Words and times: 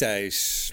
Ja, 0.00 0.18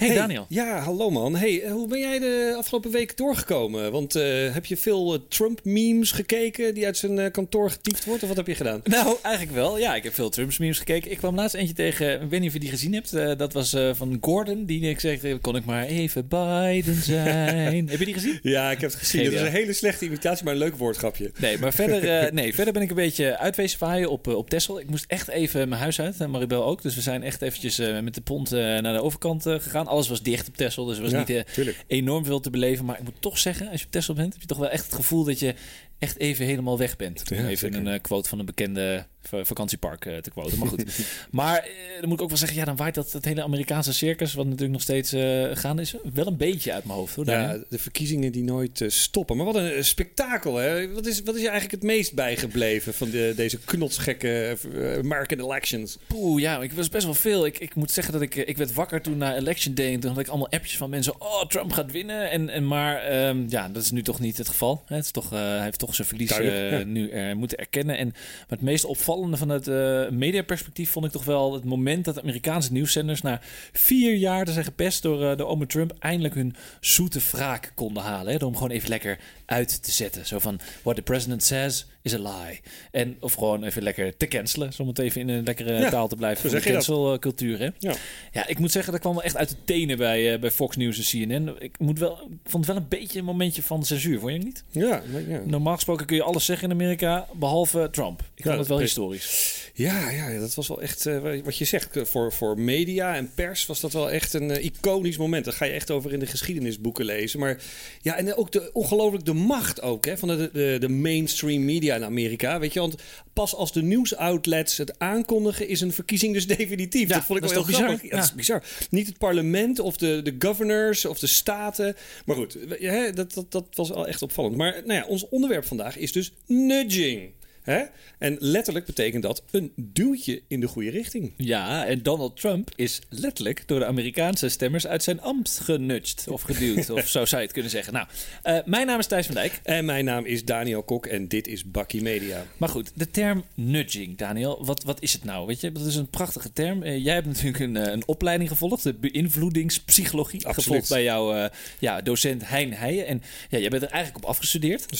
Hey, 0.08 0.16
Daniel. 0.16 0.46
Ja, 0.50 0.80
hallo 0.80 1.10
man. 1.10 1.36
Hey, 1.36 1.64
hoe 1.70 1.88
ben 1.88 2.00
jij 2.00 2.20
de 2.20 2.54
afgelopen 2.58 2.92
week 2.92 3.18
doorgekomen? 3.18 3.92
Want 3.92 4.16
uh, 4.16 4.54
heb 4.54 4.66
je 4.66 4.78
veel 4.78 5.14
uh, 5.14 5.20
Trump-memes 5.30 6.12
gekeken 6.12 6.74
die 6.74 6.86
uit 6.86 6.98
zijn 6.98 7.18
uh, 7.18 7.32
kantoor 7.32 7.70
getiefd 7.70 8.06
wordt? 8.06 8.22
Of 8.22 8.28
wat 8.28 8.38
heb 8.38 8.48
je 8.48 8.56
gedaan? 8.56 8.82
Nou, 8.92 9.18
eigenlijk 9.22 9.56
wel. 9.56 9.78
Ja, 9.78 9.96
ik 9.96 10.04
heb 10.04 10.14
veel 10.14 10.30
Trump-memes 10.30 10.78
gekeken. 10.78 11.12
Ik 11.12 11.18
kwam 11.18 11.36
laatst 11.36 11.56
eentje 11.56 11.74
tegen, 11.74 12.22
ik 12.22 12.30
weet 12.30 12.40
niet 12.40 12.48
of 12.48 12.54
je 12.54 12.60
die 12.60 12.70
gezien 12.70 12.94
hebt. 12.94 13.12
dat 13.38 13.54
was 13.54 13.76
van 13.92 14.18
Gordon, 14.22 14.66
die 14.66 14.82
ik 14.82 15.00
zeg, 15.00 15.20
kon 15.42 15.56
ik 15.56 15.66
maar 15.66 15.86
even 15.86 16.28
Biden 16.28 17.02
zijn. 17.14 17.90
heb 17.90 18.00
je 18.00 18.06
die 18.06 18.14
gezien? 18.14 18.40
Ja, 18.42 18.72
ik 18.72 18.82
heb 18.82 18.90
het 18.90 19.00
gezien. 19.00 19.24
Het 19.24 19.34
is 19.34 19.42
een 19.42 19.48
hele 19.48 19.74
slechte 19.74 20.06
imitatie, 20.06 20.44
maar 20.44 20.54
een 20.54 20.60
leuk 20.60 20.76
woordgrapje. 20.76 21.32
Nee, 21.38 21.58
maar 21.58 21.74
verder, 21.74 22.34
nee, 22.34 22.54
verder 22.54 22.74
ben 22.74 22.82
ik 22.82 22.90
een 22.90 22.96
beetje 22.96 23.38
uitwezen 23.38 23.80
waaien 23.80 24.10
op, 24.10 24.28
op 24.28 24.50
Texel. 24.50 24.80
Ik 24.80 24.90
moest 24.90 25.06
echt 25.08 25.28
even 25.28 25.70
mijn 25.70 25.82
huis 25.82 26.02
uit, 26.02 26.20
en 26.20 26.30
Maribel 26.30 26.66
ook. 26.66 26.82
Dus 26.82 26.96
we 26.96 27.02
zijn 27.02 27.24
echt 27.24 27.42
eventjes 27.42 27.78
met 27.78 28.16
de 28.16 28.22
pont 28.22 28.52
naar 28.52 28.94
de 28.94 29.02
overkant 29.02 29.44
gegaan. 29.44 29.90
Alles 29.92 30.08
was 30.08 30.22
dicht 30.22 30.48
op 30.48 30.58
Texel, 30.58 30.86
dus 30.86 30.98
er 30.98 31.04
was 31.04 31.28
niet 31.28 31.44
enorm 31.88 32.26
veel 32.26 32.40
te 32.40 32.50
beleven. 32.50 32.86
Maar 32.86 32.98
ik 32.98 33.04
moet 33.04 33.14
toch 33.20 33.38
zeggen, 33.38 33.70
als 33.70 33.80
je 33.80 33.86
op 33.86 33.92
Texel 33.92 34.14
bent, 34.14 34.34
heb 34.34 34.42
je 34.42 34.48
toch 34.48 34.58
wel 34.58 34.70
echt 34.70 34.86
het 34.86 34.94
gevoel 34.94 35.24
dat 35.24 35.40
je 35.40 35.54
echt 36.00 36.18
even 36.18 36.46
helemaal 36.46 36.78
weg 36.78 36.96
bent. 36.96 37.22
Ja, 37.26 37.48
even 37.48 37.74
een 37.74 37.88
uh, 37.88 38.00
quote 38.02 38.30
van 38.30 38.40
een 38.40 38.46
bekende 38.46 39.06
vakantiepark 39.22 40.06
uh, 40.06 40.18
te 40.18 40.32
quoten. 40.32 40.60
Maar 40.60 40.68
goed. 40.68 40.86
maar 41.32 41.68
uh, 41.68 42.00
dan 42.00 42.10
moet 42.10 42.18
ik 42.18 42.22
ook 42.22 42.30
wel 42.30 42.38
zeggen, 42.38 42.58
ja, 42.58 42.66
dan 42.66 42.76
waait 42.76 42.96
dat 42.96 43.12
het 43.12 43.26
hele 43.26 43.44
Amerikaanse 43.44 43.94
circus, 43.94 44.34
wat 44.34 44.46
natuurlijk 44.46 44.72
nog 44.72 44.82
steeds 44.82 45.16
gaan 45.60 45.80
is, 45.80 45.96
wel 46.14 46.28
een 46.28 46.38
beetje 46.38 46.74
uit 46.74 46.86
mijn 46.86 46.98
hoofd. 46.98 47.16
Hoor, 47.16 47.26
ja, 47.26 47.58
de 47.70 47.80
verkiezingen 47.80 48.32
die 48.32 48.44
nooit 48.44 48.84
stoppen. 48.88 49.38
Maar 49.38 49.46
wat 49.46 49.56
een 49.56 49.86
spektakel, 49.86 50.56
hè? 50.56 50.94
Wat 50.94 51.06
is, 51.06 51.22
wat 51.24 51.36
is 51.36 51.42
je 51.42 51.50
eigenlijk 51.50 51.82
het 51.82 51.92
meest 51.92 52.14
bijgebleven 52.14 52.94
van 52.94 53.10
de, 53.10 53.34
deze 53.36 53.60
knotsgekke 53.60 54.58
American 54.98 55.40
elections? 55.40 55.98
Poeh, 56.08 56.42
ja, 56.42 56.62
ik 56.62 56.74
was 56.74 56.90
best 56.90 57.06
wel 57.06 57.14
veel. 57.14 57.46
Ik, 57.46 57.60
ik 57.60 57.76
moet 57.76 57.92
zeggen 57.92 58.14
dat 58.14 58.22
ik, 58.22 58.36
ik 58.36 58.58
werd 58.58 58.74
wakker 58.74 59.02
toen 59.02 59.18
na 59.18 59.36
election 59.36 59.74
day 59.74 59.94
en 59.94 60.00
toen 60.00 60.10
had 60.10 60.20
ik 60.20 60.28
allemaal 60.28 60.50
appjes 60.50 60.78
van 60.78 60.90
mensen, 60.90 61.22
oh, 61.22 61.46
Trump 61.46 61.72
gaat 61.72 61.92
winnen. 61.92 62.32
En, 62.32 62.50
en 62.50 62.68
maar 62.68 63.28
um, 63.28 63.46
ja, 63.50 63.70
dat 63.70 63.84
is 63.84 63.92
nu 63.92 64.02
toch 64.02 64.20
niet 64.20 64.38
het 64.38 64.48
geval. 64.48 64.84
Het 64.86 65.04
is 65.04 65.12
toch, 65.12 65.30
hij 65.30 65.64
heeft 65.64 65.80
toch 65.80 65.96
zijn 65.96 66.08
verlies 66.08 66.38
nu 66.86 67.34
moeten 67.36 67.58
erkennen. 67.58 67.98
En 67.98 68.14
het 68.48 68.62
meest 68.62 68.86
opvallende 69.12 69.38
van 69.38 69.50
het 69.50 69.68
uh, 69.68 70.10
mediaperspectief 70.10 70.92
vond 70.92 71.06
ik 71.06 71.12
toch 71.12 71.24
wel 71.24 71.54
het 71.54 71.64
moment 71.64 72.06
dat 72.06 72.22
Amerikaanse 72.22 72.72
nieuwszenders 72.72 73.22
na 73.22 73.40
vier 73.72 74.16
jaar 74.16 74.46
te 74.46 74.52
zijn 74.52 74.66
gepest 74.66 75.02
door 75.02 75.22
uh, 75.22 75.38
de 75.38 75.46
Ome 75.46 75.66
Trump 75.66 75.94
eindelijk 76.00 76.34
hun 76.34 76.56
zoete 76.80 77.20
wraak 77.32 77.72
konden 77.76 78.04
halen. 78.04 78.32
Hè, 78.32 78.38
door 78.38 78.50
hem 78.50 78.58
gewoon 78.58 78.72
even 78.72 78.90
lekker 78.90 79.20
uit 79.46 79.84
te 79.84 79.92
zetten. 79.92 80.26
Zo 80.26 80.40
van, 80.40 80.60
what 80.84 80.96
the 80.96 81.02
president 81.02 81.44
says 81.44 81.86
is 82.02 82.14
a 82.14 82.18
lie. 82.18 82.60
En 82.92 83.18
of 83.20 83.34
gewoon 83.34 83.64
even 83.64 83.84
lekker 83.84 84.18
te 84.18 84.28
cancelen. 84.28 84.72
Om 84.78 84.88
het 84.88 85.00
even 85.00 85.22
in 85.22 85.30
een 85.30 85.44
lekkere 85.44 85.90
taal 85.90 86.08
te 86.08 86.16
blijven. 86.16 86.50
Voor 86.50 86.60
de 86.60 86.66
cancelcultuur, 86.66 87.60
hè? 87.60 87.70
Ja. 87.80 87.96
ja, 88.32 88.48
ik 88.48 88.60
moet 88.60 88.72
zeggen, 88.72 88.92
dat 88.92 89.02
kwam 89.02 89.14
wel 89.14 89.24
echt 89.24 89.38
uit 89.38 89.50
de 89.50 89.56
tenen 89.66 89.98
bij, 89.98 90.34
uh, 90.34 90.40
bij 90.40 90.52
Fox 90.52 90.76
News 90.76 90.98
en 90.98 91.28
CNN. 91.28 91.56
Ik, 91.60 91.80
moet 91.80 92.00
wel, 92.00 92.12
ik 92.12 92.50
vond 92.50 92.66
het 92.66 92.74
wel 92.74 92.84
een 92.84 92.90
beetje 92.90 93.20
een 93.20 93.26
momentje 93.26 93.64
van 93.64 93.86
censuur, 93.86 94.20
vond 94.20 94.32
je 94.32 94.38
niet? 94.38 94.64
Ja, 94.72 95.02
ja. 95.28 95.42
Normaal 95.46 95.76
gesproken 95.76 96.06
kun 96.06 96.16
je 96.16 96.24
alles 96.24 96.46
zeggen 96.46 96.70
in 96.70 96.76
Amerika, 96.76 97.28
behalve 97.34 97.88
Trump. 97.92 98.24
Ik 98.36 98.44
vond 98.44 98.58
het 98.58 98.68
wel 98.68 98.80
historisch. 98.80 99.70
Ja, 99.82 100.10
ja, 100.10 100.40
dat 100.40 100.54
was 100.54 100.68
wel 100.68 100.82
echt, 100.82 101.06
uh, 101.06 101.40
wat 101.44 101.58
je 101.58 101.66
zegt, 101.66 101.90
voor, 101.94 102.34
voor 102.34 102.60
media 102.60 103.16
en 103.16 103.32
pers 103.34 103.66
was 103.66 103.80
dat 103.80 103.94
wel 103.94 104.12
echt 104.12 104.34
een 104.34 104.50
uh, 104.50 104.64
iconisch 104.64 105.18
moment. 105.18 105.46
Daar 105.46 105.54
ga 105.54 105.66
je 105.66 105.72
echt 105.72 105.92
over 105.92 106.14
in 106.14 106.20
de 106.20 106.26
geschiedenisboeken 106.26 107.06
lezen. 107.06 107.40
Maar 107.40 107.62
ja, 108.02 108.18
en 108.18 108.36
ook 108.36 108.52
de, 108.52 108.70
ongelooflijk 108.74 109.26
de 109.26 109.34
macht 109.34 109.82
ook 109.82 110.06
hè, 110.06 110.18
van 110.18 110.28
de, 110.28 110.50
de, 110.54 110.78
de 110.80 110.90
mainstream 110.90 111.66
media 111.66 111.96
in 111.96 112.04
Amerika. 112.04 112.60
Weet 112.60 112.74
je, 112.74 112.80
want 112.80 112.96
pas 113.34 113.56
als 113.56 113.72
de 113.72 113.82
nieuwsoutlets 113.82 114.78
het 114.78 115.00
aankondigen, 115.00 115.68
is 115.68 115.82
een 115.82 115.94
verkiezing 115.94 116.34
dus 116.34 116.48
definitief. 116.58 117.08
Ja, 117.08 117.16
dat 117.16 117.26
vond 117.26 117.44
ik 117.44 117.50
wel 117.50 117.66
heel 117.66 117.76
grappig. 117.76 118.04
Ja, 118.04 118.10
dat 118.10 118.24
is 118.24 118.34
bizar. 118.34 118.64
Niet 118.90 119.08
het 119.08 119.18
parlement 119.18 119.80
of 119.80 119.98
de, 119.98 120.22
de 120.24 120.36
governors 120.40 121.06
of 121.06 121.20
de 121.20 121.28
staten. 121.28 121.96
Maar 122.26 122.36
goed, 122.36 122.58
hè, 122.70 123.12
dat, 123.12 123.34
dat, 123.34 123.52
dat 123.52 123.68
was 123.74 123.90
wel 123.90 124.08
echt 124.08 124.22
opvallend. 124.22 124.56
Maar 124.56 124.82
nou 124.86 125.00
ja, 125.00 125.06
ons 125.06 125.30
onderwerp 125.30 125.66
vandaag 125.66 125.98
is 125.98 126.12
dus 126.12 126.32
nudging. 126.46 127.32
Hè? 127.64 127.84
En 128.18 128.38
letterlijk 128.40 128.86
betekent 128.86 129.24
dat 129.24 129.44
een 129.52 129.72
duwtje 129.76 130.42
in 130.48 130.60
de 130.60 130.68
goede 130.68 130.90
richting. 130.90 131.34
Ja, 131.38 131.86
en 131.86 132.04
Donald 132.04 132.40
Trump 132.40 132.72
is 132.76 133.02
letterlijk 133.10 133.64
door 133.66 133.80
de 133.80 133.86
Amerikaanse 133.86 134.50
stemmers 134.50 134.88
uit 134.88 135.04
zijn 135.04 135.22
ambt 135.22 135.60
genudged 135.64 136.28
of 136.28 136.42
geduwd. 136.42 136.90
of 136.90 137.08
zo 137.08 137.26
zou 137.26 137.42
je 137.42 137.48
het 137.48 137.52
kunnen 137.52 137.72
zeggen. 137.72 137.94
Nou, 137.94 138.08
uh, 138.44 138.58
mijn 138.66 138.88
naam 138.88 139.00
is 139.00 139.08
Thijs 139.08 139.26
van 139.26 139.36
Dijk. 139.36 139.60
En 139.64 139.86
mijn 139.86 140.06
naam 140.06 140.26
is 140.26 140.46
Daniel 140.46 140.84
Kok 140.84 141.06
en 141.06 141.28
dit 141.28 141.48
is 141.48 141.64
Bakkie 141.64 142.02
Media. 142.02 142.46
Maar 142.58 142.70
goed, 142.70 142.92
de 142.96 143.12
term 143.12 143.44
nudging, 143.54 144.18
Daniel, 144.18 144.66
wat, 144.66 144.84
wat 144.84 145.02
is 145.02 145.14
het 145.14 145.24
nou? 145.24 145.48
Weet 145.48 145.62
je, 145.62 145.72
dat 145.72 145.86
is 145.86 145.96
een 145.96 146.10
prachtige 146.10 146.54
term. 146.54 146.84
Uh, 146.84 147.04
jij 147.04 147.14
hebt 147.14 147.28
natuurlijk 147.28 147.60
een, 147.60 147.76
uh, 147.76 147.92
een 147.92 148.08
opleiding 148.08 148.50
gevolgd, 148.50 148.84
de 148.84 148.94
beïnvloedingspsychologie. 148.94 150.48
Absoluut. 150.48 150.66
Gevolgd 150.66 150.90
bij 150.90 151.04
jouw 151.04 151.50
ja, 151.80 152.02
docent 152.02 152.48
Hein 152.48 152.74
Heijen. 152.74 153.08
En 153.08 153.22
ja, 153.50 153.58
jij 153.58 153.70
bent 153.70 153.84
er 153.84 153.90
eigenlijk 153.90 154.24
op 154.24 154.30
afgestudeerd. 154.30 155.00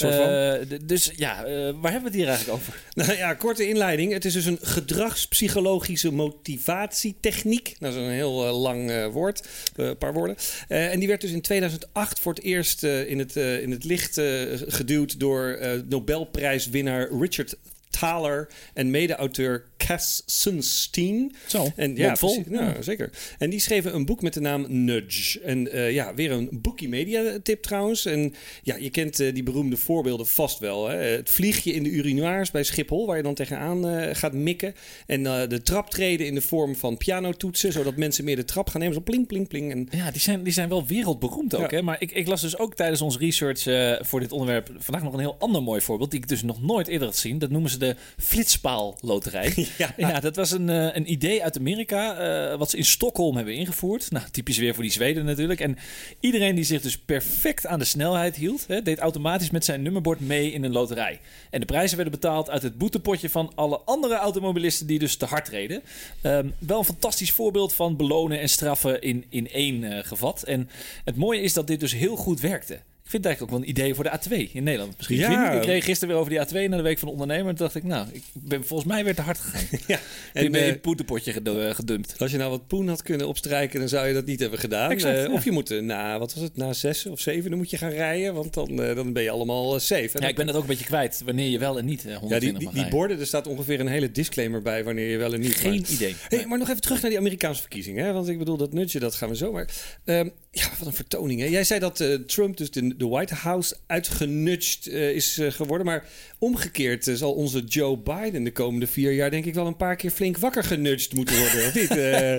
dus 0.88 1.12
ja, 1.16 1.44
waar 1.44 1.92
hebben 1.92 2.02
we 2.02 2.08
het 2.08 2.14
hier 2.14 2.28
eigenlijk 2.28 2.51
Nou 2.94 3.14
ja, 3.14 3.34
korte 3.34 3.68
inleiding. 3.68 4.14
Het 4.14 4.26
is 4.26 4.34
dus 4.34 4.46
een 4.46 4.60
gedragspsychologische 4.62 6.12
motivatietechniek. 6.12 7.76
Dat 7.80 7.94
is 7.94 8.00
een 8.00 8.10
heel 8.10 8.48
uh, 8.48 8.62
lang 8.62 8.90
uh, 8.90 9.08
woord, 9.08 9.48
een 9.76 9.86
uh, 9.86 9.92
paar 9.98 10.14
woorden. 10.14 10.36
en 10.68 11.00
die 11.00 11.08
werd 11.08 11.22
dus 11.22 11.32
in 11.32 11.42
2008 11.42 12.20
voor 12.20 12.34
het 12.34 12.44
eerst 12.44 12.84
in, 12.84 13.20
het, 13.20 13.36
in 13.36 13.72
het 13.72 13.84
licht 13.84 14.22
geduwd 14.68 15.20
door 15.20 15.60
Nobelprijswinnaar 15.90 17.10
Richard 17.20 17.56
Thaler 18.00 18.50
en 18.74 18.92
mede-auteur 18.92 19.64
Cass 19.78 20.24
Sunstein. 20.26 21.36
Zo, 21.48 21.72
en, 21.76 21.96
ja. 21.96 22.16
Nou, 22.46 22.84
zeker. 22.84 23.10
En 23.38 23.50
die 23.50 23.60
schreven 23.60 23.96
een 23.96 24.06
boek 24.06 24.22
met 24.22 24.34
de 24.34 24.40
naam 24.40 24.66
Nudge. 24.70 25.40
En 25.40 25.76
uh, 25.76 25.92
ja, 25.92 26.14
weer 26.14 26.32
een 26.32 26.50
Bookie 26.52 26.90
Media 26.90 27.40
tip 27.44 27.62
trouwens. 27.64 28.06
En 28.06 28.34
ja, 28.64 28.76
je 28.76 28.90
kent 28.90 29.20
uh, 29.20 29.34
die 29.34 29.44
beroemde 29.44 29.78
voorbeelden 29.78 30.28
vast 30.28 30.60
wel. 30.60 30.88
Hè? 30.88 30.96
Het 30.96 31.30
vliegje 31.30 31.74
in 31.74 31.84
de 31.84 31.90
urinoirs 31.90 32.52
bij 32.52 32.64
Schiphol, 32.64 33.08
waar 33.08 33.18
je 33.18 33.24
dan 33.24 33.34
tegenaan 33.34 33.88
uh, 33.88 34.10
gaat 34.12 34.34
mikken. 34.34 34.74
En 35.06 35.24
de 35.24 35.62
traptreden 35.64 36.28
in 36.28 36.36
de 36.36 36.42
vorm 36.42 36.76
van 36.76 36.98
pianotoetsen, 36.98 37.72
zodat 37.72 37.96
mensen 37.96 38.24
meer 38.24 38.36
de 38.36 38.46
trap 38.46 38.70
gaan 38.70 38.82
nemen. 38.82 38.96
Zo 38.96 39.02
pling, 39.02 39.28
pling, 39.28 39.48
pling. 39.48 39.72
En... 39.72 39.88
Ja, 39.92 40.12
die 40.12 40.22
zijn, 40.22 40.44
die 40.44 40.54
zijn 40.54 40.70
wel 40.70 40.86
wereldberoemd 40.86 41.56
ook. 41.56 41.72
Ja. 41.72 41.78
Hè? 41.78 41.84
Maar 41.84 41.96
ik, 42.00 42.12
ik 42.12 42.28
las 42.28 42.42
dus 42.42 42.58
ook 42.58 42.76
tijdens 42.76 43.02
ons 43.02 43.18
research 43.18 43.64
voor 44.08 44.20
dit 44.20 44.32
onderwerp 44.32 44.72
vandaag 44.78 45.04
nog 45.04 45.14
een 45.14 45.20
heel 45.20 45.36
ander 45.40 45.64
mooi 45.64 45.82
voorbeeld, 45.82 46.12
die 46.12 46.20
ik 46.20 46.28
dus 46.28 46.44
nog 46.44 46.62
nooit 46.62 46.88
eerder 46.88 47.08
had 47.08 47.16
gezien. 47.16 47.40
Dat 47.40 47.50
noemen 47.50 47.70
ze 47.70 47.78
de 47.82 47.96
Flitspaal 48.18 48.98
Loterij. 49.02 49.54
Ja. 49.78 49.94
ja, 49.98 50.20
dat 50.20 50.36
was 50.36 50.52
een, 50.52 50.70
uh, 50.70 50.96
een 50.96 51.12
idee 51.12 51.44
uit 51.44 51.58
Amerika, 51.58 52.52
uh, 52.52 52.58
wat 52.58 52.70
ze 52.70 52.78
in 52.78 52.86
Stockholm 52.86 53.36
hebben 53.36 53.54
ingevoerd. 53.54 54.12
Nou, 54.12 54.26
typisch 54.32 54.58
weer 54.58 54.74
voor 54.74 54.84
die 54.84 54.92
Zweden 54.92 55.26
natuurlijk. 55.26 55.60
En 55.60 55.78
iedereen 56.20 56.56
die 56.56 56.64
zich 56.64 56.82
dus 56.82 56.98
perfect 56.98 57.66
aan 57.66 57.80
de 57.80 57.86
snelheid 57.86 58.36
hield, 58.36 58.68
hè, 58.68 58.82
deed 58.82 59.00
automatisch 59.00 59.50
met 59.50 59.66
zijn 59.66 59.82
nummerbord 59.82 60.20
mee 60.20 60.52
in 60.52 60.64
een 60.64 60.72
loterij. 60.72 61.20
En 61.50 61.60
de 61.60 61.66
prijzen 61.66 61.96
werden 61.96 62.20
betaald 62.20 62.50
uit 62.50 62.62
het 62.62 62.78
boetepotje 62.78 63.30
van 63.30 63.52
alle 63.56 63.80
andere 63.86 64.16
automobilisten 64.16 64.88
die 64.88 65.00
dus 65.00 65.16
te 65.16 65.26
hard 65.26 65.48
reden. 65.48 65.82
Um, 66.24 66.54
wel 66.60 66.80
een 66.80 66.86
fantastisch 66.86 67.32
voorbeeld 67.32 67.74
van 67.74 67.96
belonen 67.96 68.40
en 68.40 68.50
straffen 68.50 69.02
in, 69.02 69.26
in 69.30 69.50
één 69.50 69.84
uh, 69.84 70.00
gevat. 70.02 70.44
En 70.44 70.70
het 71.04 71.16
mooie 71.16 71.42
is 71.42 71.54
dat 71.54 71.68
dit 71.68 71.80
dus 71.80 71.94
heel 71.94 72.16
goed 72.16 72.40
werkte 72.40 72.80
vind 73.04 73.24
het 73.24 73.26
eigenlijk 73.26 73.42
ook 73.42 73.50
wel 73.50 73.60
een 73.60 73.70
idee 73.70 73.96
voor 73.96 74.04
de 74.04 74.20
A2 74.48 74.52
in 74.54 74.64
Nederland. 74.64 74.98
Misschien 74.98 75.18
ja. 75.18 75.52
Ik 75.52 75.62
kreeg 75.62 75.84
gisteren 75.84 76.10
weer 76.10 76.24
over 76.24 76.32
die 76.32 76.66
A2 76.66 76.70
naar 76.70 76.78
de 76.78 76.84
Week 76.84 77.00
van 77.00 77.08
de 77.08 77.14
Ondernemer. 77.14 77.48
En 77.48 77.56
toen 77.56 77.66
dacht 77.66 77.76
ik, 77.76 77.84
nou, 77.84 78.08
ik 78.12 78.24
ben 78.34 78.66
volgens 78.66 78.90
mij 78.90 79.04
weer 79.04 79.16
te 79.16 79.22
hard 79.22 79.40
gegaan. 79.40 79.80
ja. 79.88 80.00
En 80.34 80.52
ben 80.52 80.66
je 80.66 80.72
een 80.72 80.80
poetenpotje 80.80 81.42
eh, 81.42 81.76
gedumpt. 81.76 82.16
Als 82.18 82.32
je 82.32 82.38
nou 82.38 82.50
wat 82.50 82.68
poen 82.68 82.88
had 82.88 83.02
kunnen 83.02 83.28
opstrijken, 83.28 83.80
dan 83.80 83.90
zou 83.90 84.08
je 84.08 84.14
dat 84.14 84.26
niet 84.26 84.40
hebben 84.40 84.60
gedaan. 84.60 84.92
uh, 84.92 85.34
Of 85.34 85.44
je 85.44 85.52
moet 85.52 85.82
na, 85.82 86.20
wat 86.20 86.34
was 86.34 86.44
het, 86.44 86.58
na 86.58 86.74
zes 86.74 87.06
of 87.06 87.20
zeven, 87.20 87.50
dan 87.50 87.60
moet 87.60 87.70
je 87.70 87.78
gaan 87.78 87.90
rijden. 87.90 88.34
Want 88.34 88.54
dan, 88.54 88.82
uh, 88.82 88.96
dan 88.96 89.14
ben 89.14 89.24
je 89.24 89.30
allemaal 89.30 89.80
safe. 89.80 90.10
ja, 90.20 90.28
ik 90.28 90.36
ben 90.36 90.46
dat 90.46 90.56
ook 90.56 90.62
een 90.62 90.68
beetje 90.68 90.86
kwijt, 90.86 91.22
wanneer 91.26 91.50
je 91.50 91.60
wel 91.60 91.78
en 91.78 91.86
niet 91.86 92.04
120 92.04 92.30
ja, 92.30 92.40
die, 92.40 92.70
die, 92.70 92.84
die 92.84 92.92
borden, 92.92 93.20
er 93.20 93.26
staat 93.26 93.48
ongeveer 93.48 93.80
een 93.80 93.88
hele 93.88 94.12
disclaimer 94.12 94.62
bij 94.62 94.84
wanneer 94.84 95.10
je 95.10 95.18
wel 95.18 95.34
en 95.34 95.40
niet. 95.40 95.56
Geen 95.56 95.86
idee. 95.90 96.16
Hey, 96.28 96.46
maar 96.46 96.58
nog 96.58 96.70
even 96.70 96.82
terug 96.82 97.02
naar 97.02 97.10
die 97.10 97.20
Amerikaanse 97.20 97.62
verkiezingen. 97.62 98.06
Hè? 98.06 98.14
Want 98.14 98.28
ik 98.28 98.38
bedoel, 98.38 98.58
dat 98.58 98.74
nutje, 98.74 99.00
dat 99.00 99.16
gaan 99.16 99.30
we 99.30 99.36
zo. 99.36 99.52
Maar 99.52 99.70
uh, 100.06 100.16
ja, 100.52 100.70
wat 100.80 100.88
een 100.88 100.94
vertoning. 100.94 101.40
Hè? 101.40 101.46
Jij 101.46 101.64
zei 101.64 101.80
dat 101.80 102.04
Trump 102.26 102.58
dus 102.58 102.72
de, 102.72 102.91
de 102.98 103.08
White 103.08 103.36
House 103.36 103.76
uitgenudged 103.88 104.88
uh, 104.88 105.10
is 105.10 105.38
uh, 105.38 105.52
geworden. 105.52 105.86
Maar 105.86 106.08
omgekeerd 106.40 107.08
uh, 107.08 107.16
zal 107.16 107.34
onze 107.34 107.60
Joe 107.60 107.98
Biden 107.98 108.44
de 108.44 108.52
komende 108.52 108.88
vier 108.88 109.12
jaar 109.12 109.32
denk 109.32 109.46
ik 109.46 109.54
wel 109.54 109.68
een 109.68 109.76
paar 109.76 109.96
keer 109.96 110.12
flink 110.12 110.38
wakker 110.38 110.64
genudged 110.64 111.14
moeten 111.14 111.40
worden. 111.40 111.66
of 111.66 111.74
niet? 111.74 111.90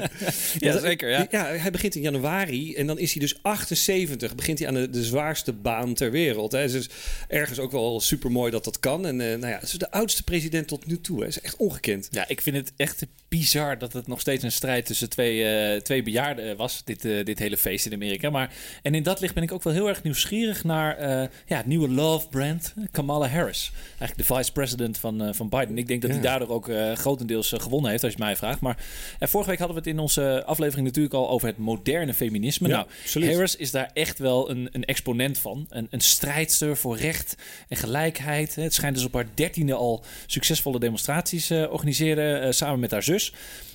ja, 0.68 0.78
zeker. 0.78 1.10
Ja. 1.10 1.26
ja, 1.30 1.44
hij 1.44 1.70
begint 1.70 1.94
in 1.94 2.02
januari 2.02 2.74
en 2.74 2.86
dan 2.86 2.98
is 2.98 3.12
hij 3.12 3.20
dus 3.20 3.42
78. 3.42 4.34
Begint 4.34 4.58
hij 4.58 4.68
aan 4.68 4.74
de, 4.74 4.90
de 4.90 5.04
zwaarste 5.04 5.52
baan 5.52 5.94
ter 5.94 6.10
wereld. 6.10 6.52
Hè. 6.52 6.68
Dus 6.68 6.88
ergens 7.28 7.58
ook 7.58 7.72
wel 7.72 8.00
super 8.00 8.30
mooi 8.30 8.50
dat 8.50 8.64
dat 8.64 8.80
kan. 8.80 9.06
En 9.06 9.16
nou 9.16 9.46
ja, 9.46 9.58
het 9.58 9.62
is 9.62 9.72
de 9.72 9.90
oudste 9.90 10.22
president 10.22 10.68
tot 10.68 10.86
nu 10.86 11.00
toe. 11.00 11.26
Is 11.26 11.40
echt 11.40 11.56
ongekend. 11.56 12.08
Ja, 12.10 12.28
ik 12.28 12.40
vind 12.40 12.56
het 12.56 12.72
echt 12.76 13.06
bizar 13.38 13.78
dat 13.78 13.92
het 13.92 14.06
nog 14.06 14.20
steeds 14.20 14.44
een 14.44 14.52
strijd 14.52 14.86
tussen 14.86 15.08
twee, 15.08 15.82
twee 15.82 16.02
bejaarden 16.02 16.56
was. 16.56 16.84
Dit, 16.84 17.02
dit 17.02 17.38
hele 17.38 17.56
feest 17.56 17.86
in 17.86 17.92
Amerika. 17.92 18.30
Maar, 18.30 18.54
en 18.82 18.94
in 18.94 19.02
dat 19.02 19.20
licht 19.20 19.34
ben 19.34 19.42
ik 19.42 19.52
ook 19.52 19.62
wel 19.62 19.72
heel 19.72 19.88
erg 19.88 20.02
nieuwsgierig 20.02 20.64
naar 20.64 21.00
ja, 21.46 21.56
het 21.56 21.66
nieuwe 21.66 21.88
love 21.88 22.28
brand, 22.28 22.74
Kamala 22.90 23.28
Harris. 23.28 23.72
Eigenlijk 23.98 24.28
de 24.28 24.34
vice-president 24.34 24.98
van, 24.98 25.34
van 25.34 25.48
Biden. 25.48 25.78
Ik 25.78 25.86
denk 25.86 26.02
dat 26.02 26.10
hij 26.10 26.20
daardoor 26.20 26.48
ook 26.48 26.70
grotendeels 26.94 27.52
gewonnen 27.56 27.90
heeft, 27.90 28.04
als 28.04 28.12
je 28.12 28.18
mij 28.18 28.36
vraagt. 28.36 28.60
Maar 28.60 28.76
vorige 29.20 29.50
week 29.50 29.58
hadden 29.58 29.76
we 29.76 29.82
het 29.82 29.92
in 29.92 29.98
onze 29.98 30.44
aflevering 30.46 30.86
natuurlijk 30.86 31.14
al 31.14 31.30
over 31.30 31.48
het 31.48 31.58
moderne 31.58 32.14
feminisme. 32.14 32.68
nou, 32.68 32.86
Harris 33.12 33.56
is 33.56 33.70
daar 33.70 33.90
echt 33.92 34.18
wel 34.18 34.50
een, 34.50 34.68
een 34.72 34.84
exponent 34.84 35.38
van. 35.38 35.66
Een, 35.68 35.86
een 35.90 36.00
strijdster 36.00 36.76
voor 36.76 36.96
recht 36.96 37.36
en 37.68 37.76
gelijkheid. 37.76 38.54
Het 38.54 38.74
schijnt 38.74 38.94
dus 38.94 39.04
op 39.04 39.14
haar 39.14 39.26
dertiende 39.34 39.74
al 39.74 40.04
succesvolle 40.26 40.78
demonstraties 40.78 41.50
organiseren 41.50 42.54
samen 42.54 42.80
met 42.80 42.90
haar 42.90 43.02
zus 43.02 43.21
vocês. 43.30 43.32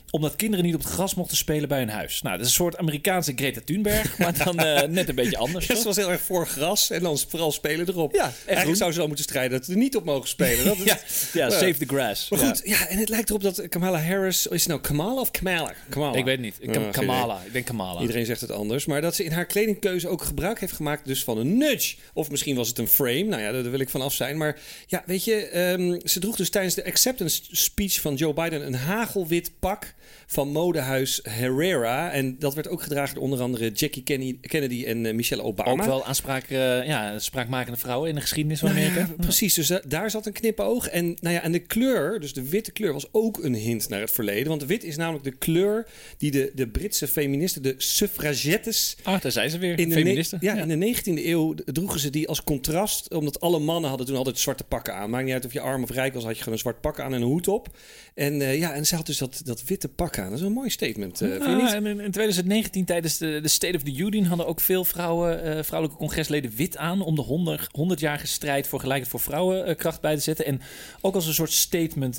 Omdat 0.09 0.35
kinderen 0.35 0.65
niet 0.65 0.75
op 0.75 0.83
het 0.83 0.89
gras 0.89 1.15
mochten 1.15 1.37
spelen 1.37 1.69
bij 1.69 1.79
hun 1.79 1.89
huis. 1.89 2.21
Nou, 2.21 2.37
dat 2.37 2.45
is 2.45 2.51
een 2.51 2.57
soort 2.57 2.77
Amerikaanse 2.77 3.33
Greta 3.35 3.61
Thunberg, 3.65 4.17
maar 4.17 4.43
dan 4.43 4.65
uh, 4.65 4.81
net 4.81 5.09
een 5.09 5.15
beetje 5.15 5.37
anders. 5.37 5.65
Ze 5.65 5.83
was 5.83 5.95
heel 5.95 6.11
erg 6.11 6.21
voor 6.21 6.47
gras 6.47 6.89
en 6.89 7.01
dan 7.01 7.17
vooral 7.27 7.51
spelen 7.51 7.87
erop. 7.87 8.13
Ja, 8.13 8.31
Eigenlijk 8.45 8.77
zou 8.77 8.91
ze 8.91 8.97
dan 8.97 9.07
moeten 9.07 9.25
strijden 9.25 9.57
dat 9.57 9.65
ze 9.65 9.71
er 9.71 9.77
niet 9.77 9.95
op 9.95 10.05
mogen 10.05 10.29
spelen. 10.29 10.65
Dat 10.65 10.77
ja, 10.85 10.99
ja, 11.33 11.49
save 11.49 11.77
the 11.77 11.85
grass. 11.85 12.29
Maar 12.29 12.39
goed, 12.39 12.61
ja. 12.63 12.87
en 12.87 12.97
het 12.97 13.09
lijkt 13.09 13.29
erop 13.29 13.41
dat 13.41 13.67
Kamala 13.69 14.01
Harris... 14.01 14.47
Is 14.47 14.59
het 14.59 14.67
nou 14.67 14.81
Kamala 14.81 15.21
of 15.21 15.31
Kamala? 15.31 15.73
Kamala. 15.89 16.17
Ik 16.17 16.25
weet 16.25 16.39
niet. 16.39 16.55
Ik, 16.59 16.75
oh, 16.75 16.89
Kamala. 16.91 17.41
Ik 17.45 17.53
denk 17.53 17.65
Kamala. 17.65 18.01
Iedereen 18.01 18.25
zegt 18.25 18.41
het 18.41 18.51
anders. 18.51 18.85
Maar 18.85 19.01
dat 19.01 19.15
ze 19.15 19.23
in 19.23 19.31
haar 19.31 19.45
kledingkeuze 19.45 20.07
ook 20.07 20.21
gebruik 20.21 20.59
heeft 20.59 20.73
gemaakt 20.73 21.05
dus 21.05 21.23
van 21.23 21.37
een 21.37 21.57
nudge. 21.57 21.95
Of 22.13 22.29
misschien 22.29 22.55
was 22.55 22.67
het 22.67 22.77
een 22.77 22.87
frame. 22.87 23.23
Nou 23.23 23.41
ja, 23.41 23.51
daar 23.51 23.71
wil 23.71 23.79
ik 23.79 23.89
vanaf 23.89 24.13
zijn. 24.13 24.37
Maar 24.37 24.59
ja, 24.87 25.03
weet 25.05 25.23
je, 25.23 25.59
um, 25.59 25.99
ze 26.03 26.19
droeg 26.19 26.35
dus 26.35 26.49
tijdens 26.49 26.75
de 26.75 26.85
acceptance 26.85 27.41
speech 27.51 28.01
van 28.01 28.15
Joe 28.15 28.33
Biden... 28.33 28.65
een 28.65 28.75
hagelwit 28.75 29.51
pak 29.59 29.95
van 30.25 30.49
modehuis 30.49 31.19
Herrera. 31.23 32.11
En 32.11 32.39
dat 32.39 32.53
werd 32.53 32.67
ook 32.67 32.81
gedragen 32.81 33.15
door 33.15 33.23
onder 33.23 33.41
andere 33.41 33.71
Jackie 33.71 34.03
Kennedy 34.41 34.83
en 34.85 35.05
uh, 35.05 35.13
Michelle 35.13 35.43
Obama. 35.43 35.71
Ook 35.71 35.87
wel 35.87 36.05
aanspraak, 36.05 36.49
uh, 36.49 36.85
ja, 36.85 37.19
spraakmakende 37.19 37.77
vrouwen 37.77 38.09
in 38.09 38.15
de 38.15 38.21
geschiedenis 38.21 38.59
van 38.59 38.73
nou 38.73 38.81
Amerika. 38.81 39.13
precies, 39.17 39.53
dus 39.53 39.71
daar 39.87 40.11
zat 40.11 40.25
een 40.25 40.33
knipoog. 40.33 40.87
En, 40.87 41.17
nou 41.21 41.35
ja, 41.35 41.41
en 41.41 41.51
de 41.51 41.59
kleur, 41.59 42.19
dus 42.19 42.33
de 42.33 42.49
witte 42.49 42.71
kleur, 42.71 42.93
was 42.93 43.07
ook 43.11 43.43
een 43.43 43.55
hint 43.55 43.89
naar 43.89 43.99
het 43.99 44.11
verleden. 44.11 44.47
Want 44.47 44.65
wit 44.65 44.83
is 44.83 44.97
namelijk 44.97 45.23
de 45.23 45.35
kleur 45.35 45.87
die 46.17 46.31
de, 46.31 46.51
de 46.55 46.67
Britse 46.67 47.07
feministen, 47.07 47.63
de 47.63 47.75
suffragettes... 47.77 48.97
Ah, 49.03 49.21
daar 49.21 49.31
zijn 49.31 49.49
ze 49.49 49.57
weer, 49.57 49.79
in 49.79 49.91
feministen. 49.91 50.39
De 50.39 50.45
ja, 50.45 50.55
in 50.55 50.79
de 50.79 50.95
19e 50.95 51.25
eeuw 51.25 51.53
droegen 51.53 51.99
ze 51.99 52.09
die 52.09 52.27
als 52.27 52.43
contrast. 52.43 53.13
Omdat 53.13 53.39
alle 53.39 53.59
mannen 53.59 53.89
hadden 53.89 54.07
toen 54.07 54.17
altijd 54.17 54.39
zwarte 54.39 54.63
pakken 54.63 54.95
aan. 54.95 55.09
Maakt 55.09 55.25
niet 55.25 55.33
uit 55.33 55.45
of 55.45 55.53
je 55.53 55.59
arm 55.59 55.83
of 55.83 55.89
rijk 55.89 56.13
was, 56.13 56.23
had 56.23 56.31
je 56.31 56.37
gewoon 56.37 56.53
een 56.53 56.59
zwart 56.59 56.81
pak 56.81 56.99
aan 56.99 57.13
en 57.13 57.21
een 57.21 57.27
hoed 57.27 57.47
op. 57.47 57.67
En 58.13 58.33
ja, 58.57 58.73
en 58.73 58.85
ze 58.85 58.95
had 58.95 59.05
dus 59.05 59.17
dat, 59.17 59.41
dat 59.43 59.63
witte 59.63 59.87
pak 59.97 60.17
aan. 60.19 60.29
Dat 60.29 60.39
is 60.39 60.45
een 60.45 60.51
mooi 60.51 60.69
statement. 60.69 61.21
Uh, 61.21 61.41
ah, 61.41 61.73
in, 61.73 61.85
in 61.85 62.11
2019 62.11 62.85
tijdens 62.85 63.17
de, 63.17 63.39
de 63.41 63.47
State 63.47 63.75
of 63.75 63.83
the 63.83 63.95
Union 63.95 64.23
hadden 64.23 64.47
ook 64.47 64.61
veel 64.61 64.85
vrouwen, 64.85 65.45
uh, 65.45 65.63
vrouwelijke 65.63 65.99
congresleden 65.99 66.51
wit 66.55 66.77
aan 66.77 67.01
om 67.01 67.15
de 67.15 67.21
100, 67.21 67.67
100-jarige 67.67 68.27
strijd 68.27 68.67
voor 68.67 68.79
gelijkheid 68.79 69.11
voor 69.11 69.19
vrouwen 69.19 69.75
kracht 69.75 70.01
bij 70.01 70.15
te 70.15 70.21
zetten. 70.21 70.45
En 70.45 70.61
ook 71.01 71.15
als 71.15 71.27
een 71.27 71.33
soort 71.33 71.51
statement 71.51 72.17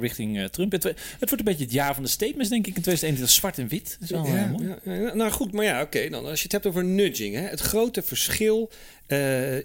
richting 0.00 0.48
Trump. 0.48 0.72
Het, 0.72 0.82
het, 0.82 0.96
wordt 1.18 1.38
een 1.38 1.44
beetje 1.44 1.64
het 1.64 1.72
jaar 1.72 1.94
van 1.94 2.02
de 2.02 2.08
statements, 2.08 2.50
denk 2.50 2.66
ik, 2.66 2.76
in 2.76 2.82
2021. 2.82 3.30
Zwart 3.30 3.58
en 3.58 3.68
wit. 3.68 3.96
Dat 4.00 4.10
is 4.10 4.10
wel 4.10 4.26
ja, 4.26 4.46
mooi. 4.46 4.74
Ja, 4.84 5.14
nou 5.14 5.30
goed, 5.30 5.52
maar 5.52 5.64
ja, 5.64 5.82
oké. 5.82 6.08
dan 6.08 6.26
als 6.26 6.38
je 6.38 6.42
het 6.42 6.52
hebt 6.52 6.66
over 6.66 6.84
nudging. 6.84 7.34
Hè, 7.34 7.42
het 7.42 7.60
grote 7.60 8.02
verschil 8.02 8.70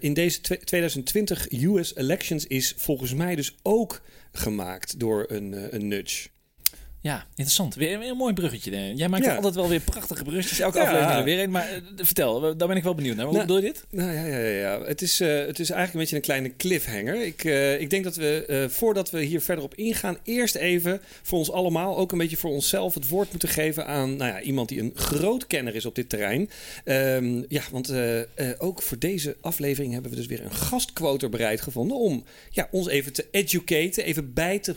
in 0.00 0.14
deze 0.14 0.40
2020 0.40 1.50
US 1.50 1.96
elections 1.96 2.46
is 2.46 2.74
volgens 2.76 3.14
mij 3.14 3.34
dus 3.34 3.54
ook 3.62 4.02
gemaakt 4.32 5.00
door 5.00 5.24
een, 5.28 5.54
eh, 5.54 5.62
een 5.70 5.88
nudge. 5.88 6.28
Ja, 7.06 7.26
interessant. 7.28 7.74
Weer, 7.74 8.02
een 8.02 8.16
mooi 8.16 8.34
bruggetje. 8.34 8.94
Jij 8.94 9.08
maakt 9.08 9.28
altijd 9.28 9.54
wel 9.54 9.68
weer 9.68 9.80
prachtige 9.80 10.24
bruggetjes. 10.24 10.60
Elke 10.60 10.80
aflevering 10.80 11.24
weer 11.24 11.42
een. 11.42 11.50
Maar 11.50 11.68
uh, 11.72 12.04
vertel, 12.04 12.40
daar 12.40 12.68
ben 12.68 12.76
ik 12.76 12.82
wel 12.82 12.94
benieuwd 12.94 13.16
naar. 13.16 13.24
Hoe 13.24 13.34
nou, 13.34 13.46
bedoel 13.46 13.62
je 13.62 13.68
dit? 13.68 13.84
Nou 13.90 14.12
ja, 14.12 14.24
ja, 14.24 14.36
ja, 14.36 14.48
ja. 14.48 14.82
Het, 14.84 15.02
is, 15.02 15.20
uh, 15.20 15.28
het 15.28 15.58
is 15.58 15.70
eigenlijk 15.70 15.92
een 15.92 16.00
beetje 16.00 16.16
een 16.16 16.22
kleine 16.22 16.56
cliffhanger. 16.56 17.26
Ik, 17.26 17.44
uh, 17.44 17.80
ik 17.80 17.90
denk 17.90 18.04
dat 18.04 18.16
we, 18.16 18.66
voordat 18.70 19.10
we 19.10 19.22
hier 19.22 19.40
verder 19.40 19.64
op 19.64 19.74
ingaan, 19.74 20.18
eerst 20.24 20.54
even 20.54 21.00
voor 21.22 21.38
ons 21.38 21.52
allemaal, 21.52 21.96
ook 21.96 22.12
een 22.12 22.18
beetje 22.18 22.36
voor 22.36 22.50
onszelf, 22.50 22.94
het 22.94 23.08
woord 23.08 23.30
moeten 23.30 23.48
geven 23.48 23.86
aan 23.86 24.16
nou 24.16 24.30
ja, 24.30 24.40
iemand 24.40 24.68
die 24.68 24.80
een 24.80 24.92
groot 24.94 25.46
kenner 25.46 25.74
is 25.74 25.86
op 25.86 25.94
dit 25.94 26.08
terrein. 26.08 26.50
Um, 26.84 27.44
ja, 27.48 27.62
want 27.70 27.92
ook 28.58 28.82
voor 28.82 28.98
deze 28.98 29.36
aflevering 29.40 29.92
hebben 29.92 30.10
we 30.10 30.16
dus 30.16 30.26
weer 30.26 30.44
een 30.44 30.54
gastquoter 30.54 31.28
bereid 31.28 31.60
gevonden 31.60 31.96
om 31.96 32.24
ja, 32.50 32.68
ons 32.70 32.88
even 32.88 33.12
te 33.12 33.26
educaten, 33.30 34.04
even 34.04 34.32
bij 34.32 34.58
te 34.58 34.74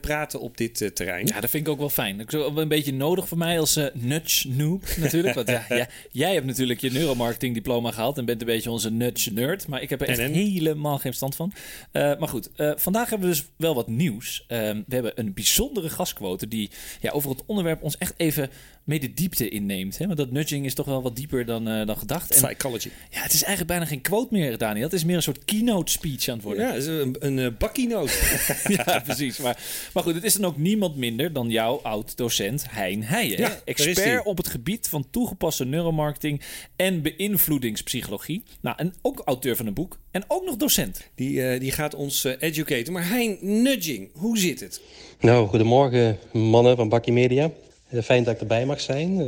praten 0.00 0.40
op 0.40 0.56
dit 0.56 0.90
terrein. 0.94 1.26
Ja, 1.26 1.40
dat 1.40 1.50
vind 1.50 1.66
ik 1.66 1.69
ook 1.70 1.78
wel 1.78 1.88
fijn. 1.88 2.18
Dat 2.18 2.32
is 2.32 2.40
een 2.54 2.68
beetje 2.68 2.92
nodig 2.92 3.28
voor 3.28 3.38
mij 3.38 3.60
als 3.60 3.76
uh, 3.76 3.84
nudge 3.94 4.48
noob 4.48 4.84
natuurlijk. 4.96 5.34
Want 5.34 5.48
ja, 5.48 5.64
ja, 5.76 5.88
jij 6.10 6.34
hebt 6.34 6.46
natuurlijk 6.46 6.80
je 6.80 6.90
neuromarketing 6.90 7.54
diploma 7.54 7.90
gehaald 7.90 8.18
en 8.18 8.24
bent 8.24 8.40
een 8.40 8.46
beetje 8.46 8.70
onze 8.70 8.90
nudge 8.90 9.32
nerd. 9.32 9.66
Maar 9.68 9.82
ik 9.82 9.90
heb 9.90 10.00
er 10.00 10.08
echt 10.08 10.18
helemaal 10.18 10.98
geen 10.98 11.14
stand 11.14 11.34
van. 11.34 11.52
Uh, 11.92 12.18
maar 12.18 12.28
goed, 12.28 12.50
uh, 12.56 12.72
vandaag 12.76 13.10
hebben 13.10 13.28
we 13.28 13.34
dus 13.34 13.44
wel 13.56 13.74
wat 13.74 13.88
nieuws. 13.88 14.44
Ehm, 14.46 14.82
we 14.86 14.94
hebben 14.94 15.12
een 15.14 15.34
bijzondere 15.34 15.88
gastquote 15.88 16.48
die 16.48 16.70
ja, 17.00 17.10
over 17.10 17.30
het 17.30 17.42
onderwerp 17.46 17.82
ons 17.82 17.98
echt 17.98 18.14
even 18.16 18.50
mee 18.90 19.00
de 19.00 19.14
diepte 19.14 19.48
inneemt. 19.48 19.98
Hè? 19.98 20.06
Want 20.06 20.18
dat 20.18 20.30
nudging 20.30 20.64
is 20.64 20.74
toch 20.74 20.86
wel 20.86 21.02
wat 21.02 21.16
dieper 21.16 21.44
dan, 21.44 21.68
uh, 21.68 21.86
dan 21.86 21.96
gedacht. 21.96 22.30
En, 22.30 22.46
Psychology. 22.46 22.88
Ja, 23.10 23.22
het 23.22 23.32
is 23.32 23.42
eigenlijk 23.42 23.66
bijna 23.66 23.84
geen 23.84 24.00
quote 24.00 24.28
meer, 24.32 24.58
Daniel. 24.58 24.84
Het 24.84 24.92
is 24.92 25.04
meer 25.04 25.16
een 25.16 25.22
soort 25.22 25.44
keynote 25.44 25.92
speech 25.92 26.28
aan 26.28 26.34
het 26.34 26.44
worden. 26.44 26.66
Ja, 26.66 26.72
het 26.72 26.82
is 26.82 26.88
een, 26.88 27.16
een 27.18 27.38
uh, 27.38 27.48
bakkeynote. 27.58 28.12
ja, 28.76 29.02
precies. 29.04 29.38
Maar, 29.38 29.58
maar 29.94 30.02
goed, 30.02 30.14
het 30.14 30.24
is 30.24 30.34
dan 30.34 30.44
ook 30.44 30.56
niemand 30.56 30.96
minder 30.96 31.32
dan 31.32 31.50
jouw 31.50 31.80
oud-docent 31.82 32.70
Hein 32.70 33.02
Heijen. 33.02 33.38
Ja, 33.38 33.60
expert 33.64 34.24
op 34.24 34.36
het 34.36 34.48
gebied 34.48 34.88
van 34.88 35.06
toegepaste 35.10 35.64
neuromarketing 35.64 36.40
en 36.76 37.02
beïnvloedingspsychologie. 37.02 38.42
Nou, 38.60 38.76
en 38.78 38.94
ook 39.02 39.22
auteur 39.24 39.56
van 39.56 39.66
een 39.66 39.74
boek. 39.74 39.98
En 40.10 40.24
ook 40.28 40.44
nog 40.44 40.56
docent. 40.56 41.10
Die, 41.14 41.32
uh, 41.32 41.60
die 41.60 41.72
gaat 41.72 41.94
ons 41.94 42.24
educaten. 42.24 42.92
Maar 42.92 43.08
Hein, 43.08 43.38
nudging, 43.40 44.10
hoe 44.14 44.38
zit 44.38 44.60
het? 44.60 44.80
Nou, 45.20 45.48
goedemorgen 45.48 46.18
mannen 46.32 46.76
van 46.76 46.88
Bakkie 46.88 47.12
Media. 47.12 47.50
Eh, 47.90 48.02
fijn 48.02 48.24
dat 48.24 48.34
ik 48.34 48.40
erbij 48.40 48.66
mag 48.66 48.80
zijn. 48.80 49.20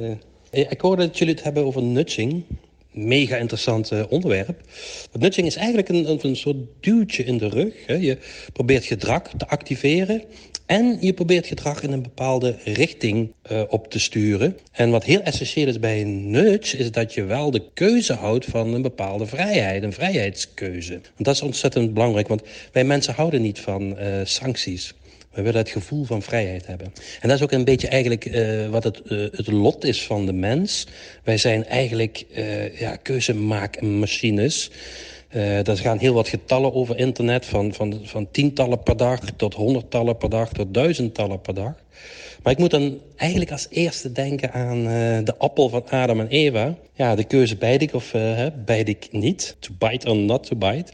Eh, 0.50 0.70
ik 0.70 0.81
hoorde 0.81 1.06
dat 1.06 1.19
jullie 1.19 1.35
het 1.35 1.43
hebben 1.44 1.64
over 1.64 1.82
nudging. 1.82 2.43
Mega 2.91 3.37
interessant 3.37 4.09
onderwerp. 4.09 4.61
nudging 5.19 5.47
is 5.47 5.56
eigenlijk 5.56 5.88
een, 5.88 6.19
een, 6.26 6.37
soort 6.37 6.56
duwtje 6.81 7.25
in 7.25 7.38
de 7.38 7.49
rug. 7.49 7.87
Je 7.87 8.19
probeert 8.53 8.85
gedrag 8.85 9.23
te 9.37 9.49
activeren. 9.49 10.23
En 10.67 10.99
je 11.00 11.12
probeert 11.12 11.47
gedrag 11.47 11.82
in 11.82 11.93
een 11.93 12.03
bepaalde 12.03 12.56
richting 12.64 13.32
op 13.69 13.90
te 13.90 13.99
sturen. 13.99 14.59
En 14.73 14.90
wat 14.90 15.04
heel 15.04 15.21
essentieel 15.21 15.66
is 15.66 15.78
bij 15.78 16.00
een 16.00 16.31
nudge, 16.31 16.76
is 16.76 16.90
dat 16.90 17.14
je 17.14 17.25
wel 17.25 17.50
de 17.50 17.62
keuze 17.75 18.12
houdt 18.12 18.45
van 18.45 18.75
een 18.75 18.83
bepaalde 18.83 19.26
vrijheid, 19.26 19.83
een 19.83 19.92
vrijheidskeuze. 19.92 20.92
Want 20.92 21.25
dat 21.25 21.35
is 21.35 21.42
ontzettend 21.42 21.95
belangrijk, 21.95 22.28
want 22.28 22.42
wij 22.73 22.85
mensen 22.85 23.14
houden 23.14 23.42
niet 23.42 23.61
van 23.61 23.97
sancties. 24.25 24.95
We 25.32 25.42
willen 25.42 25.60
het 25.60 25.70
gevoel 25.70 26.04
van 26.04 26.22
vrijheid 26.22 26.66
hebben. 26.66 26.92
En 27.20 27.28
dat 27.28 27.36
is 27.36 27.42
ook 27.42 27.52
een 27.52 27.64
beetje 27.64 27.88
eigenlijk 27.88 28.24
uh, 28.24 28.68
wat 28.68 28.84
het, 28.84 29.00
uh, 29.04 29.28
het 29.32 29.46
lot 29.46 29.84
is 29.84 30.02
van 30.02 30.26
de 30.26 30.32
mens. 30.32 30.86
Wij 31.24 31.38
zijn 31.38 31.66
eigenlijk 31.66 32.24
uh, 32.36 32.78
ja, 32.78 32.96
keuzemaakmachines. 32.96 34.70
Er 35.40 35.76
gaan 35.76 35.98
heel 35.98 36.14
wat 36.14 36.28
getallen 36.28 36.74
over 36.74 36.98
internet, 36.98 37.46
van, 37.46 37.74
van, 37.74 38.00
van 38.02 38.30
tientallen 38.30 38.82
per 38.82 38.96
dag 38.96 39.20
tot 39.36 39.54
honderdtallen 39.54 40.16
per 40.16 40.30
dag 40.30 40.52
tot 40.52 40.74
duizendtallen 40.74 41.40
per 41.40 41.54
dag. 41.54 41.74
Maar 42.42 42.52
ik 42.52 42.58
moet 42.58 42.70
dan 42.70 43.00
eigenlijk 43.16 43.50
als 43.50 43.66
eerste 43.70 44.12
denken 44.12 44.52
aan 44.52 44.78
uh, 44.78 45.18
de 45.24 45.34
appel 45.38 45.68
van 45.68 45.88
Adam 45.88 46.20
en 46.20 46.28
Eva. 46.28 46.74
Ja, 46.94 47.14
de 47.14 47.24
keuze 47.24 47.56
bijt 47.56 47.82
ik 47.82 47.94
of 47.94 48.14
uh, 48.14 48.46
bijt 48.64 48.88
ik 48.88 49.08
niet. 49.10 49.56
To 49.58 49.70
bite 49.78 50.08
or 50.08 50.16
not 50.16 50.46
to 50.46 50.56
bite. 50.56 50.92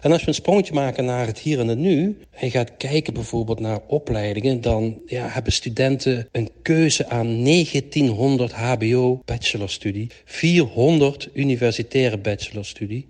En 0.00 0.12
als 0.12 0.20
we 0.20 0.28
een 0.28 0.34
sprongetje 0.34 0.74
maken 0.74 1.04
naar 1.04 1.26
het 1.26 1.38
hier 1.38 1.60
en 1.60 1.68
het 1.68 1.78
nu... 1.78 2.18
en 2.30 2.46
je 2.46 2.50
gaat 2.50 2.76
kijken 2.76 3.14
bijvoorbeeld 3.14 3.60
naar 3.60 3.80
opleidingen... 3.86 4.60
dan 4.60 4.98
ja, 5.06 5.28
hebben 5.28 5.52
studenten 5.52 6.28
een 6.32 6.50
keuze 6.62 7.08
aan 7.08 7.44
1900 7.44 8.52
hbo 8.52 9.22
bachelorstudie... 9.24 10.10
400 10.24 11.28
universitaire 11.34 12.18
bachelorstudie... 12.18 13.08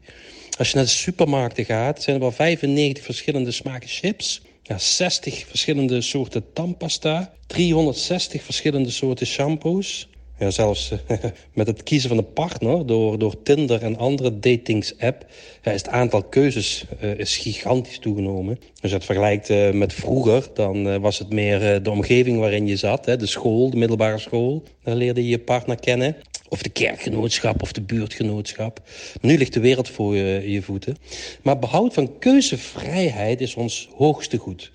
Als 0.59 0.69
je 0.69 0.77
naar 0.77 0.85
de 0.85 0.91
supermarkten 0.91 1.65
gaat, 1.65 2.03
zijn 2.03 2.17
er 2.17 2.23
wel 2.23 2.33
95 2.33 3.05
verschillende 3.05 3.51
smaken 3.51 3.89
chips 3.89 4.41
ja, 4.67 4.79
60 4.79 5.47
verschillende 5.47 6.01
soorten 6.01 6.53
tandpasta, 6.53 7.35
360 7.47 8.43
verschillende 8.43 8.91
soorten 8.91 9.27
shampoos. 9.27 10.09
Ja, 10.39 10.51
zelfs 10.51 10.93
met 11.55 11.67
het 11.67 11.83
kiezen 11.83 12.09
van 12.09 12.19
een 12.19 12.33
partner 12.33 12.87
door, 12.87 13.19
door 13.19 13.43
Tinder 13.43 13.83
en 13.83 13.99
andere 13.99 14.39
datingsapp 14.39 15.27
ja, 15.63 15.73
is 15.73 15.83
het 15.83 15.91
aantal 15.91 16.23
keuzes 16.23 16.85
uh, 17.03 17.19
is 17.19 17.37
gigantisch 17.37 17.99
toegenomen. 17.99 18.59
Als 18.81 18.91
je 18.91 18.97
het 18.97 19.05
vergelijkt 19.05 19.51
uh, 19.51 19.71
met 19.71 19.93
vroeger, 19.93 20.49
dan 20.55 21.01
was 21.01 21.19
het 21.19 21.33
meer 21.33 21.83
de 21.83 21.91
omgeving 21.91 22.39
waarin 22.39 22.67
je 22.67 22.77
zat. 22.77 23.07
Hè, 23.07 23.17
de 23.17 23.27
school, 23.27 23.71
de 23.71 23.77
middelbare 23.77 24.19
school. 24.19 24.63
Daar 24.83 24.97
leerde 24.97 25.23
je 25.23 25.29
je 25.29 25.39
partner 25.39 25.81
kennen. 25.81 26.17
Of 26.49 26.63
de 26.63 26.69
kerkgenootschap 26.69 27.63
of 27.63 27.73
de 27.73 27.81
buurtgenootschap. 27.81 28.81
nu 29.21 29.39
ligt 29.39 29.53
de 29.53 29.61
wereld 29.61 29.89
voor 29.89 30.17
je, 30.17 30.51
je 30.51 30.63
voeten. 30.63 30.97
Maar 31.43 31.59
behoud 31.59 31.95
van 31.95 32.19
keuzevrijheid 32.19 33.41
is 33.41 33.55
ons 33.55 33.89
hoogste 33.97 34.37
goed. 34.37 34.73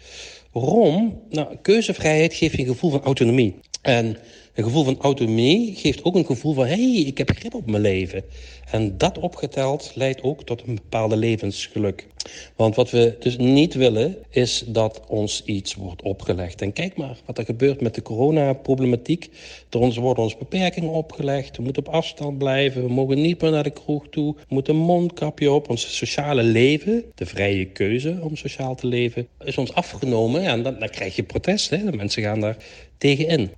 Waarom? 0.52 1.22
Nou, 1.30 1.56
keuzevrijheid 1.62 2.34
geeft 2.34 2.56
je 2.56 2.60
een 2.60 2.68
gevoel 2.68 2.92
van 2.92 3.04
autonomie. 3.04 3.56
En 3.82 4.18
Een 4.60 4.66
gevoel 4.66 4.84
van 4.84 4.98
autonomie 5.00 5.76
geeft 5.76 6.04
ook 6.04 6.16
een 6.16 6.26
gevoel 6.26 6.54
van... 6.54 6.66
hé, 6.66 6.94
hey, 6.94 7.02
ik 7.02 7.18
heb 7.18 7.30
grip 7.30 7.54
op 7.54 7.66
mijn 7.66 7.82
leven. 7.82 8.24
En 8.72 8.98
dat 8.98 9.20
opgeteld 9.20 9.92
leidt 9.96 10.24
ook 10.24 10.44
tot 10.44 10.64
een 10.68 10.76
bepaalde 10.76 11.18
levensgeluk. 11.18 12.08
Want 12.56 12.76
wat 12.76 12.90
we 12.90 13.16
dus 13.20 13.38
niet 13.38 13.74
willen, 13.74 14.18
is 14.30 14.64
dat 14.68 15.02
ons 15.08 15.44
iets 15.46 15.76
wordt 15.76 16.02
opgelegd. 16.02 16.62
En 16.62 16.74
kijk 16.74 16.98
maar 16.98 17.18
wat 17.26 17.38
er 17.38 17.46
gebeurt 17.46 17.82
met 17.82 17.96
de 17.96 18.02
coronaproblematiek. 18.02 19.30
Ons 19.78 19.98
worden 19.98 20.24
ons 20.24 20.38
beperkingen 20.38 20.90
opgelegd. 20.90 21.58
We 21.58 21.64
moeten 21.64 21.86
op 21.86 21.94
afstand 21.94 22.38
blijven. 22.38 22.84
We 22.84 22.94
mogen 22.94 23.22
niet 23.22 23.42
meer 23.42 23.52
naar 23.52 23.64
de 23.64 23.70
kroeg 23.70 24.08
toe. 24.10 24.36
We 24.36 24.46
moeten 24.48 24.76
een 24.76 24.82
mondkapje 24.82 25.52
op. 25.52 25.70
Ons 25.70 25.98
sociale 25.98 26.44
leven, 26.44 27.04
de 27.16 27.26
vrije 27.26 27.66
keuze 27.66 28.18
om 28.22 28.36
sociaal 28.36 28.76
te 28.76 28.88
leven, 28.88 29.28
is 29.44 29.58
ons 29.58 29.74
afgenomen. 29.74 30.44
En 30.44 30.64
dan, 30.64 30.80
dan 30.80 30.90
krijg 30.90 31.16
je 31.16 31.24
protest. 31.24 31.70
Hè? 31.70 31.84
De 31.84 31.98
mensen 31.98 32.24
gaan 32.24 32.40
daar 32.40 32.58
tegenin. 32.98 33.50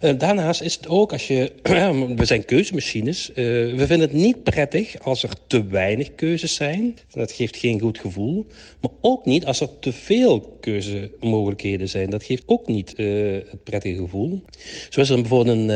Uh, 0.00 0.18
daarnaast 0.18 0.60
is 0.60 0.74
het 0.74 0.88
ook 0.88 1.12
als 1.12 1.26
je... 1.26 1.52
we 2.16 2.24
zijn 2.24 2.44
keuzemachines. 2.44 3.30
Uh, 3.30 3.36
we 3.76 3.86
vinden 3.86 4.00
het 4.00 4.12
niet 4.12 4.42
prettig 4.54 4.98
als 5.02 5.22
er 5.22 5.30
te 5.46 5.66
weinig 5.66 6.14
keuzes 6.14 6.54
zijn. 6.54 6.98
Dat 7.12 7.32
geeft 7.32 7.56
geen 7.56 7.80
goed 7.80 7.98
gevoel. 7.98 8.46
Maar 8.80 8.90
ook 9.00 9.24
niet 9.24 9.46
als 9.46 9.60
er 9.60 9.78
te 9.80 9.92
veel 9.92 10.56
keuzemogelijkheden 10.60 11.88
zijn. 11.88 12.10
Dat 12.10 12.24
geeft 12.24 12.42
ook 12.46 12.66
niet 12.66 12.94
uh, 12.96 13.32
het 13.32 13.64
prettige 13.64 13.96
gevoel. 13.96 14.42
Zo 14.88 15.00
is 15.00 15.10
er 15.10 15.20
bijvoorbeeld 15.20 15.58
een 15.58 15.70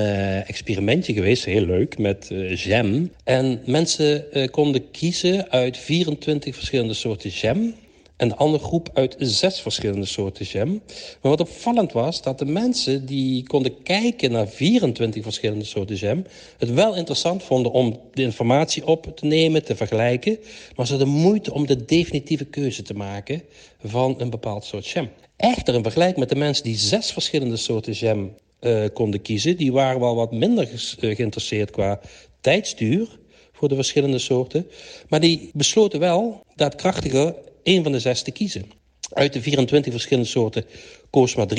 experimentje 0.44 1.12
geweest, 1.12 1.44
heel 1.44 1.66
leuk, 1.66 1.98
met 1.98 2.30
jam. 2.54 3.10
En 3.24 3.62
mensen 3.66 4.24
konden 4.50 4.90
kiezen 4.90 5.50
uit 5.50 5.76
24 5.76 6.54
verschillende 6.54 6.94
soorten 6.94 7.30
jam 7.30 7.74
en 8.18 8.28
de 8.28 8.36
andere 8.36 8.64
groep 8.64 8.90
uit 8.94 9.16
zes 9.18 9.60
verschillende 9.60 10.06
soorten 10.06 10.44
jam. 10.44 10.82
Maar 11.22 11.30
wat 11.30 11.40
opvallend 11.40 11.92
was, 11.92 12.22
dat 12.22 12.38
de 12.38 12.44
mensen 12.44 13.06
die 13.06 13.46
konden 13.46 13.82
kijken 13.82 14.32
naar 14.32 14.48
24 14.48 15.22
verschillende 15.22 15.64
soorten 15.64 15.96
jam... 15.96 16.24
het 16.58 16.72
wel 16.72 16.96
interessant 16.96 17.42
vonden 17.42 17.72
om 17.72 18.00
de 18.12 18.22
informatie 18.22 18.86
op 18.86 19.16
te 19.16 19.26
nemen, 19.26 19.64
te 19.64 19.76
vergelijken... 19.76 20.38
maar 20.76 20.86
ze 20.86 20.96
hadden 20.96 21.12
moeite 21.12 21.52
om 21.52 21.66
de 21.66 21.84
definitieve 21.84 22.44
keuze 22.44 22.82
te 22.82 22.94
maken 22.94 23.42
van 23.84 24.14
een 24.18 24.30
bepaald 24.30 24.64
soort 24.64 24.86
jam. 24.86 25.08
Echter, 25.36 25.74
in 25.74 25.82
vergelijking 25.82 26.18
met 26.18 26.28
de 26.28 26.36
mensen 26.36 26.64
die 26.64 26.76
zes 26.76 27.12
verschillende 27.12 27.56
soorten 27.56 27.92
jam 27.92 28.34
uh, 28.60 28.84
konden 28.92 29.22
kiezen... 29.22 29.56
die 29.56 29.72
waren 29.72 30.00
wel 30.00 30.14
wat 30.14 30.32
minder 30.32 30.68
uh, 30.72 31.14
geïnteresseerd 31.16 31.70
qua 31.70 32.00
tijdsduur 32.40 33.18
voor 33.52 33.68
de 33.68 33.74
verschillende 33.74 34.18
soorten. 34.18 34.66
Maar 35.08 35.20
die 35.20 35.50
besloten 35.52 36.00
wel 36.00 36.42
daadkrachtiger 36.54 37.34
één 37.62 37.82
van 37.82 37.92
de 37.92 38.00
zes 38.00 38.22
te 38.22 38.30
kiezen. 38.30 38.70
Uit 39.12 39.32
de 39.32 39.42
24 39.42 39.92
verschillende 39.92 40.28
soorten 40.28 40.64
koos 41.10 41.34
maar 41.34 41.46
3% 41.56 41.58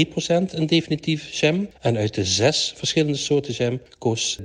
een 0.52 0.66
definitief 0.66 1.32
jam. 1.32 1.70
En 1.82 1.98
uit 1.98 2.14
de 2.14 2.26
zes 2.26 2.74
verschillende 2.76 3.18
soorten 3.18 3.54
jam 3.54 3.82
koos 3.98 4.40
30% 4.40 4.44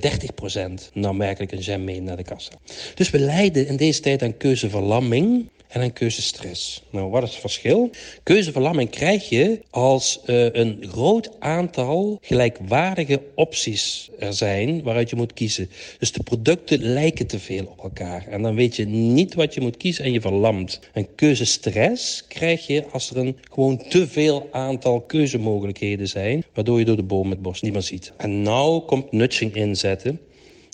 nou 0.92 1.14
merkelijk 1.14 1.52
een 1.52 1.58
jam 1.58 1.84
mee 1.84 2.00
naar 2.00 2.16
de 2.16 2.22
kassa. 2.22 2.52
Dus 2.94 3.10
we 3.10 3.18
lijden 3.18 3.66
in 3.66 3.76
deze 3.76 4.00
tijd 4.00 4.22
aan 4.22 4.36
keuzeverlamming 4.36 5.48
en 5.74 5.80
een 5.80 5.92
keuzestress. 5.92 6.82
Nou, 6.90 7.10
wat 7.10 7.22
is 7.22 7.30
het 7.30 7.40
verschil? 7.40 7.90
Keuzeverlamming 8.22 8.90
krijg 8.90 9.28
je 9.28 9.60
als 9.70 10.20
uh, 10.26 10.46
een 10.52 10.84
groot 10.88 11.30
aantal 11.38 12.18
gelijkwaardige 12.20 13.22
opties 13.34 14.10
er 14.18 14.32
zijn 14.32 14.82
waaruit 14.82 15.10
je 15.10 15.16
moet 15.16 15.32
kiezen. 15.32 15.70
Dus 15.98 16.12
de 16.12 16.22
producten 16.22 16.82
lijken 16.82 17.26
te 17.26 17.38
veel 17.38 17.66
op 17.66 17.82
elkaar. 17.82 18.26
En 18.28 18.42
dan 18.42 18.54
weet 18.54 18.76
je 18.76 18.86
niet 18.86 19.34
wat 19.34 19.54
je 19.54 19.60
moet 19.60 19.76
kiezen 19.76 20.04
en 20.04 20.12
je 20.12 20.20
verlamt. 20.20 20.80
En 20.92 21.14
keuzestress 21.14 22.26
krijg 22.26 22.66
je 22.66 22.84
als 22.90 23.10
er 23.10 23.16
een 23.16 23.36
gewoon 23.50 23.82
te 23.88 24.08
veel 24.08 24.48
aantal 24.52 25.00
keuzemogelijkheden 25.00 26.08
zijn, 26.08 26.44
waardoor 26.54 26.78
je 26.78 26.84
door 26.84 26.96
de 26.96 27.02
boom 27.02 27.30
het 27.30 27.42
bos 27.42 27.60
niet 27.60 27.72
meer 27.72 27.82
ziet. 27.82 28.12
En 28.16 28.42
nou 28.42 28.80
komt 28.80 29.12
nudging 29.12 29.54
inzetten. 29.54 30.20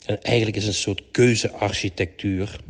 En 0.07 0.23
eigenlijk 0.23 0.57
is 0.57 0.65
het 0.65 0.75
een 0.75 0.81
soort 0.81 1.03
keuzearchitectuur 1.11 2.61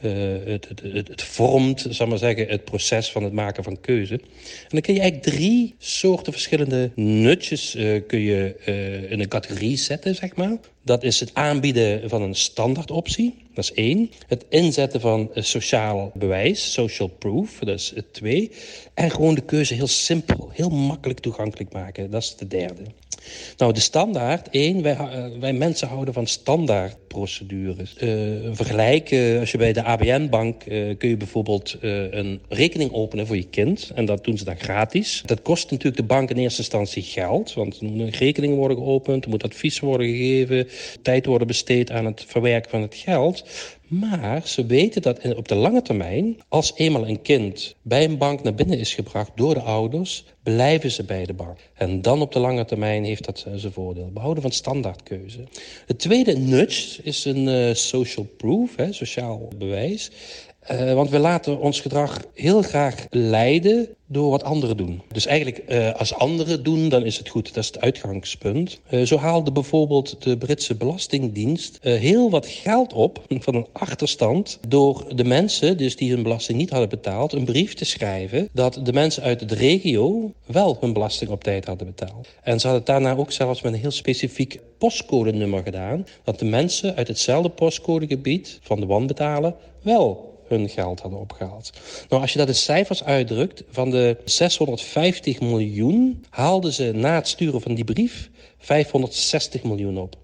uh, 0.00 0.12
het, 0.44 0.68
het, 0.82 1.08
het, 1.08 1.22
vormt, 1.22 1.86
zal 1.90 2.06
maar 2.06 2.18
zeggen, 2.18 2.48
het 2.48 2.64
proces 2.64 3.10
van 3.10 3.22
het 3.22 3.32
maken 3.32 3.64
van 3.64 3.80
keuze. 3.80 4.14
En 4.14 4.68
dan 4.68 4.80
kun 4.80 4.94
je 4.94 5.00
eigenlijk 5.00 5.36
drie 5.36 5.74
soorten 5.78 6.32
verschillende 6.32 6.90
nutjes 6.94 7.74
uh, 7.74 8.00
kun 8.06 8.20
je, 8.20 8.56
uh, 8.66 9.10
in 9.10 9.20
een 9.20 9.28
categorie 9.28 9.76
zetten, 9.76 10.14
zeg 10.14 10.36
maar. 10.36 10.56
Dat 10.82 11.02
is 11.02 11.20
het 11.20 11.30
aanbieden 11.34 12.08
van 12.08 12.22
een 12.22 12.34
standaardoptie, 12.34 13.34
dat 13.54 13.64
is 13.64 13.72
één. 13.72 14.10
Het 14.26 14.44
inzetten 14.48 15.00
van 15.00 15.30
sociaal 15.34 16.10
bewijs, 16.14 16.72
social 16.72 17.08
proof, 17.08 17.58
dat 17.58 17.78
is 17.78 17.92
twee. 18.12 18.50
En 18.94 19.10
gewoon 19.10 19.34
de 19.34 19.44
keuze 19.44 19.74
heel 19.74 19.86
simpel, 19.86 20.50
heel 20.52 20.70
makkelijk 20.70 21.20
toegankelijk 21.20 21.72
maken, 21.72 22.10
dat 22.10 22.22
is 22.22 22.36
de 22.36 22.46
derde. 22.46 22.82
Nou, 23.56 23.72
de 23.72 23.80
standaard, 23.80 24.48
één, 24.50 24.82
wij, 24.82 24.96
uh, 24.96 25.24
wij 25.40 25.52
mensen 25.52 25.88
houden 25.88 26.14
van 26.14 26.26
standaardprocedures. 26.26 27.94
Een 27.98 28.56
vergelijk, 28.56 29.10
uh, 29.10 29.40
als 29.40 29.50
je 29.50 29.58
bij 29.58 29.72
de 29.72 29.82
ABN-bank 29.82 30.64
kun 30.98 31.08
je 31.08 31.16
bijvoorbeeld 31.16 31.76
een 31.80 32.40
rekening 32.48 32.92
openen 32.92 33.26
voor 33.26 33.36
je 33.36 33.48
kind. 33.48 33.90
En 33.94 34.04
dat 34.04 34.24
doen 34.24 34.38
ze 34.38 34.44
dan 34.44 34.58
gratis. 34.58 35.22
Dat 35.26 35.42
kost 35.42 35.70
natuurlijk 35.70 35.96
de 35.96 36.14
bank 36.14 36.30
in 36.30 36.36
eerste 36.36 36.60
instantie 36.60 37.02
geld. 37.02 37.54
Want 37.54 37.80
er 37.80 37.86
moeten 37.86 38.18
rekeningen 38.18 38.56
worden 38.56 38.76
geopend, 38.76 39.24
er 39.24 39.30
moet 39.30 39.44
advies 39.44 39.80
worden 39.80 40.06
gegeven, 40.06 40.68
tijd 41.02 41.26
worden 41.26 41.46
besteed 41.46 41.90
aan 41.90 42.04
het 42.04 42.24
verwerken 42.26 42.70
van 42.70 42.82
het 42.82 42.94
geld. 42.94 43.44
Maar 43.90 44.48
ze 44.48 44.66
weten 44.66 45.02
dat 45.02 45.34
op 45.34 45.48
de 45.48 45.54
lange 45.54 45.82
termijn, 45.82 46.36
als 46.48 46.72
eenmaal 46.74 47.08
een 47.08 47.22
kind 47.22 47.74
bij 47.82 48.04
een 48.04 48.18
bank 48.18 48.42
naar 48.42 48.54
binnen 48.54 48.78
is 48.78 48.94
gebracht 48.94 49.30
door 49.34 49.54
de 49.54 49.60
ouders, 49.60 50.24
blijven 50.42 50.90
ze 50.90 51.04
bij 51.04 51.26
de 51.26 51.32
bank. 51.32 51.58
En 51.74 52.02
dan 52.02 52.20
op 52.20 52.32
de 52.32 52.38
lange 52.38 52.64
termijn 52.64 53.04
heeft 53.04 53.24
dat 53.24 53.44
eh, 53.46 53.52
zijn 53.56 53.72
voordeel. 53.72 54.10
Behouden 54.12 54.42
van 54.42 54.52
standaardkeuze. 54.52 55.38
Het 55.86 55.98
tweede 55.98 56.36
nudge 56.38 57.02
is 57.02 57.24
een 57.24 57.46
uh, 57.46 57.74
social 57.74 58.26
proof, 58.36 58.76
hè, 58.76 58.92
sociaal 58.92 59.48
bewijs. 59.56 60.10
Uh, 60.72 60.92
want 60.92 61.10
we 61.10 61.18
laten 61.18 61.58
ons 61.58 61.80
gedrag 61.80 62.18
heel 62.34 62.62
graag 62.62 63.06
leiden 63.10 63.88
door 64.06 64.30
wat 64.30 64.44
anderen 64.44 64.76
doen. 64.76 65.02
Dus 65.12 65.26
eigenlijk, 65.26 65.62
uh, 65.68 65.94
als 65.94 66.14
anderen 66.14 66.62
doen, 66.62 66.88
dan 66.88 67.04
is 67.04 67.18
het 67.18 67.28
goed. 67.28 67.54
Dat 67.54 67.62
is 67.62 67.66
het 67.66 67.80
uitgangspunt. 67.80 68.80
Uh, 68.90 69.02
zo 69.02 69.16
haalde 69.16 69.52
bijvoorbeeld 69.52 70.22
de 70.22 70.36
Britse 70.36 70.74
Belastingdienst 70.74 71.78
heel 71.82 72.30
wat 72.30 72.46
geld 72.46 72.92
op 72.92 73.24
van 73.46 73.54
een 73.54 73.66
achterstand 73.72 74.58
door 74.68 75.04
de 75.14 75.24
mensen, 75.24 75.76
dus 75.76 75.96
die 75.96 76.12
hun 76.12 76.22
belasting 76.22 76.58
niet 76.58 76.70
hadden 76.70 76.88
betaald, 76.88 77.32
een 77.32 77.44
brief 77.44 77.74
te 77.74 77.84
schrijven 77.84 78.48
dat 78.52 78.80
de 78.82 78.92
mensen 78.92 79.22
uit 79.22 79.48
de 79.48 79.54
regio 79.54 80.32
wel 80.46 80.76
hun 80.80 80.92
belasting 80.92 81.30
op 81.30 81.44
tijd 81.44 81.64
hadden 81.64 81.86
betaald. 81.86 82.28
En 82.42 82.60
ze 82.60 82.66
hadden 82.66 82.86
het 82.86 83.02
daarna 83.02 83.20
ook 83.20 83.32
zelfs 83.32 83.62
met 83.62 83.72
een 83.72 83.78
heel 83.78 83.90
specifiek 83.90 84.60
postcodenummer 84.78 85.62
gedaan, 85.62 86.06
dat 86.24 86.38
de 86.38 86.44
mensen 86.44 86.96
uit 86.96 87.08
hetzelfde 87.08 87.48
postcodegebied 87.48 88.58
van 88.62 88.80
de 88.80 88.86
wanbetalen 88.86 89.54
wel 89.82 90.29
hun 90.50 90.68
geld 90.68 91.00
hadden 91.00 91.20
opgehaald. 91.20 91.70
Nou, 92.08 92.22
als 92.22 92.32
je 92.32 92.38
dat 92.38 92.48
in 92.48 92.54
cijfers 92.54 93.04
uitdrukt, 93.04 93.62
van 93.70 93.90
de 93.90 94.16
650 94.24 95.40
miljoen 95.40 96.24
haalden 96.30 96.72
ze 96.72 96.92
na 96.94 97.14
het 97.14 97.28
sturen 97.28 97.60
van 97.60 97.74
die 97.74 97.84
brief 97.84 98.30
560 98.58 99.62
miljoen 99.62 99.98
op. 99.98 100.16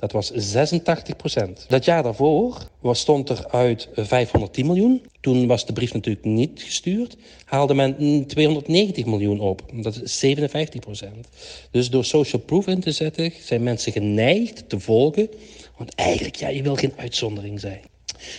Dat 0.00 0.12
was 0.12 0.30
86 0.30 1.16
procent. 1.16 1.64
Dat 1.68 1.84
jaar 1.84 2.02
daarvoor 2.02 2.68
was, 2.80 3.00
stond 3.00 3.28
er 3.28 3.46
uit 3.50 3.88
510 3.94 4.66
miljoen. 4.66 5.02
Toen 5.20 5.46
was 5.46 5.66
de 5.66 5.72
brief 5.72 5.92
natuurlijk 5.92 6.24
niet 6.24 6.62
gestuurd. 6.62 7.16
Haalde 7.44 7.74
men 7.74 8.26
290 8.26 9.04
miljoen 9.04 9.40
op. 9.40 9.62
Dat 9.72 10.00
is 10.02 10.18
57 10.18 10.80
procent. 10.80 11.28
Dus 11.70 11.90
door 11.90 12.04
social 12.04 12.42
proof 12.42 12.66
in 12.66 12.80
te 12.80 12.92
zetten 12.92 13.32
zijn 13.44 13.62
mensen 13.62 13.92
geneigd 13.92 14.68
te 14.68 14.80
volgen. 14.80 15.28
Want 15.76 15.94
eigenlijk, 15.94 16.36
ja, 16.36 16.48
je 16.48 16.62
wil 16.62 16.76
geen 16.76 16.92
uitzondering 16.96 17.60
zijn. 17.60 17.89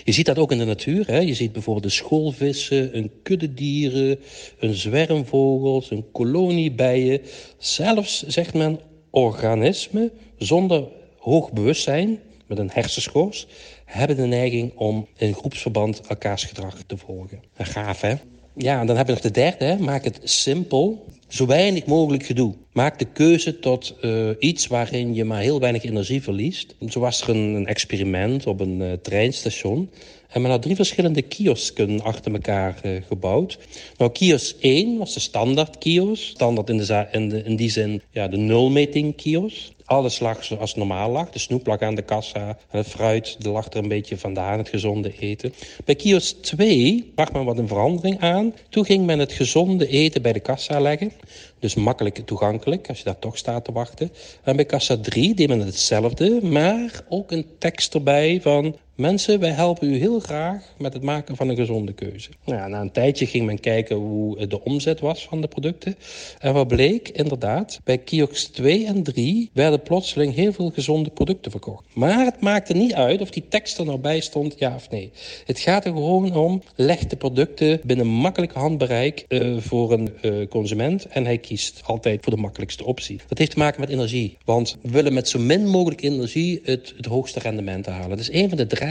Je 0.03 0.11
ziet 0.11 0.25
dat 0.25 0.37
ook 0.37 0.51
in 0.51 0.57
de 0.57 0.65
natuur. 0.65 1.07
Hè? 1.07 1.19
Je 1.19 1.33
ziet 1.33 1.51
bijvoorbeeld 1.51 1.85
de 1.85 1.91
schoolvissen, 1.91 2.97
een 2.97 3.11
kudde 3.23 3.53
dieren, 3.53 4.19
een 4.59 4.73
zwermvogels, 4.73 5.91
een 5.91 6.05
kolonie 6.11 6.71
bijen. 6.71 7.21
Zelfs, 7.57 8.23
zegt 8.27 8.53
men, 8.53 8.79
organismen 9.09 10.11
zonder 10.37 10.87
hoog 11.17 11.51
bewustzijn, 11.51 12.19
met 12.47 12.57
een 12.57 12.69
hersenschors, 12.73 13.47
hebben 13.85 14.15
de 14.15 14.25
neiging 14.25 14.71
om 14.75 15.07
in 15.17 15.33
groepsverband 15.33 16.01
elkaars 16.07 16.43
gedrag 16.43 16.83
te 16.87 16.97
volgen. 16.97 17.41
Gaaf, 17.57 18.01
hè? 18.01 18.13
Ja, 18.55 18.85
dan 18.85 18.97
heb 18.97 19.05
je 19.07 19.13
nog 19.13 19.21
de 19.21 19.31
derde. 19.31 19.65
Hè? 19.65 19.77
Maak 19.77 20.03
het 20.03 20.19
simpel. 20.23 21.05
Zo 21.31 21.45
weinig 21.45 21.85
mogelijk 21.85 22.25
gedoe. 22.25 22.53
Maak 22.73 22.99
de 22.99 23.05
keuze 23.05 23.59
tot 23.59 23.95
uh, 24.01 24.29
iets 24.39 24.67
waarin 24.67 25.13
je 25.13 25.25
maar 25.25 25.41
heel 25.41 25.59
weinig 25.59 25.83
energie 25.83 26.21
verliest. 26.21 26.75
Zo 26.89 26.99
was 26.99 27.21
er 27.21 27.29
een, 27.29 27.53
een 27.53 27.67
experiment 27.67 28.47
op 28.47 28.59
een 28.59 28.79
uh, 28.79 28.91
treinstation. 28.93 29.89
En 30.31 30.41
men 30.41 30.51
had 30.51 30.61
drie 30.61 30.75
verschillende 30.75 31.21
kiosken 31.21 32.01
achter 32.01 32.33
elkaar 32.33 32.79
uh, 32.85 33.01
gebouwd. 33.07 33.57
Nou, 33.97 34.11
kiosk 34.11 34.55
1 34.59 34.97
was 34.97 35.13
de 35.13 35.19
standaard 35.19 35.77
kiosk. 35.77 36.23
Standaard 36.23 36.69
in, 36.69 37.29
de, 37.29 37.43
in 37.43 37.55
die 37.55 37.69
zin 37.69 38.01
ja, 38.09 38.27
de 38.27 38.37
nulmeting 38.37 39.15
kiosk. 39.15 39.71
Alles 39.85 40.19
lag 40.19 40.43
zoals 40.43 40.75
normaal 40.75 41.11
lag. 41.11 41.29
De 41.29 41.39
snoep 41.39 41.67
lag 41.67 41.79
aan 41.79 41.95
de 41.95 42.01
kassa. 42.01 42.47
En 42.47 42.77
het 42.77 42.87
fruit 42.87 43.37
lag 43.39 43.65
er 43.65 43.77
een 43.77 43.87
beetje 43.87 44.17
vandaan, 44.17 44.57
het 44.57 44.69
gezonde 44.69 45.13
eten. 45.19 45.53
Bij 45.85 45.95
kiosk 45.95 46.35
2 46.41 47.11
bracht 47.15 47.33
men 47.33 47.45
wat 47.45 47.57
een 47.57 47.67
verandering 47.67 48.19
aan. 48.19 48.53
Toen 48.69 48.85
ging 48.85 49.05
men 49.05 49.19
het 49.19 49.31
gezonde 49.31 49.87
eten 49.87 50.21
bij 50.21 50.33
de 50.33 50.39
kassa 50.39 50.79
leggen. 50.79 51.11
Dus 51.59 51.75
makkelijk 51.75 52.21
toegankelijk 52.25 52.89
als 52.89 52.97
je 52.97 53.03
daar 53.03 53.19
toch 53.19 53.37
staat 53.37 53.65
te 53.65 53.71
wachten. 53.71 54.11
En 54.43 54.55
bij 54.55 54.65
kassa 54.65 54.97
3 54.97 55.33
deed 55.33 55.47
men 55.47 55.59
hetzelfde, 55.59 56.39
maar 56.41 57.03
ook 57.09 57.31
een 57.31 57.45
tekst 57.57 57.93
erbij 57.93 58.39
van... 58.41 58.75
Mensen, 59.01 59.39
wij 59.39 59.49
helpen 59.49 59.93
u 59.93 59.97
heel 59.97 60.19
graag 60.19 60.73
met 60.77 60.93
het 60.93 61.03
maken 61.03 61.35
van 61.35 61.49
een 61.49 61.55
gezonde 61.55 61.93
keuze. 61.93 62.29
Nou 62.45 62.69
na 62.69 62.81
een 62.81 62.91
tijdje 62.91 63.25
ging 63.25 63.45
men 63.45 63.59
kijken 63.59 63.95
hoe 63.95 64.47
de 64.47 64.63
omzet 64.63 64.99
was 64.99 65.27
van 65.27 65.41
de 65.41 65.47
producten. 65.47 65.95
En 66.39 66.53
wat 66.53 66.67
bleek, 66.67 67.09
inderdaad, 67.09 67.79
bij 67.83 67.97
kiosks 67.97 68.45
2 68.45 68.85
en 68.85 69.03
3 69.03 69.49
werden 69.53 69.81
plotseling 69.81 70.35
heel 70.35 70.53
veel 70.53 70.69
gezonde 70.69 71.09
producten 71.09 71.51
verkocht. 71.51 71.85
Maar 71.93 72.25
het 72.25 72.41
maakte 72.41 72.73
niet 72.73 72.93
uit 72.93 73.21
of 73.21 73.29
die 73.29 73.47
tekst 73.49 73.77
er 73.77 73.85
nou 73.85 73.99
bij 73.99 74.19
stond, 74.19 74.55
ja 74.57 74.75
of 74.75 74.89
nee. 74.89 75.11
Het 75.45 75.59
gaat 75.59 75.85
er 75.85 75.91
gewoon 75.91 76.35
om, 76.35 76.61
leg 76.75 76.99
de 76.99 77.15
producten 77.15 77.79
binnen 77.83 78.07
makkelijk 78.07 78.53
handbereik 78.53 79.25
uh, 79.27 79.57
voor 79.57 79.91
een 79.91 80.09
uh, 80.21 80.47
consument. 80.47 81.05
En 81.05 81.25
hij 81.25 81.37
kiest 81.37 81.81
altijd 81.85 82.23
voor 82.23 82.35
de 82.35 82.41
makkelijkste 82.41 82.85
optie. 82.85 83.19
Dat 83.27 83.37
heeft 83.37 83.51
te 83.51 83.57
maken 83.57 83.81
met 83.81 83.89
energie. 83.89 84.37
Want 84.45 84.77
we 84.81 84.89
willen 84.89 85.13
met 85.13 85.29
zo 85.29 85.39
min 85.39 85.67
mogelijk 85.67 86.01
energie 86.01 86.61
het, 86.63 86.93
het 86.97 87.05
hoogste 87.05 87.39
rendement 87.39 87.85
halen. 87.85 88.09
Dat 88.09 88.19
is 88.19 88.31
een 88.31 88.49
van 88.49 88.57
de 88.57 88.67
drijfveren 88.67 88.89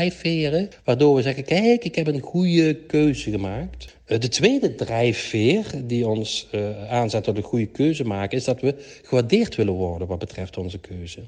waardoor 0.85 1.15
we 1.15 1.23
zeggen... 1.23 1.45
kijk, 1.45 1.85
ik 1.85 1.95
heb 1.95 2.07
een 2.07 2.21
goede 2.21 2.75
keuze 2.75 3.31
gemaakt. 3.31 3.97
Eh, 4.05 4.19
de 4.19 4.29
tweede 4.29 4.75
drijfveer 4.75 5.65
die 5.85 6.09
ons 6.09 6.49
uh, 6.53 6.91
aanzet 6.91 7.25
tot 7.25 7.37
een 7.37 7.43
goede 7.43 7.67
keuze 7.67 8.05
maken... 8.05 8.39
is 8.39 8.45
dat 8.45 8.61
we 8.61 8.75
gewaardeerd 9.03 9.57
willen 9.57 9.75
worden 9.75 10.09
wat 10.09 10.19
betreft 10.19 10.57
onze 10.57 10.79
keuze. 10.79 11.21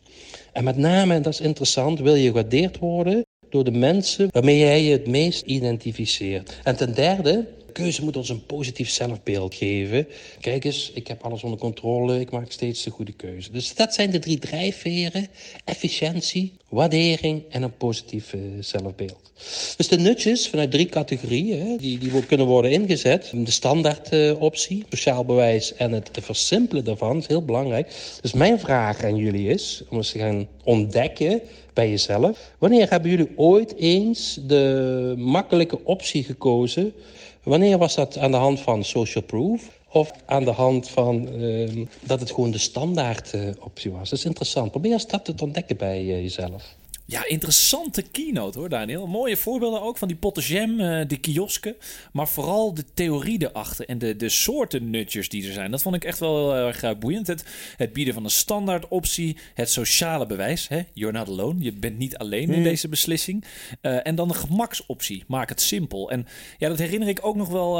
En 0.52 0.64
met 0.64 0.76
name, 0.76 1.14
en 1.14 1.22
dat 1.22 1.32
is 1.32 1.40
interessant, 1.40 2.00
wil 2.00 2.14
je 2.14 2.26
gewaardeerd 2.26 2.78
worden... 2.78 3.24
door 3.48 3.64
de 3.64 3.70
mensen 3.70 4.28
waarmee 4.30 4.58
jij 4.58 4.82
je 4.82 4.92
het 4.92 5.06
meest 5.06 5.46
identificeert. 5.46 6.60
En 6.62 6.76
ten 6.76 6.94
derde 6.94 7.46
keuze 7.72 8.04
moet 8.04 8.16
ons 8.16 8.28
een 8.28 8.46
positief 8.46 8.90
zelfbeeld 8.90 9.54
geven. 9.54 10.08
Kijk 10.40 10.64
eens, 10.64 10.90
ik 10.94 11.06
heb 11.06 11.22
alles 11.22 11.42
onder 11.42 11.58
controle, 11.58 12.20
ik 12.20 12.30
maak 12.30 12.52
steeds 12.52 12.82
de 12.82 12.90
goede 12.90 13.12
keuze. 13.12 13.52
Dus 13.52 13.74
dat 13.74 13.94
zijn 13.94 14.10
de 14.10 14.18
drie 14.18 14.38
drijfveren. 14.38 15.28
Efficiëntie, 15.64 16.52
waardering 16.68 17.42
en 17.48 17.62
een 17.62 17.76
positief 17.76 18.32
uh, 18.32 18.40
zelfbeeld. 18.60 19.32
Dus 19.76 19.88
de 19.88 19.98
nutjes 19.98 20.48
vanuit 20.48 20.70
drie 20.70 20.86
categorieën, 20.86 21.76
die, 21.76 21.98
die 21.98 22.26
kunnen 22.26 22.46
worden 22.46 22.70
ingezet. 22.70 23.32
De 23.34 23.50
standaard 23.50 24.12
uh, 24.12 24.42
optie, 24.42 24.84
sociaal 24.88 25.24
bewijs 25.24 25.74
en 25.74 25.92
het 25.92 26.10
versimpelen 26.20 26.84
daarvan 26.84 27.16
is 27.16 27.26
heel 27.26 27.44
belangrijk. 27.44 27.92
Dus 28.20 28.32
mijn 28.32 28.60
vraag 28.60 29.04
aan 29.04 29.16
jullie 29.16 29.48
is, 29.48 29.82
om 29.88 29.96
eens 29.96 30.10
te 30.10 30.18
gaan 30.18 30.48
ontdekken 30.64 31.40
bij 31.72 31.90
jezelf. 31.90 32.52
Wanneer 32.58 32.90
hebben 32.90 33.10
jullie 33.10 33.32
ooit 33.36 33.74
eens 33.76 34.38
de 34.46 35.14
makkelijke 35.16 35.84
optie 35.84 36.24
gekozen 36.24 36.92
Wanneer 37.42 37.78
was 37.78 37.94
dat 37.94 38.18
aan 38.18 38.30
de 38.30 38.36
hand 38.36 38.60
van 38.60 38.84
social 38.84 39.24
proof? 39.24 39.80
Of 39.88 40.10
aan 40.26 40.44
de 40.44 40.50
hand 40.50 40.88
van 40.88 41.28
uh, 41.34 41.86
dat 42.00 42.20
het 42.20 42.30
gewoon 42.30 42.50
de 42.50 42.58
standaard 42.58 43.34
optie 43.58 43.90
was? 43.90 44.10
Dat 44.10 44.18
is 44.18 44.24
interessant. 44.24 44.70
Probeer 44.70 44.92
eens 44.92 45.06
dat 45.06 45.24
te 45.24 45.34
ontdekken 45.42 45.76
bij 45.76 46.02
uh, 46.02 46.22
jezelf. 46.22 46.76
Ja, 47.12 47.26
interessante 47.26 48.02
keynote 48.02 48.58
hoor, 48.58 48.68
Daniel. 48.68 49.06
Mooie 49.06 49.36
voorbeelden 49.36 49.82
ook 49.82 49.98
van 49.98 50.08
die 50.08 50.16
potten 50.16 50.42
jam, 50.42 50.80
uh, 50.80 51.00
de 51.06 51.16
kiosken. 51.16 51.76
Maar 52.12 52.28
vooral 52.28 52.74
de 52.74 52.84
theorie 52.94 53.48
erachter 53.48 53.88
en 53.88 53.98
de, 53.98 54.16
de 54.16 54.28
soorten 54.28 54.90
nutjes 54.90 55.28
die 55.28 55.46
er 55.46 55.52
zijn. 55.52 55.70
Dat 55.70 55.82
vond 55.82 55.94
ik 55.94 56.04
echt 56.04 56.18
wel 56.18 56.52
heel 56.52 56.66
erg 56.66 56.82
uh, 56.82 56.90
boeiend. 56.98 57.26
Het, 57.26 57.44
het, 57.76 57.92
bieden 57.92 58.14
van 58.14 58.24
een 58.24 58.30
standaard 58.30 58.88
optie, 58.88 59.36
het 59.54 59.70
sociale 59.70 60.26
bewijs. 60.26 60.68
Hè? 60.68 60.82
You're 60.92 61.18
not 61.18 61.28
alone, 61.28 61.62
je 61.62 61.72
bent 61.72 61.98
niet 61.98 62.16
alleen 62.16 62.50
in 62.50 62.62
deze 62.62 62.88
beslissing. 62.88 63.44
Uh, 63.82 64.06
en 64.06 64.14
dan 64.14 64.28
de 64.28 64.34
gemaksoptie, 64.34 65.24
maak 65.26 65.48
het 65.48 65.60
simpel. 65.60 66.10
En 66.10 66.26
ja, 66.58 66.68
dat 66.68 66.78
herinner 66.78 67.08
ik 67.08 67.18
ook 67.22 67.36
nog 67.36 67.48
wel 67.48 67.72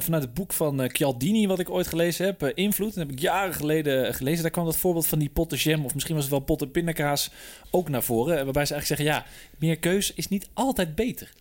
vanuit 0.00 0.22
het 0.22 0.34
boek 0.34 0.52
van 0.52 0.90
Chialdini, 0.90 1.46
wat 1.46 1.58
ik 1.58 1.70
ooit 1.70 1.86
gelezen 1.86 2.26
heb. 2.26 2.42
Invloed, 2.54 2.94
dat 2.94 3.06
heb 3.06 3.12
ik 3.12 3.20
jaren 3.20 3.54
geleden 3.54 4.14
gelezen. 4.14 4.42
Daar 4.42 4.50
kwam 4.50 4.64
dat 4.64 4.76
voorbeeld 4.76 5.06
van 5.06 5.18
die 5.18 5.30
potten 5.30 5.58
jam, 5.58 5.84
of 5.84 5.94
misschien 5.94 6.14
was 6.14 6.24
het 6.24 6.32
wel 6.32 6.42
potten 6.42 6.70
pindakaas, 6.70 7.30
ook 7.70 7.88
naar 7.88 8.02
voren. 8.02 8.44
Waarbij 8.44 8.66
ze 8.66 8.73
eigenlijk 8.74 9.00
zeggen, 9.00 9.06
ja, 9.06 9.26
meer 9.58 9.78
keus 9.78 10.12
is 10.14 10.28
niet 10.28 10.48
altijd 10.52 10.94
beter. 10.94 11.32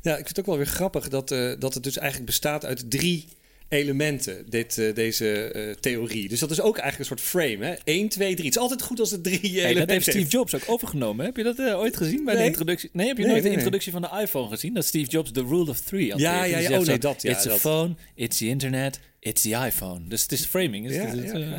Ja, 0.00 0.10
ik 0.10 0.16
vind 0.16 0.28
het 0.28 0.40
ook 0.40 0.46
wel 0.46 0.56
weer 0.56 0.66
grappig 0.66 1.08
dat, 1.08 1.30
uh, 1.30 1.52
dat 1.58 1.74
het 1.74 1.82
dus 1.82 1.96
eigenlijk 1.96 2.26
bestaat 2.26 2.64
uit 2.64 2.90
drie 2.90 3.28
elementen, 3.70 4.44
dit, 4.48 4.76
uh, 4.76 4.94
deze 4.94 5.52
uh, 5.54 5.74
theorie. 5.74 6.28
Dus 6.28 6.40
dat 6.40 6.50
is 6.50 6.60
ook 6.60 6.78
eigenlijk 6.78 7.10
een 7.10 7.16
soort 7.16 7.28
frame. 7.28 7.64
Hè? 7.64 7.74
1, 7.84 8.08
2, 8.08 8.34
3. 8.34 8.46
Het 8.46 8.56
is 8.56 8.62
altijd 8.62 8.82
goed 8.82 9.00
als 9.00 9.10
het 9.10 9.22
drie 9.22 9.40
hey, 9.40 9.50
elementen 9.50 9.80
Dat 9.80 9.90
heeft 9.90 10.10
Steve 10.10 10.28
Jobs 10.28 10.54
ook 10.54 10.62
overgenomen. 10.66 11.24
Heb 11.24 11.36
je 11.36 11.42
dat 11.42 11.58
uh, 11.58 11.78
ooit 11.78 11.96
gezien 11.96 12.24
bij 12.24 12.34
nee. 12.34 12.42
de 12.42 12.48
introductie? 12.48 12.90
Nee, 12.92 13.06
heb 13.06 13.16
je 13.16 13.22
nee, 13.22 13.32
nooit 13.32 13.42
nee, 13.42 13.52
de 13.52 13.56
introductie 13.56 13.92
van 13.92 14.02
de 14.02 14.20
iPhone 14.20 14.48
gezien? 14.48 14.74
Dat 14.74 14.84
Steve 14.84 15.10
Jobs 15.10 15.32
de 15.32 15.42
rule 15.42 15.70
of 15.70 15.80
three 15.80 16.10
had. 16.10 16.20
Ja, 16.20 16.44
ja, 16.44 16.58
ja. 16.58 16.78
Oh 16.78 16.86
nee, 16.86 16.98
dat. 16.98 17.22
Ja, 17.22 17.30
it's 17.30 17.44
dat. 17.44 17.52
a 17.52 17.56
phone, 17.56 17.94
it's 18.14 18.38
the 18.38 18.46
internet, 18.46 19.00
It's 19.22 19.42
the 19.42 19.64
iPhone. 19.66 20.00
Dus 20.08 20.22
het 20.22 20.32
is 20.32 20.44
framing. 20.44 20.86
Dus 20.86 20.96
ja, 20.96 21.06
het, 21.06 21.30
ja, 21.30 21.38
uh, 21.38 21.58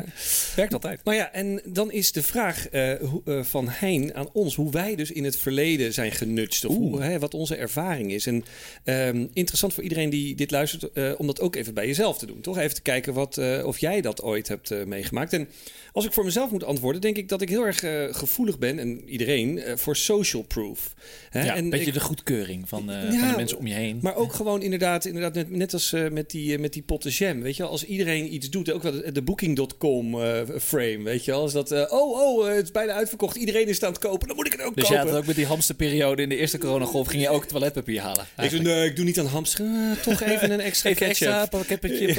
werkt 0.56 0.72
altijd. 0.72 1.00
Maar 1.04 1.14
ja, 1.14 1.32
en 1.32 1.60
dan 1.64 1.92
is 1.92 2.12
de 2.12 2.22
vraag 2.22 2.72
uh, 2.72 2.94
hoe, 2.94 3.22
uh, 3.24 3.42
van 3.44 3.68
Hein 3.68 4.14
aan 4.14 4.28
ons... 4.32 4.54
hoe 4.54 4.70
wij 4.70 4.94
dus 4.94 5.10
in 5.10 5.24
het 5.24 5.36
verleden 5.36 5.92
zijn 5.92 6.12
genutcht. 6.12 6.64
Of 6.64 6.76
hoe, 6.76 7.02
hè, 7.02 7.18
wat 7.18 7.34
onze 7.34 7.56
ervaring 7.56 8.12
is. 8.12 8.26
En 8.26 8.44
um, 8.84 9.30
interessant 9.32 9.74
voor 9.74 9.82
iedereen 9.82 10.10
die 10.10 10.34
dit 10.34 10.50
luistert... 10.50 11.16
om 11.16 11.26
dat 11.26 11.40
ook 11.40 11.56
even 11.56 11.74
bij 11.74 11.86
jezelf 11.86 12.18
te 12.18 12.26
doen. 12.26 12.40
Toch 12.40 12.58
even 12.58 12.74
te 12.74 12.82
kijken 12.82 13.14
wat, 13.14 13.40
of 13.64 13.78
jij 13.78 14.00
dat 14.00 14.22
ooit 14.22 14.48
hebt 14.48 14.86
meegemaakt. 14.86 15.32
En 15.32 15.48
als 15.92 16.04
ik 16.04 16.12
voor 16.12 16.24
mezelf 16.24 16.50
moet 16.50 16.64
antwoorden... 16.64 17.00
denk 17.00 17.16
ik 17.16 17.28
dat 17.28 17.40
ik 17.42 17.48
heel 17.48 17.66
erg 17.66 17.78
gevoelig 18.16 18.58
ben... 18.58 18.78
en 18.78 19.08
iedereen, 19.08 19.62
voor 19.74 19.96
social 19.96 20.42
proof. 20.42 20.94
Hè? 21.30 21.44
Ja, 21.44 21.56
een 21.56 21.70
beetje 21.70 21.86
ik, 21.86 21.94
de 21.94 22.00
goedkeuring 22.00 22.68
van, 22.68 22.84
ja, 22.86 23.18
van 23.18 23.28
de 23.28 23.36
mensen 23.36 23.58
om 23.58 23.66
je 23.66 23.74
heen. 23.74 23.98
Maar 24.02 24.14
ook 24.14 24.32
gewoon 24.32 24.62
inderdaad, 24.62 25.04
inderdaad 25.04 25.34
net, 25.34 25.50
net 25.50 25.72
als 25.72 25.94
met 26.10 26.30
die, 26.30 26.58
met 26.58 26.72
die 26.72 26.82
potten 26.82 27.10
jam... 27.10 27.42
Weet 27.42 27.56
je, 27.56 27.64
als 27.64 27.84
iedereen 27.84 28.34
iets 28.34 28.50
doet, 28.50 28.72
ook 28.72 28.82
wel 28.82 29.12
de, 29.12 29.22
Booking.com 29.22 30.14
uh, 30.14 30.40
frame, 30.60 31.02
weet 31.02 31.24
je 31.24 31.30
wel. 31.30 31.40
Als 31.40 31.52
dat, 31.52 31.72
uh, 31.72 31.80
oh, 31.88 32.20
oh, 32.20 32.46
uh, 32.46 32.54
het 32.54 32.64
is 32.64 32.70
bijna 32.70 32.92
uitverkocht, 32.92 33.36
iedereen 33.36 33.66
is 33.66 33.82
aan 33.82 33.90
het 33.90 33.98
kopen, 33.98 34.26
dan 34.26 34.36
moet 34.36 34.46
ik 34.46 34.52
het 34.52 34.62
ook 34.62 34.74
dus 34.74 34.88
kopen. 34.88 35.02
Dus 35.02 35.12
ja, 35.12 35.18
ook 35.18 35.26
met 35.26 35.36
die 35.36 35.46
hamsterperiode 35.46 36.22
in 36.22 36.28
de 36.28 36.36
eerste 36.36 36.58
coronagolf 36.58 37.06
ging 37.06 37.22
je 37.22 37.28
ook 37.28 37.44
toiletpapier 37.44 38.00
halen. 38.00 38.26
Ik 38.42 38.62
nee, 38.62 38.88
ik 38.88 38.96
doe 38.96 39.04
niet 39.04 39.18
aan 39.18 39.26
hamsteren, 39.26 39.96
toch 40.02 40.20
even 40.20 40.50
een 40.50 40.60
extra 40.60 40.90
even 40.90 41.06
extra 41.06 41.46
pakketje, 41.46 42.14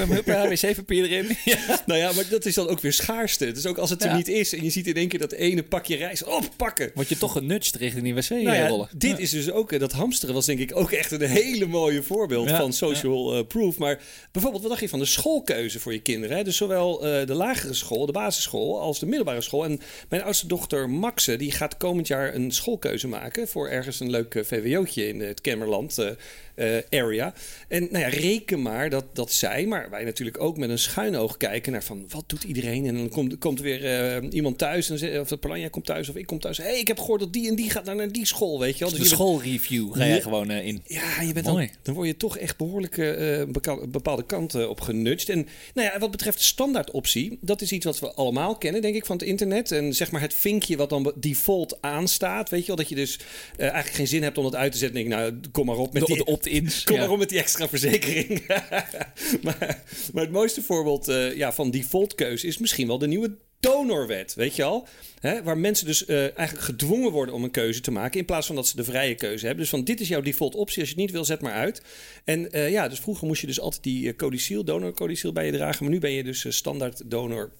wc-papier 0.49 1.03
erin. 1.03 1.37
ja. 1.45 1.81
Nou 1.85 1.99
ja, 1.99 2.11
maar 2.11 2.25
dat 2.29 2.45
is 2.45 2.53
dan 2.53 2.67
ook 2.67 2.79
weer 2.79 2.93
schaarste. 2.93 3.51
Dus 3.63 3.71
ook 3.71 3.77
als 3.77 3.89
het 3.89 4.03
er 4.03 4.09
ja. 4.09 4.15
niet 4.15 4.27
is 4.27 4.53
en 4.53 4.63
je 4.63 4.69
ziet 4.69 4.87
in 4.87 4.93
één 4.93 5.07
keer 5.07 5.19
dat 5.19 5.31
ene 5.31 5.63
pakje 5.63 5.95
rijst 5.95 6.23
oppakken. 6.23 6.91
Word 6.93 7.09
je 7.09 7.17
toch 7.17 7.31
genutst 7.31 7.75
richting 7.75 8.03
die 8.03 8.13
wc 8.13 8.29
nou 8.29 8.43
ja, 8.43 8.67
rollen. 8.67 8.89
Dit 8.97 9.19
is 9.19 9.29
dus 9.29 9.51
ook, 9.51 9.79
dat 9.79 9.91
hamsteren 9.91 10.35
was 10.35 10.45
denk 10.45 10.59
ik 10.59 10.75
ook 10.75 10.91
echt 10.91 11.11
een 11.11 11.21
hele 11.21 11.65
mooie 11.65 12.03
voorbeeld 12.03 12.49
van 12.49 12.73
social 12.73 13.45
proof. 13.45 13.77
Maar 13.77 14.01
bijvoorbeeld, 14.31 14.61
wat 14.61 14.71
dacht 14.71 14.83
je 14.83 14.89
van 14.89 14.99
de 14.99 15.05
schoolkeuze 15.05 15.79
voor 15.79 15.93
je 15.93 16.01
kinderen? 16.01 16.37
Hè? 16.37 16.43
Dus 16.43 16.57
zowel 16.57 17.05
uh, 17.05 17.25
de 17.25 17.33
lagere 17.33 17.73
school, 17.73 18.05
de 18.05 18.11
basisschool, 18.11 18.79
als 18.79 18.99
de 18.99 19.05
middelbare 19.05 19.41
school. 19.41 19.65
En 19.65 19.79
mijn 20.09 20.23
oudste 20.23 20.47
dochter 20.47 20.89
Maxe, 20.89 21.35
die 21.35 21.51
gaat 21.51 21.77
komend 21.77 22.07
jaar 22.07 22.35
een 22.35 22.51
schoolkeuze 22.51 23.07
maken 23.07 23.47
voor 23.47 23.69
ergens 23.69 23.99
een 23.99 24.09
leuk 24.09 24.43
VWO'tje 24.45 25.07
in 25.07 25.21
het 25.21 25.41
Kemmerland. 25.41 25.97
Uh, 26.55 26.75
uh, 26.75 26.81
area. 26.89 27.33
En 27.67 27.87
nou 27.91 28.03
ja, 28.03 28.09
reken 28.09 28.61
maar 28.61 28.89
dat, 28.89 29.15
dat 29.15 29.31
zij, 29.31 29.65
maar 29.65 29.89
wij 29.89 30.03
natuurlijk 30.03 30.41
ook 30.41 30.57
met 30.57 30.69
een 30.69 30.79
schuin 30.79 31.15
oog 31.15 31.37
kijken 31.37 31.71
naar 31.71 31.83
van 31.83 32.05
wat 32.09 32.23
doet 32.27 32.43
iedereen. 32.43 32.85
En 32.85 32.95
dan 32.95 33.09
komt, 33.09 33.37
komt 33.37 33.59
weer 33.59 33.83
uh, 34.23 34.31
iemand 34.31 34.57
thuis, 34.57 34.89
en, 34.89 35.19
of 35.19 35.27
de 35.27 35.37
Palanja 35.37 35.67
komt 35.67 35.85
thuis, 35.85 36.09
of 36.09 36.15
ik 36.15 36.25
kom 36.25 36.39
thuis. 36.39 36.57
Hé, 36.57 36.63
hey, 36.63 36.79
ik 36.79 36.87
heb 36.87 36.99
gehoord 36.99 37.19
dat 37.19 37.33
die 37.33 37.49
en 37.49 37.55
die 37.55 37.69
gaat 37.69 37.85
naar, 37.85 37.95
naar 37.95 38.11
die 38.11 38.25
school, 38.25 38.59
weet 38.59 38.77
je 38.77 38.83
wel. 38.83 38.89
Dus 38.93 38.99
de 38.99 39.05
schoolreview 39.05 39.93
ga 39.93 40.03
je 40.03 40.21
gewoon 40.21 40.51
uh, 40.51 40.65
in. 40.65 40.81
Ja, 40.85 41.21
je 41.21 41.33
bent 41.33 41.45
dan, 41.45 41.69
dan 41.81 41.93
word 41.93 42.07
je 42.07 42.17
toch 42.17 42.37
echt 42.37 42.57
behoorlijk 42.57 42.95
bepaalde 43.91 44.25
kanten 44.25 44.69
op 44.69 44.81
genutcht. 44.81 45.29
En 45.29 45.47
nou 45.73 45.89
ja, 45.91 45.99
wat 45.99 46.11
betreft 46.11 46.37
de 46.37 46.43
standaard 46.43 46.91
optie, 46.91 47.37
dat 47.41 47.61
is 47.61 47.71
iets 47.71 47.85
wat 47.85 47.99
we 47.99 48.13
allemaal 48.13 48.57
kennen, 48.57 48.81
denk 48.81 48.95
ik, 48.95 49.05
van 49.05 49.17
het 49.17 49.25
internet. 49.25 49.71
En 49.71 49.93
zeg 49.93 50.11
maar 50.11 50.21
het 50.21 50.33
vinkje 50.33 50.77
wat 50.77 50.89
dan 50.89 51.13
default 51.15 51.77
aanstaat, 51.81 52.49
weet 52.49 52.61
je 52.61 52.67
wel. 52.67 52.75
Dat 52.75 52.89
je 52.89 52.95
dus 52.95 53.19
eigenlijk 53.57 53.95
geen 53.95 54.07
zin 54.07 54.23
hebt 54.23 54.37
om 54.37 54.43
dat 54.43 54.55
uit 54.55 54.71
te 54.71 54.77
zetten. 54.77 54.97
Denk, 54.97 55.09
nou, 55.09 55.39
kom 55.51 55.65
maar 55.65 55.77
op 55.77 55.93
met 55.93 56.05
de, 56.05 56.13
die... 56.13 56.41
De 56.42 56.42
opt-ins. 56.43 56.83
Kom 56.83 56.97
maar 56.97 57.09
om 57.09 57.19
met 57.19 57.29
die 57.29 57.39
extra 57.39 57.67
verzekering. 57.67 58.47
maar, 59.43 59.83
maar 60.13 60.23
het 60.23 60.31
mooiste 60.31 60.61
voorbeeld 60.61 61.09
uh, 61.09 61.35
ja, 61.35 61.53
van 61.53 61.71
default 61.71 62.15
keuze 62.15 62.47
is 62.47 62.57
misschien 62.57 62.87
wel 62.87 62.97
de 62.97 63.07
nieuwe 63.07 63.35
donorwet, 63.59 64.33
weet 64.33 64.55
je 64.55 64.63
al? 64.63 64.87
Waar 65.43 65.57
mensen 65.57 65.85
dus 65.85 66.07
uh, 66.07 66.37
eigenlijk 66.37 66.59
gedwongen 66.59 67.11
worden 67.11 67.35
om 67.35 67.43
een 67.43 67.51
keuze 67.51 67.81
te 67.81 67.91
maken... 67.91 68.19
in 68.19 68.25
plaats 68.25 68.47
van 68.47 68.55
dat 68.55 68.67
ze 68.67 68.75
de 68.75 68.83
vrije 68.83 69.15
keuze 69.15 69.45
hebben. 69.45 69.61
Dus 69.61 69.69
van 69.69 69.83
dit 69.83 69.99
is 69.99 70.07
jouw 70.07 70.21
default 70.21 70.55
optie, 70.55 70.79
als 70.79 70.89
je 70.89 70.95
het 70.95 71.03
niet 71.03 71.13
wil, 71.13 71.25
zet 71.25 71.41
maar 71.41 71.53
uit. 71.53 71.81
En 72.23 72.47
uh, 72.51 72.71
ja, 72.71 72.87
dus 72.87 72.99
vroeger 72.99 73.27
moest 73.27 73.41
je 73.41 73.47
dus 73.47 73.59
altijd 73.59 73.83
die 73.83 74.15
codiciel, 74.15 74.63
donorcodiciel 74.63 75.33
bij 75.33 75.45
je 75.45 75.51
dragen... 75.51 75.83
maar 75.83 75.93
nu 75.93 75.99
ben 75.99 76.11
je 76.11 76.23
dus 76.23 76.55
standaard 76.55 77.09
donor 77.09 77.51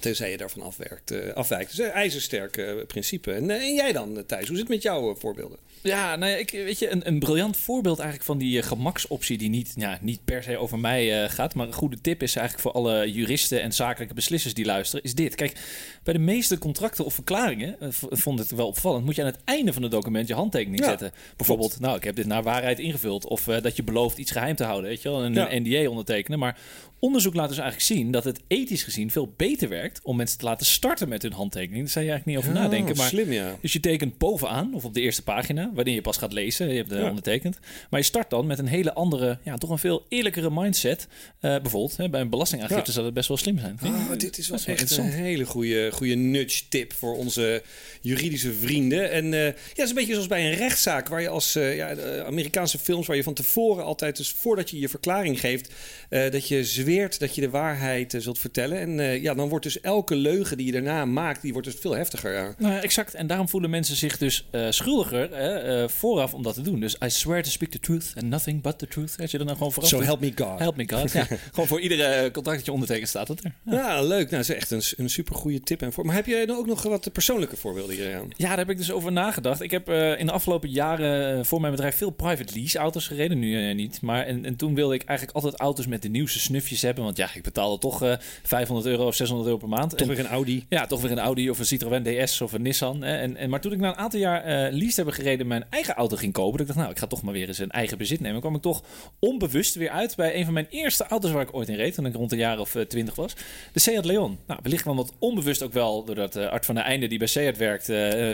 Tenzij 0.00 0.30
je 0.30 0.36
daarvan 0.36 0.62
afwerkt, 0.62 1.12
uh, 1.12 1.32
afwijkt. 1.32 1.76
Dus 1.76 1.86
een 1.86 1.92
ijzersterk 1.92 2.56
uh, 2.56 2.84
principe. 2.86 3.32
En, 3.32 3.50
en, 3.50 3.74
jij 3.74 3.92
dan, 3.92 4.24
Thijs? 4.26 4.46
Hoe 4.46 4.56
zit 4.56 4.66
het 4.66 4.74
met 4.74 4.82
jouw 4.82 5.14
voorbeelden? 5.14 5.58
Ja, 5.82 6.16
nou 6.16 6.30
ja, 6.30 6.36
ik, 6.36 6.50
weet 6.50 6.78
je, 6.78 6.90
een, 6.90 7.06
een 7.08 7.18
briljant 7.18 7.56
voorbeeld 7.56 7.98
eigenlijk 7.98 8.28
van 8.28 8.38
die 8.38 8.62
gemaksoptie 8.62 9.38
die 9.38 9.48
niet, 9.48 9.72
ja, 9.76 9.98
niet 10.00 10.24
per 10.24 10.42
se 10.42 10.58
over 10.58 10.78
mij 10.78 11.28
gaat. 11.28 11.54
Maar 11.54 11.66
een 11.66 11.72
goede 11.72 12.00
tip 12.00 12.22
is 12.22 12.36
eigenlijk 12.36 12.68
voor 12.68 12.82
alle 12.82 13.12
juristen 13.12 13.62
en 13.62 13.72
zakelijke 13.72 14.14
beslissers 14.14 14.54
die 14.54 14.64
luisteren, 14.64 15.04
is 15.04 15.14
dit. 15.14 15.34
Kijk, 15.34 15.58
bij 16.02 16.12
de 16.12 16.20
meeste 16.20 16.58
contracten 16.58 17.04
of 17.04 17.14
verklaringen, 17.14 17.76
vond 18.10 18.38
het 18.38 18.50
wel 18.50 18.66
opvallend, 18.66 19.04
moet 19.04 19.14
je 19.14 19.22
aan 19.22 19.28
het 19.28 19.40
einde 19.44 19.72
van 19.72 19.82
het 19.82 19.90
document 19.90 20.28
je 20.28 20.34
handtekening 20.34 20.84
zetten. 20.84 21.12
Bijvoorbeeld, 21.36 21.80
nou, 21.80 21.96
ik 21.96 22.04
heb 22.04 22.16
dit 22.16 22.26
naar 22.26 22.42
waarheid 22.42 22.78
ingevuld. 22.78 23.26
Of 23.26 23.44
dat 23.44 23.76
je 23.76 23.82
belooft 23.82 24.18
iets 24.18 24.30
geheim 24.30 24.56
te 24.56 24.64
houden, 24.64 24.90
weet 24.90 25.02
je 25.02 25.08
wel. 25.08 25.24
Een, 25.24 25.36
een 25.36 25.62
NDA 25.62 25.88
ondertekenen. 25.88 26.38
Maar 26.38 26.58
onderzoek 27.04 27.34
laat 27.34 27.48
dus 27.48 27.58
eigenlijk 27.58 27.88
zien 27.88 28.10
dat 28.10 28.24
het 28.24 28.40
ethisch 28.46 28.82
gezien 28.82 29.10
veel 29.10 29.34
beter 29.36 29.68
werkt 29.68 30.00
om 30.02 30.16
mensen 30.16 30.38
te 30.38 30.44
laten 30.44 30.66
starten 30.66 31.08
met 31.08 31.22
hun 31.22 31.32
handtekening. 31.32 31.82
Daar 31.82 31.92
zou 31.92 32.04
je 32.04 32.10
eigenlijk 32.10 32.38
niet 32.38 32.48
over 32.48 32.62
nadenken. 32.62 32.96
Maar, 32.96 33.08
slim, 33.08 33.32
ja. 33.32 33.56
Dus 33.60 33.72
je 33.72 33.80
tekent 33.80 34.18
bovenaan 34.18 34.74
of 34.74 34.84
op 34.84 34.94
de 34.94 35.00
eerste 35.00 35.22
pagina, 35.22 35.70
wanneer 35.74 35.94
je 35.94 36.00
pas 36.00 36.16
gaat 36.16 36.32
lezen. 36.32 36.68
Je 36.68 36.76
hebt 36.76 36.90
het 36.90 37.02
ondertekend. 37.02 37.58
Maar 37.90 38.00
je 38.00 38.06
start 38.06 38.30
dan 38.30 38.46
met 38.46 38.58
een 38.58 38.66
hele 38.66 38.94
andere, 38.94 39.38
ja, 39.44 39.56
toch 39.56 39.70
een 39.70 39.78
veel 39.78 40.06
eerlijkere 40.08 40.50
mindset. 40.50 41.06
Uh, 41.10 41.40
bijvoorbeeld 41.40 41.96
hè, 41.96 42.08
bij 42.08 42.20
een 42.20 42.30
belastingaangifte 42.30 42.86
ja. 42.86 42.92
zou 42.92 43.04
het 43.04 43.14
best 43.14 43.28
wel 43.28 43.36
slim 43.36 43.58
zijn. 43.58 43.78
Oh, 43.84 44.10
dit 44.18 44.38
is 44.38 44.48
wel 44.48 44.58
echt 44.64 44.96
een 44.96 45.04
hele 45.04 45.44
goede, 45.44 45.90
goede 45.92 46.14
nudge 46.14 46.62
tip 46.68 46.92
voor 46.92 47.16
onze 47.16 47.62
juridische 48.00 48.52
vrienden. 48.52 49.10
En 49.10 49.24
uh, 49.24 49.44
ja, 49.44 49.54
het 49.68 49.78
is 49.78 49.88
een 49.88 49.94
beetje 49.94 50.12
zoals 50.12 50.28
bij 50.28 50.50
een 50.50 50.56
rechtszaak 50.56 51.08
waar 51.08 51.20
je 51.20 51.28
als 51.28 51.56
uh, 51.56 51.76
ja, 51.76 51.96
Amerikaanse 52.24 52.78
films 52.78 53.06
waar 53.06 53.16
je 53.16 53.22
van 53.22 53.34
tevoren 53.34 53.84
altijd, 53.84 54.16
dus 54.16 54.30
voordat 54.30 54.70
je 54.70 54.78
je 54.78 54.88
verklaring 54.88 55.40
geeft, 55.40 55.72
dat 56.08 56.48
je 56.48 56.64
zweert 56.64 56.90
dat 57.00 57.34
je 57.34 57.40
de 57.40 57.50
waarheid 57.50 58.14
eh, 58.14 58.20
zult 58.20 58.38
vertellen. 58.38 58.78
En 58.78 58.98
uh, 58.98 59.22
ja, 59.22 59.34
dan 59.34 59.48
wordt 59.48 59.64
dus 59.64 59.80
elke 59.80 60.16
leugen 60.16 60.56
die 60.56 60.66
je 60.66 60.72
daarna 60.72 61.04
maakt, 61.04 61.42
die 61.42 61.52
wordt 61.52 61.68
dus 61.68 61.76
veel 61.80 61.96
heftiger. 61.96 62.32
Ja. 62.32 62.54
Nou, 62.58 62.80
exact. 62.80 63.14
En 63.14 63.26
daarom 63.26 63.48
voelen 63.48 63.70
mensen 63.70 63.96
zich 63.96 64.18
dus 64.18 64.48
uh, 64.52 64.66
schuldiger 64.70 65.90
vooraf 65.90 66.34
om 66.34 66.42
dat 66.42 66.54
te 66.54 66.62
doen. 66.62 66.80
Dus 66.80 66.96
I 67.04 67.10
swear 67.10 67.42
to 67.42 67.50
speak 67.50 67.70
the 67.70 67.78
truth 67.78 68.12
and 68.16 68.24
nothing 68.24 68.62
but 68.62 68.78
the 68.78 68.86
truth. 68.86 69.14
Als 69.20 69.30
je 69.30 69.36
dan 69.36 69.46
nou 69.46 69.58
gewoon 69.58 69.72
vooraf 69.72 69.90
So 69.90 70.02
help 70.02 70.20
me 70.20 70.32
God. 70.34 70.58
Help 70.58 70.76
me 70.76 70.88
God. 70.88 71.12
ja, 71.12 71.26
gewoon 71.52 71.66
voor 71.66 71.80
iedere 71.80 72.30
contract 72.30 72.56
dat 72.56 72.66
je 72.66 72.72
ondertekent 72.72 73.08
staat 73.08 73.26
dat 73.26 73.44
er. 73.44 73.52
Ja, 73.64 74.02
leuk. 74.02 74.30
Nou, 74.30 74.42
dat 74.42 74.48
is 74.48 74.48
echt 74.48 74.70
een, 74.70 74.82
een 74.96 75.10
super 75.10 75.34
goede 75.34 75.60
tip. 75.60 75.82
En 75.82 75.92
voor. 75.92 76.06
Maar 76.06 76.14
heb 76.14 76.26
jij 76.26 76.46
dan 76.46 76.56
ook 76.56 76.66
nog 76.66 76.82
wat 76.82 77.12
persoonlijke 77.12 77.56
voorbeelden 77.56 77.96
hier 77.96 78.16
aan? 78.16 78.28
Ja, 78.36 78.48
daar 78.48 78.58
heb 78.58 78.70
ik 78.70 78.76
dus 78.76 78.92
over 78.92 79.12
nagedacht. 79.12 79.60
Ik 79.60 79.70
heb 79.70 79.88
in 79.88 80.26
de 80.26 80.32
afgelopen 80.32 80.70
jaren 80.70 81.46
voor 81.46 81.60
mijn 81.60 81.72
bedrijf 81.72 81.96
veel 81.96 82.10
private 82.10 82.54
lease 82.54 82.78
auto's 82.78 83.06
gereden. 83.06 83.38
Nu 83.38 83.74
niet. 83.74 84.00
Maar 84.00 84.26
en, 84.26 84.44
en 84.44 84.56
toen 84.56 84.74
wilde 84.74 84.94
ik 84.94 85.02
eigenlijk 85.02 85.36
altijd 85.36 85.60
auto's 85.60 85.86
met 85.86 86.02
de 86.02 86.08
nieuwste 86.08 86.38
snufjes 86.38 86.81
hebben. 86.86 87.04
Want 87.04 87.16
ja, 87.16 87.34
ik 87.34 87.42
betaal 87.42 87.62
betaalde 87.62 87.78
toch 87.78 88.02
uh, 88.02 88.12
eh, 88.12 88.18
500 88.42 88.86
euro 88.86 89.06
of 89.06 89.14
600 89.14 89.48
euro 89.48 89.60
per 89.60 89.68
maand. 89.68 89.96
Toch 89.96 90.08
weer 90.08 90.18
een 90.18 90.26
Audi. 90.26 90.66
Ja, 90.68 90.86
toch 90.86 91.00
weer 91.00 91.10
een 91.10 91.18
Audi 91.18 91.50
of 91.50 91.58
een 91.58 91.66
Citroën 91.66 92.02
DS 92.02 92.40
of 92.40 92.52
een 92.52 92.62
Nissan. 92.62 93.02
Hè. 93.02 93.16
En, 93.16 93.36
en, 93.36 93.50
maar 93.50 93.60
toen 93.60 93.72
ik 93.72 93.78
na 93.78 93.88
een 93.88 93.96
aantal 93.96 94.20
jaar 94.20 94.40
uh, 94.44 94.78
lease 94.78 94.94
hebben 94.94 95.14
gereden 95.14 95.46
mijn 95.46 95.64
eigen 95.70 95.94
auto 95.94 96.16
ging 96.16 96.32
kopen, 96.32 96.60
ik 96.60 96.66
dacht, 96.66 96.78
nou, 96.78 96.90
ik 96.90 96.98
ga 96.98 97.06
toch 97.06 97.22
maar 97.22 97.32
weer 97.32 97.48
eens 97.48 97.58
een 97.58 97.70
eigen 97.70 97.98
bezit 97.98 98.20
nemen. 98.20 98.40
kwam 98.40 98.54
ik 98.54 98.62
toch 98.62 98.82
onbewust 99.18 99.74
weer 99.74 99.90
uit 99.90 100.16
bij 100.16 100.36
een 100.36 100.44
van 100.44 100.54
mijn 100.54 100.66
eerste 100.70 101.06
auto's 101.06 101.30
waar 101.30 101.42
ik 101.42 101.54
ooit 101.54 101.68
in 101.68 101.76
reed, 101.76 101.94
toen 101.94 102.06
ik 102.06 102.14
rond 102.14 102.32
een 102.32 102.38
jaar 102.38 102.58
of 102.58 102.74
uh, 102.74 102.82
20 102.82 103.14
was. 103.14 103.32
De 103.72 103.80
Seat 103.80 104.04
Leon. 104.04 104.38
Nou, 104.46 104.60
wellicht 104.62 104.82
kwam 104.82 104.96
dat 104.96 105.12
onbewust 105.18 105.62
ook 105.62 105.72
wel 105.72 106.04
doordat 106.04 106.36
Art 106.36 106.64
van 106.64 106.74
der 106.74 106.84
Einde, 106.84 107.06
die 107.06 107.18
bij 107.18 107.26
Seat 107.26 107.56
werkt, 107.56 107.84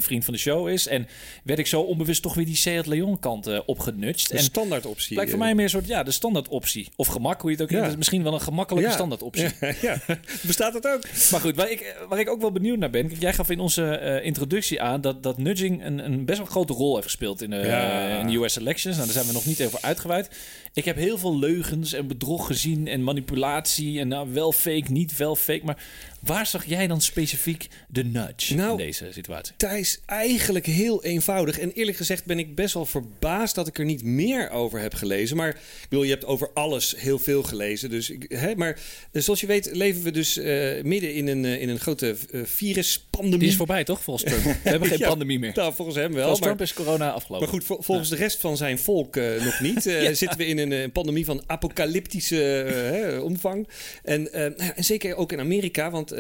vriend 0.04 0.24
van 0.24 0.34
de 0.34 0.40
show 0.40 0.68
is. 0.68 0.87
En 0.87 1.08
werd 1.44 1.58
ik 1.58 1.66
zo 1.66 1.80
onbewust 1.80 2.22
toch 2.22 2.34
weer 2.34 2.46
die 2.46 2.56
Seat 2.56 2.87
Leon 2.87 3.18
kant 3.18 3.64
opgenutst. 3.66 4.30
De 4.30 4.38
standaard 4.38 4.87
optie. 4.87 5.16
Lijkt 5.16 5.30
voor 5.30 5.40
mij 5.40 5.54
meer 5.54 5.64
een 5.64 5.70
soort, 5.70 5.87
ja, 5.87 6.02
de 6.02 6.11
standaard 6.11 6.48
optie. 6.48 6.88
Of 6.96 7.06
gemak, 7.06 7.40
hoe 7.40 7.50
je 7.50 7.56
het 7.56 7.64
ook 7.64 7.70
ja. 7.70 7.96
Misschien 7.96 8.22
wel 8.22 8.27
een 8.32 8.40
gemakkelijke 8.40 8.88
ja. 8.88 8.94
standaard 8.94 9.22
optie. 9.22 9.48
Ja, 9.60 9.74
ja. 9.80 9.98
Bestaat 10.42 10.74
het 10.74 10.86
ook? 10.86 11.02
Maar 11.30 11.40
goed, 11.40 11.56
waar 11.56 11.70
ik, 11.70 11.96
waar 12.08 12.18
ik 12.18 12.28
ook 12.28 12.40
wel 12.40 12.52
benieuwd 12.52 12.78
naar 12.78 12.90
ben. 12.90 13.08
Kijk, 13.08 13.20
jij 13.20 13.32
gaf 13.32 13.50
in 13.50 13.60
onze 13.60 14.00
uh, 14.02 14.24
introductie 14.24 14.82
aan 14.82 15.00
dat, 15.00 15.22
dat 15.22 15.38
nudging 15.38 15.84
een, 15.84 16.04
een 16.04 16.24
best 16.24 16.38
wel 16.38 16.46
grote 16.46 16.72
rol 16.72 16.94
heeft 16.94 17.06
gespeeld 17.06 17.42
in 17.42 17.50
de, 17.50 17.56
uh, 17.56 18.18
in 18.18 18.26
de 18.26 18.36
US 18.36 18.56
elections. 18.56 18.96
Nou, 18.96 19.06
daar 19.06 19.16
zijn 19.16 19.26
we 19.26 19.32
nog 19.32 19.46
niet 19.46 19.62
over 19.62 19.78
uitgeweid. 19.82 20.28
Ik 20.72 20.85
heb 20.85 20.96
heel 20.96 21.18
veel 21.18 21.38
leugens 21.38 21.92
en 21.92 22.07
bedrog 22.07 22.46
gezien 22.46 22.88
en 22.88 23.02
manipulatie. 23.02 24.00
En 24.00 24.09
nou, 24.09 24.33
wel 24.33 24.52
fake, 24.52 24.92
niet 24.92 25.16
wel 25.16 25.37
fake. 25.37 25.64
Maar 25.64 25.83
Waar 26.20 26.46
zag 26.46 26.64
jij 26.64 26.87
dan 26.87 27.00
specifiek 27.00 27.68
de 27.88 28.04
nudge 28.04 28.54
nou, 28.54 28.70
in 28.70 28.76
deze 28.76 29.07
situatie? 29.11 29.54
Thijs, 29.57 30.00
eigenlijk 30.07 30.66
heel 30.66 31.04
eenvoudig. 31.04 31.59
En 31.59 31.72
eerlijk 31.72 31.96
gezegd 31.96 32.24
ben 32.24 32.38
ik 32.38 32.54
best 32.54 32.74
wel 32.74 32.87
verbaasd 32.87 33.54
dat 33.54 33.66
ik 33.66 33.78
er 33.78 33.85
niet 33.85 34.04
meer 34.04 34.50
over 34.50 34.81
heb 34.81 34.94
gelezen. 34.94 35.37
Maar 35.37 35.48
ik 35.48 35.87
bedoel, 35.88 36.04
je 36.04 36.11
hebt 36.11 36.24
over 36.24 36.50
alles 36.54 36.94
heel 36.96 37.18
veel 37.18 37.42
gelezen. 37.42 37.90
Dus 37.90 38.11
ik, 38.11 38.24
hè, 38.28 38.57
maar 38.57 38.81
eh, 39.12 39.22
zoals 39.22 39.40
je 39.40 39.46
weet 39.46 39.68
leven 39.72 40.02
we 40.02 40.11
dus 40.11 40.38
uh, 40.38 40.83
midden 40.83 41.14
in 41.14 41.26
een, 41.26 41.44
uh, 41.44 41.61
in 41.61 41.68
een 41.68 41.81
grote 41.81 42.16
uh, 42.31 42.44
viruspandemie. 42.44 43.38
Die 43.38 43.48
is 43.48 43.57
voorbij 43.57 43.85
toch, 43.85 44.02
volgens 44.02 44.31
Trump? 44.31 44.44
We 44.62 44.68
hebben 44.68 44.88
geen 44.88 44.98
ja, 44.98 45.09
pandemie 45.09 45.38
meer. 45.38 45.52
Nou, 45.54 45.74
volgens 45.74 45.96
hem 45.96 46.12
wel. 46.12 46.22
Volgens 46.22 46.46
Trump 46.46 46.61
is 46.61 46.72
corona 46.72 47.11
afgelopen. 47.11 47.48
Maar 47.48 47.54
goed, 47.54 47.64
vol, 47.64 47.83
volgens 47.83 48.09
ja. 48.09 48.16
de 48.16 48.22
rest 48.22 48.40
van 48.40 48.57
zijn 48.57 48.78
volk 48.78 49.16
nog 49.16 49.61
niet. 49.61 49.85
ja. 49.85 50.14
Zitten 50.14 50.38
we 50.38 50.46
in 50.46 50.59
een, 50.59 50.67
een, 50.72 50.92
pandemie 50.92 51.24
van 51.24 51.42
apocalyptische 51.46 53.20
omvang. 53.22 53.68
En, 54.02 54.28
nou 54.33 54.54
en 54.74 54.85
zeker 54.85 55.16
ook 55.16 55.33
in 55.33 55.40
Amerika, 55.40 55.90
want 55.90 56.11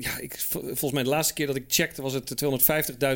ja, 0.00 0.18
ik, 0.18 0.44
volgens 0.48 0.92
mij 0.92 1.02
de 1.02 1.08
laatste 1.08 1.34
keer 1.34 1.46
dat 1.46 1.56
ik 1.56 1.64
checkte 1.68 2.02
was 2.02 2.12
het 2.12 2.44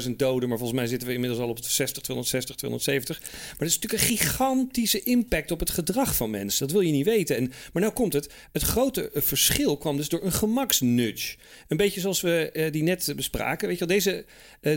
250.000 0.09 0.17
doden. 0.17 0.49
Maar 0.49 0.59
volgens 0.59 0.79
mij 0.79 0.89
zitten 0.89 1.09
we 1.09 1.15
inmiddels 1.15 1.41
al 1.41 1.49
op 1.49 1.59
60, 1.61 2.03
260, 2.03 2.57
270. 2.57 3.21
Maar 3.21 3.57
dat 3.59 3.69
is 3.69 3.79
natuurlijk 3.79 4.03
een 4.03 4.17
gigantische 4.17 5.03
impact 5.03 5.51
op 5.51 5.61
het 5.61 5.71
gedrag 5.71 6.17
van 6.17 6.31
mensen. 6.31 6.67
Dat 6.67 6.77
wil 6.77 6.87
je 6.87 6.93
niet 6.93 7.05
weten. 7.05 7.37
En, 7.37 7.53
maar 7.73 7.83
nou 7.83 7.95
komt 7.95 8.13
het. 8.13 8.31
Het 8.53 8.63
grote 8.63 9.11
verschil 9.15 9.77
kwam 9.77 9.97
dus 9.97 10.09
door 10.09 10.25
een 10.25 10.33
gemaksnudge. 10.33 11.37
Een 11.69 11.77
beetje 11.77 12.01
zoals 12.01 12.21
we 12.21 12.69
die 12.73 12.83
net 12.83 13.13
bespraken. 13.17 13.69
Weet 13.69 13.79
je 13.79 13.87
wel, 13.87 13.97
deze 13.97 14.25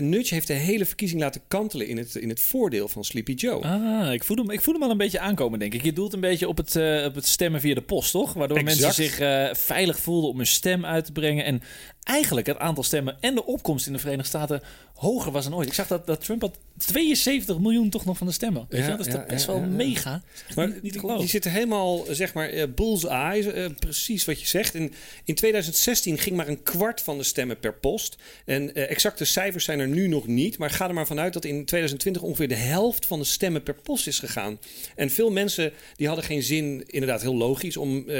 nudge 0.00 0.34
heeft 0.34 0.46
de 0.46 0.52
hele 0.52 0.84
verkiezing 0.84 1.20
laten 1.20 1.40
kantelen 1.48 1.86
in 1.86 1.96
het, 1.96 2.14
in 2.14 2.28
het 2.28 2.40
voordeel 2.40 2.88
van 2.88 3.04
Sleepy 3.04 3.32
Joe. 3.32 3.62
Ah, 3.62 4.12
ik 4.12 4.24
voel 4.24 4.36
hem, 4.36 4.50
ik 4.50 4.60
voel 4.60 4.74
hem 4.74 4.82
al 4.82 4.90
een 4.90 4.96
beetje 4.96 5.20
aankomen, 5.20 5.58
denk 5.58 5.74
ik. 5.74 5.82
Doelt 5.94 6.12
een 6.12 6.20
beetje 6.20 6.48
op 6.48 6.56
het, 6.56 6.76
op 7.06 7.14
het 7.14 7.26
stemmen 7.26 7.60
via 7.60 7.74
de 7.74 7.82
post, 7.82 8.10
toch? 8.10 8.32
Waardoor 8.32 8.58
exact. 8.58 8.80
mensen 8.80 9.04
zich 9.04 9.16
veilig 9.58 9.98
voelden 9.98 10.30
om 10.30 10.36
hun 10.36 10.46
stem 10.46 10.84
uit 10.84 11.04
te 11.04 11.12
brengen. 11.12 11.44
En 11.44 11.62
eigenlijk 12.04 12.46
het 12.46 12.58
aantal 12.58 12.84
stemmen 12.84 13.16
en 13.20 13.34
de 13.34 13.46
opkomst 13.46 13.86
in 13.86 13.92
de 13.92 13.98
Verenigde 13.98 14.28
Staten 14.28 14.62
hoger 14.94 15.32
was 15.32 15.44
dan 15.44 15.54
ooit. 15.54 15.68
Ik 15.68 15.74
zag 15.74 15.86
dat, 15.86 16.06
dat 16.06 16.24
Trump 16.24 16.40
had 16.40 16.58
72 16.76 17.58
miljoen 17.58 17.90
toch 17.90 18.04
nog 18.04 18.18
van 18.18 18.26
de 18.26 18.32
stemmen. 18.32 18.66
Weet 18.68 18.80
ja, 18.80 18.90
je? 18.90 18.96
Dat 18.96 19.06
is 19.06 19.12
ja, 19.12 19.24
best 19.28 19.46
wel 19.46 19.60
mega. 19.60 20.22
Maar 20.54 20.68
niet, 20.68 20.82
niet 20.82 20.92
te 20.92 20.98
geloven. 20.98 21.20
Die 21.20 21.30
zitten 21.30 21.50
helemaal, 21.50 22.04
zeg 22.10 22.34
maar, 22.34 22.54
uh, 22.54 22.62
bullseye. 22.74 23.54
Uh, 23.54 23.66
precies 23.78 24.24
wat 24.24 24.40
je 24.40 24.46
zegt. 24.46 24.74
In, 24.74 24.92
in 25.24 25.34
2016 25.34 26.18
ging 26.18 26.36
maar 26.36 26.48
een 26.48 26.62
kwart 26.62 27.00
van 27.00 27.18
de 27.18 27.24
stemmen 27.24 27.58
per 27.58 27.74
post. 27.74 28.16
En 28.44 28.62
uh, 28.62 28.90
exacte 28.90 29.24
cijfers 29.24 29.64
zijn 29.64 29.80
er 29.80 29.88
nu 29.88 30.06
nog 30.06 30.26
niet. 30.26 30.58
Maar 30.58 30.70
ga 30.70 30.88
er 30.88 30.94
maar 30.94 31.06
vanuit 31.06 31.32
dat 31.32 31.44
in 31.44 31.64
2020 31.64 32.22
ongeveer 32.22 32.48
de 32.48 32.54
helft 32.54 33.06
van 33.06 33.18
de 33.18 33.24
stemmen 33.24 33.62
per 33.62 33.74
post 33.74 34.06
is 34.06 34.18
gegaan. 34.18 34.58
En 34.96 35.10
veel 35.10 35.30
mensen 35.30 35.72
die 35.96 36.06
hadden 36.06 36.24
geen 36.24 36.42
zin, 36.42 36.84
inderdaad 36.86 37.22
heel 37.22 37.36
logisch, 37.36 37.76
om 37.76 38.10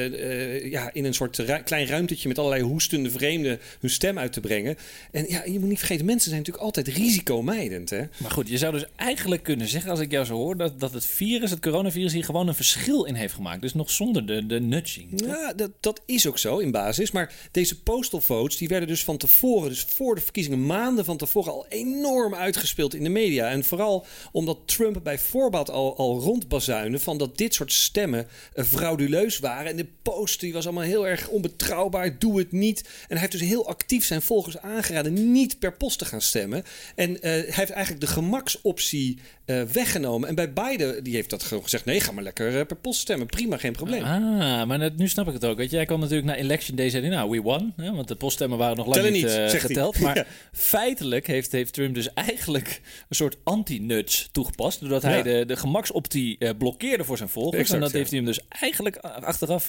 ja, 0.65 0.93
in 0.93 1.05
een 1.05 1.15
soort 1.15 1.37
ru 1.37 1.63
klein 1.63 1.87
ruimtetje 1.87 2.29
met 2.29 2.39
allerlei 2.39 2.63
hoestende 2.63 3.11
vreemden 3.11 3.61
hun 3.81 3.91
stem 3.91 4.19
uit 4.19 4.33
te 4.33 4.41
brengen. 4.41 4.77
En 5.11 5.25
ja, 5.29 5.45
je 5.45 5.59
moet 5.59 5.69
niet 5.69 5.79
vergeten, 5.79 6.05
mensen 6.05 6.31
zijn 6.31 6.41
natuurlijk 6.41 6.65
altijd 6.65 6.89
risicomijdend. 6.89 7.91
Hè? 7.91 8.03
Maar 8.17 8.31
goed, 8.31 8.49
je 8.49 8.59
zou 8.59 8.73
dus 8.73 8.85
eigenlijk 8.97 9.43
kunnen 9.43 9.69
zeggen, 9.69 9.91
als 9.91 10.01
ik 10.01 10.11
jou 10.11 10.25
zo 10.25 10.35
hoor, 10.35 10.57
dat, 10.57 10.81
dat 10.81 10.93
het 10.93 11.07
virus, 11.07 11.51
het 11.51 11.61
coronavirus, 11.61 12.13
hier 12.13 12.25
gewoon 12.25 12.49
een 12.49 12.55
verschil 12.55 13.05
in 13.05 13.15
heeft 13.15 13.35
gemaakt. 13.35 13.61
Dus 13.61 13.75
nog 13.75 13.91
zonder 13.91 14.27
de, 14.27 14.47
de 14.47 14.61
nudging. 14.61 15.25
Ja, 15.27 15.53
dat, 15.53 15.71
dat 15.81 16.01
is 16.07 16.27
ook 16.27 16.39
zo 16.39 16.59
in 16.59 16.71
basis. 16.71 17.11
Maar 17.11 17.33
deze 17.51 17.83
postal 17.83 18.21
votes, 18.21 18.57
die 18.57 18.69
werden 18.69 18.89
dus 18.89 19.05
van 19.05 19.17
tevoren, 19.17 19.69
dus 19.69 19.87
voor 19.89 20.15
de 20.15 20.21
verkiezingen, 20.21 20.67
maanden 20.67 21.05
van 21.05 21.17
tevoren 21.17 21.53
al 21.53 21.67
enorm 21.69 22.35
uitgespeeld 22.35 22.95
in 22.95 23.03
de 23.03 23.09
media. 23.09 23.49
En 23.49 23.65
vooral 23.65 24.07
omdat 24.33 24.59
Trump 24.65 25.01
bij 25.03 25.19
voorbaat 25.19 25.71
al, 25.71 25.97
al 25.97 26.21
rondbazuinde 26.21 26.99
van 26.99 27.19
dat 27.19 27.39
dit 27.39 27.55
soort 27.55 27.73
stemmen 27.73 28.27
uh, 28.55 28.65
frauduleus 28.65 29.39
waren. 29.39 29.71
En 29.71 29.77
de 29.77 29.87
post 30.03 30.41
die 30.41 30.53
was 30.53 30.65
allemaal 30.65 30.85
heel 30.85 31.09
erg 31.09 31.29
onbetrouwbaar, 31.29 32.19
doe 32.19 32.39
het 32.39 32.53
niet. 32.53 32.81
En 32.81 33.07
hij 33.09 33.19
heeft 33.19 33.33
dus 33.33 33.41
heel 33.41 33.64
actief 33.67 34.05
zijn 34.05 34.23
volgers 34.23 34.59
aangeraden 34.59 35.33
niet 35.33 35.59
per 35.59 35.73
post 35.73 35.99
te 35.99 36.05
gaan 36.05 36.21
stemmen. 36.21 36.65
En 36.95 37.11
uh, 37.11 37.21
hij 37.21 37.45
heeft 37.47 37.71
eigenlijk 37.71 38.01
de 38.01 38.07
gemaksoptie 38.07 39.19
uh, 39.47 39.63
weggenomen. 39.63 40.29
En 40.29 40.35
bij 40.35 40.53
Biden, 40.53 41.05
die 41.05 41.15
heeft 41.15 41.31
dat 41.31 41.43
gewoon 41.43 41.63
gezegd... 41.63 41.85
nee, 41.85 42.01
ga 42.01 42.13
maar 42.13 42.23
lekker 42.23 42.59
uh, 42.59 42.67
per 42.67 42.77
post 42.77 43.01
stemmen. 43.01 43.27
Prima, 43.27 43.57
geen 43.57 43.73
probleem. 43.73 44.03
Ah, 44.03 44.67
maar 44.67 44.79
net, 44.79 44.97
nu 44.97 45.09
snap 45.09 45.27
ik 45.27 45.33
het 45.33 45.45
ook. 45.45 45.57
Weet 45.57 45.71
je, 45.71 45.77
jij 45.77 45.85
kwam 45.85 46.01
natuurlijk 46.01 46.27
naar 46.27 46.37
Election 46.37 46.77
Day 46.77 46.95
en 46.95 47.11
nou, 47.11 47.31
we 47.31 47.41
won. 47.41 47.73
Hè, 47.77 47.93
want 47.93 48.09
de 48.09 48.15
poststemmen 48.15 48.59
waren 48.59 48.77
nog 48.77 48.87
lang 48.87 49.11
niet, 49.11 49.25
uh, 49.25 49.49
geteld. 49.49 49.99
Maar 49.99 50.17
ja. 50.25 50.27
feitelijk 50.53 51.27
heeft, 51.27 51.53
heeft 51.53 51.73
Trump 51.73 51.95
dus 51.95 52.13
eigenlijk... 52.13 52.81
een 53.09 53.17
soort 53.17 53.37
anti-nudge 53.45 54.25
toegepast. 54.33 54.81
Doordat 54.81 55.03
ja. 55.03 55.09
hij 55.09 55.23
de, 55.23 55.45
de 55.47 55.57
gemaksoptie 55.57 56.55
blokkeerde 56.55 57.05
voor 57.05 57.17
zijn 57.17 57.29
volgers. 57.29 57.59
Exact, 57.59 57.75
en 57.75 57.81
dat 57.81 57.93
heeft 57.93 58.11
hij 58.11 58.19
hem 58.19 58.29
dus 58.29 58.41
eigenlijk 58.49 58.97
achteraf 58.97 59.67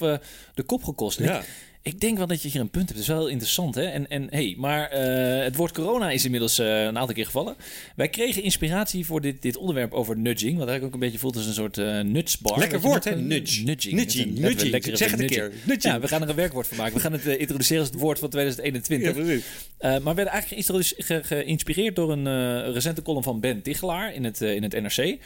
de 0.54 0.62
kop 0.66 0.84
gekost. 0.84 1.18
Ja. 1.18 1.42
Ik 1.86 2.00
denk 2.00 2.16
wel 2.16 2.26
dat 2.26 2.42
je 2.42 2.48
hier 2.48 2.60
een 2.60 2.70
punt 2.70 2.88
hebt. 2.88 3.00
Dat 3.00 3.08
is 3.08 3.14
wel 3.14 3.26
interessant. 3.26 3.74
Hè? 3.74 3.82
En, 3.82 4.08
en 4.08 4.26
hey, 4.30 4.54
maar 4.58 4.92
uh, 4.92 5.44
het 5.44 5.56
woord 5.56 5.72
corona 5.72 6.10
is 6.10 6.24
inmiddels 6.24 6.58
uh, 6.58 6.82
een 6.82 6.98
aantal 6.98 7.14
keer 7.14 7.24
gevallen. 7.24 7.56
Wij 7.96 8.08
kregen 8.08 8.42
inspiratie 8.42 9.06
voor 9.06 9.20
dit, 9.20 9.42
dit 9.42 9.56
onderwerp 9.56 9.92
over 9.92 10.16
nudging. 10.18 10.58
Wat 10.58 10.68
eigenlijk 10.68 10.86
ook 10.86 10.92
een 10.92 11.06
beetje 11.06 11.18
voelt 11.18 11.36
als 11.36 11.46
een 11.46 11.54
soort 11.54 11.76
uh, 11.76 12.00
nutsbar. 12.00 12.58
Lekker 12.58 12.80
woord, 12.80 13.04
hè? 13.04 13.16
Nudge. 13.16 13.62
Nudging. 13.62 13.94
Nudging. 13.94 14.38
Nudging. 14.38 14.98
Zeg 14.98 15.10
het 15.10 15.20
een 15.20 15.26
keer. 15.26 15.52
Nudging. 15.64 15.94
Ja, 15.94 16.00
we 16.00 16.08
gaan 16.08 16.22
er 16.22 16.28
een 16.28 16.34
werkwoord 16.34 16.66
van 16.66 16.76
maken. 16.76 16.94
We 16.94 17.00
gaan 17.00 17.12
het 17.12 17.24
introduceren 17.24 17.82
als 17.82 17.90
het 17.90 18.00
woord 18.00 18.18
van 18.18 18.28
2021. 18.28 19.08
Ja, 19.08 19.22
precies. 19.22 19.44
maar 19.80 20.00
we 20.00 20.14
werden 20.14 20.32
eigenlijk 20.32 21.26
geïnspireerd 21.26 21.96
door 21.96 22.12
een 22.12 22.72
recente 22.72 23.02
column 23.02 23.22
van 23.22 23.40
Ben 23.40 23.62
Tichelaar 23.62 24.14
in 24.14 24.24
het, 24.24 24.40
in 24.40 24.62
het 24.62 24.72
NRC. 24.72 25.18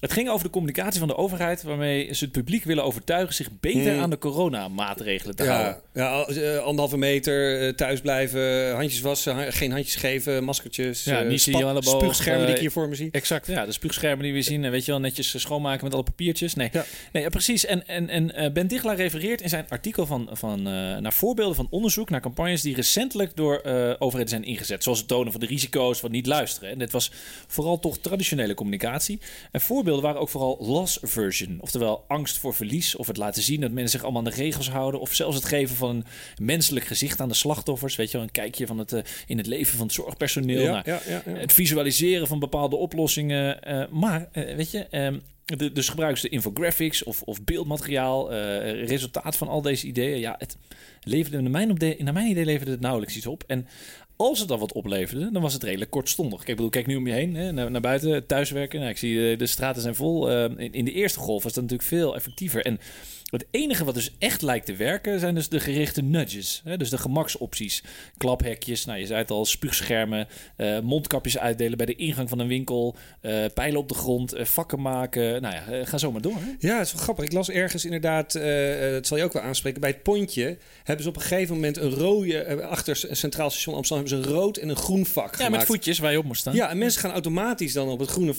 Het 0.00 0.12
ging 0.12 0.28
over 0.28 0.44
de 0.44 0.52
communicatie 0.52 0.98
van 0.98 1.08
de 1.08 1.16
overheid, 1.16 1.62
waarmee 1.62 2.14
ze 2.14 2.24
het 2.24 2.32
publiek 2.32 2.64
willen 2.64 2.84
overtuigen 2.84 3.34
zich 3.34 3.48
beter 3.60 3.92
hmm. 3.92 4.02
aan 4.02 4.10
de 4.10 4.18
coronamaatregelen 4.18 5.36
te 5.36 5.44
ja, 5.44 5.52
houden. 5.52 5.80
Ja, 5.92 6.05
uh, 6.28 6.58
anderhalve 6.58 6.96
meter, 6.96 7.62
uh, 7.62 7.72
thuis 7.72 8.00
blijven, 8.00 8.74
handjes 8.74 9.00
wassen, 9.00 9.52
geen 9.52 9.72
handjes 9.72 9.94
geven, 9.94 10.44
maskertjes. 10.44 11.04
Ja, 11.04 11.22
uh, 11.22 11.28
niet 11.28 11.40
spuugschermen 11.80 12.46
die 12.46 12.54
ik 12.54 12.60
hier 12.60 12.70
voor 12.70 12.88
me 12.88 12.94
zie. 12.94 13.08
Exact, 13.10 13.46
ja, 13.46 13.66
de 13.66 13.72
spuugschermen 13.72 14.24
die 14.24 14.32
we 14.32 14.42
zien. 14.42 14.70
weet 14.70 14.84
je 14.84 14.90
wel, 14.90 15.00
netjes 15.00 15.40
schoonmaken 15.40 15.84
met 15.84 15.94
alle 15.94 16.02
papiertjes. 16.02 16.54
Nee, 16.54 16.68
ja. 16.72 16.84
nee 17.12 17.30
precies. 17.30 17.66
En, 17.66 17.86
en, 17.86 18.08
en 18.08 18.52
Ben 18.52 18.66
Dichelaar 18.66 18.96
refereert 18.96 19.40
in 19.40 19.48
zijn 19.48 19.66
artikel 19.68 20.06
van, 20.06 20.28
van, 20.32 20.62
naar 21.02 21.12
voorbeelden 21.12 21.56
van 21.56 21.66
onderzoek 21.70 22.10
naar 22.10 22.20
campagnes 22.20 22.62
die 22.62 22.74
recentelijk 22.74 23.36
door 23.36 23.62
overheden 23.98 24.28
zijn 24.28 24.44
ingezet. 24.44 24.82
Zoals 24.82 24.98
het 24.98 25.08
tonen 25.08 25.32
van 25.32 25.40
de 25.40 25.46
risico's 25.46 26.00
van 26.00 26.10
niet 26.10 26.26
luisteren. 26.26 26.70
En 26.70 26.78
dit 26.78 26.92
was 26.92 27.10
vooral 27.46 27.78
toch 27.78 27.98
traditionele 27.98 28.54
communicatie. 28.54 29.18
En 29.50 29.60
voorbeelden 29.60 30.02
waren 30.02 30.20
ook 30.20 30.28
vooral 30.28 30.56
loss 30.60 30.98
version. 31.02 31.58
Oftewel 31.60 32.04
angst 32.08 32.38
voor 32.38 32.54
verlies 32.54 32.96
of 32.96 33.06
het 33.06 33.16
laten 33.16 33.42
zien 33.42 33.60
dat 33.60 33.70
mensen 33.70 33.90
zich 33.90 34.02
allemaal 34.02 34.24
aan 34.24 34.30
de 34.30 34.42
regels 34.42 34.70
houden. 34.70 35.00
Of 35.00 35.14
zelfs 35.14 35.36
het 35.36 35.44
geven 35.44 35.76
van 35.76 35.95
een 35.96 36.04
menselijk 36.44 36.86
gezicht 36.86 37.20
aan 37.20 37.28
de 37.28 37.34
slachtoffers. 37.34 37.96
Weet 37.96 38.10
je 38.10 38.16
wel, 38.16 38.26
een 38.26 38.32
kijkje 38.32 38.66
van 38.66 38.78
het, 38.78 38.92
uh, 38.92 39.00
in 39.26 39.36
het 39.36 39.46
leven 39.46 39.76
van 39.76 39.86
het 39.86 39.94
zorgpersoneel. 39.94 40.62
Ja, 40.62 40.70
nou, 40.70 40.82
ja, 40.84 41.00
ja, 41.06 41.32
het 41.32 41.52
visualiseren 41.52 42.26
van 42.26 42.38
bepaalde 42.38 42.76
oplossingen. 42.76 43.58
Uh, 43.68 43.84
maar, 43.90 44.28
uh, 44.32 44.54
weet 44.54 44.70
je... 44.70 44.86
Um, 44.90 45.22
de, 45.44 45.72
dus 45.72 45.88
gebruiken 45.88 46.20
ze 46.20 46.28
infographics 46.28 47.04
of, 47.04 47.22
of 47.22 47.44
beeldmateriaal, 47.44 48.32
resultaat 48.72 49.36
van 49.36 49.48
al 49.48 49.62
deze 49.62 49.86
ideeën. 49.86 50.18
Ja, 50.18 50.34
het 50.38 50.56
leverde 51.00 51.40
naar 51.40 51.50
mijn, 51.50 51.74
de, 51.74 51.96
naar 51.98 52.12
mijn 52.12 52.30
idee 52.30 52.44
leverde 52.44 52.70
het 52.70 52.80
nauwelijks 52.80 53.16
iets 53.16 53.26
op. 53.26 53.44
En 53.46 53.66
als 54.16 54.38
het 54.38 54.48
dan 54.48 54.58
wat 54.58 54.72
opleverde, 54.72 55.30
dan 55.32 55.42
was 55.42 55.52
het 55.52 55.62
redelijk 55.62 55.90
kortstondig. 55.90 56.44
Kijk, 56.44 56.56
bedoel, 56.56 56.70
kijk 56.70 56.86
nu 56.86 56.96
om 56.96 57.06
je 57.06 57.12
heen, 57.12 57.34
hè, 57.34 57.52
naar, 57.52 57.70
naar 57.70 57.80
buiten, 57.80 58.26
thuiswerken. 58.26 58.78
Nou, 58.78 58.90
ik 58.90 58.98
zie 58.98 59.18
de, 59.18 59.34
de 59.36 59.46
straten 59.46 59.82
zijn 59.82 59.94
vol. 59.94 60.30
Uh, 60.30 60.42
in, 60.42 60.72
in, 60.72 60.84
de 60.84 60.92
eerste 60.92 61.18
golf 61.18 61.42
was 61.42 61.52
dat 61.52 61.62
natuurlijk 61.62 61.88
veel 61.88 62.14
effectiever. 62.14 62.64
En 62.64 62.78
het 63.38 63.46
enige 63.50 63.84
wat 63.84 63.94
dus 63.94 64.14
echt 64.18 64.42
lijkt 64.42 64.66
te 64.66 64.74
werken 64.74 65.20
zijn 65.20 65.34
dus 65.34 65.48
de 65.48 65.60
gerichte 65.60 66.02
nudges. 66.02 66.60
Hè? 66.64 66.76
Dus 66.76 66.90
de 66.90 66.98
gemaksopties. 66.98 67.82
Klaphekjes, 68.16 68.84
nou 68.84 68.98
je 68.98 69.06
zei 69.06 69.18
het 69.18 69.30
al, 69.30 69.44
spuugschermen, 69.44 70.28
uh, 70.56 70.80
mondkapjes 70.80 71.38
uitdelen 71.38 71.76
bij 71.76 71.86
de 71.86 71.94
ingang 71.94 72.28
van 72.28 72.38
een 72.38 72.48
winkel, 72.48 72.96
uh, 73.22 73.44
pijlen 73.54 73.80
op 73.80 73.88
de 73.88 73.94
grond, 73.94 74.34
uh, 74.34 74.44
vakken 74.44 74.80
maken. 74.80 75.42
Nou 75.42 75.54
ja, 75.54 75.84
ga 75.84 75.98
zo 75.98 76.12
maar 76.12 76.20
door. 76.20 76.36
Hè? 76.38 76.68
Ja, 76.68 76.78
het 76.78 76.86
is 76.86 76.92
wel 76.92 77.02
grappig. 77.02 77.24
Ik 77.24 77.32
las 77.32 77.50
ergens 77.50 77.84
inderdaad, 77.84 78.32
dat 78.92 79.06
zal 79.06 79.16
je 79.16 79.24
ook 79.24 79.32
wel 79.32 79.42
aanspreken, 79.42 79.80
bij 79.80 79.90
het 79.90 80.02
pontje 80.02 80.58
hebben 80.84 81.04
ze 81.04 81.08
op 81.08 81.16
een 81.16 81.22
gegeven 81.22 81.54
moment 81.54 81.76
een 81.76 81.90
rode, 81.90 82.62
achter 82.62 82.96
Centraal 83.10 83.50
Station 83.50 83.74
Amsterdam 83.74 84.06
hebben 84.06 84.24
ze 84.24 84.30
een 84.30 84.38
rood 84.38 84.56
en 84.56 84.68
een 84.68 84.76
groen 84.76 85.06
vak 85.06 85.38
Ja, 85.38 85.48
met 85.48 85.64
voetjes 85.64 85.98
waar 85.98 86.12
je 86.12 86.18
op 86.18 86.24
moet 86.24 86.36
staan. 86.36 86.54
Ja, 86.54 86.70
en 86.70 86.78
mensen 86.78 87.00
gaan 87.00 87.12
automatisch 87.12 87.72
dan 87.72 87.88
op 87.88 87.98
het 87.98 88.10
groene 88.10 88.34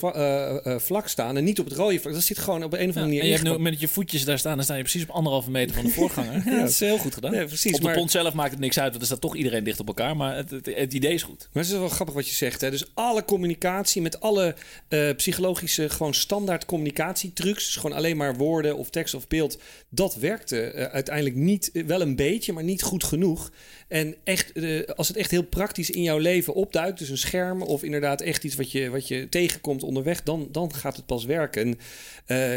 vlak 0.79 1.07
staan 1.07 1.37
en 1.37 1.43
niet 1.43 1.59
op 1.59 1.65
het 1.65 1.73
rode 1.73 1.99
vlak. 1.99 2.13
Dat 2.13 2.23
zit 2.23 2.39
gewoon 2.39 2.63
op 2.63 2.73
een 2.73 2.79
of 2.79 2.85
andere 2.85 3.05
manier 3.05 3.21
En 3.21 3.27
je 3.27 3.33
hebt 3.33 3.43
nu 3.43 3.59
met 3.59 3.79
je 3.79 3.87
voetjes 3.87 4.25
daar 4.25 4.39
staan, 4.39 4.55
dan 4.55 4.63
sta 4.63 4.75
je 4.75 4.83
precies 4.89 5.07
op 5.09 5.15
anderhalve 5.15 5.51
meter 5.51 5.75
van 5.75 5.85
de 5.85 5.91
voorganger. 5.91 6.33
ja, 6.45 6.59
dat 6.59 6.69
is 6.69 6.79
heel 6.79 6.97
goed 6.97 7.13
gedaan. 7.13 7.33
Ja, 7.33 7.45
precies. 7.45 7.73
Op 7.73 7.81
de 7.81 7.91
pont 7.91 8.11
zelf 8.11 8.33
maakt 8.33 8.51
het 8.51 8.59
niks 8.59 8.79
uit, 8.79 8.89
want 8.89 9.01
er 9.01 9.07
staat 9.07 9.21
toch 9.21 9.35
iedereen 9.35 9.63
dicht 9.63 9.79
op 9.79 9.87
elkaar. 9.87 10.17
Maar 10.17 10.35
het, 10.35 10.51
het, 10.63 10.93
idee 10.93 11.13
is 11.13 11.23
goed. 11.23 11.49
Maar 11.53 11.63
het 11.63 11.71
is 11.71 11.79
wel 11.79 11.89
grappig 11.89 12.15
wat 12.15 12.27
je 12.27 12.35
zegt. 12.35 12.61
Hè? 12.61 12.71
Dus 12.71 12.85
alle 12.93 13.25
communicatie 13.25 14.01
met 14.01 14.21
alle 14.21 14.55
uh, 14.89 15.15
psychologische, 15.15 15.89
gewoon 15.89 16.13
standaard 16.13 16.65
communicatietrucs. 16.65 17.65
Dus 17.65 17.75
gewoon 17.75 17.97
alleen 17.97 18.17
maar 18.17 18.35
woorden 18.35 18.77
of 18.77 18.89
tekst 18.89 19.13
of 19.13 19.27
beeld. 19.27 19.59
Dat 19.89 20.15
werkte 20.15 20.73
uh, 20.75 20.83
uiteindelijk 20.83 21.35
niet, 21.35 21.69
uh, 21.73 21.85
wel 21.85 22.01
een 22.01 22.15
beetje, 22.15 22.53
maar 22.53 22.63
niet 22.63 22.83
goed 22.83 23.03
genoeg. 23.03 23.51
En 23.87 24.15
echt, 24.23 24.51
als 24.95 25.07
het 25.07 25.17
echt 25.17 25.31
heel 25.31 25.43
praktisch 25.43 25.89
in 25.89 26.01
jouw 26.01 26.17
leven 26.17 26.53
opduikt, 26.53 26.99
dus 26.99 27.09
een 27.09 27.17
scherm 27.17 27.61
of 27.61 27.83
inderdaad 27.83 28.21
echt 28.21 28.43
iets 28.43 28.55
wat 28.55 28.71
je, 28.71 28.89
wat 28.89 29.07
je 29.07 29.29
tegenkomt 29.29 29.83
onderweg, 29.83 30.23
dan, 30.23 30.47
dan 30.51 30.73
gaat 30.73 30.95
het 30.95 31.05
pas 31.05 31.25
werken. 31.25 31.61
En, 31.61 31.77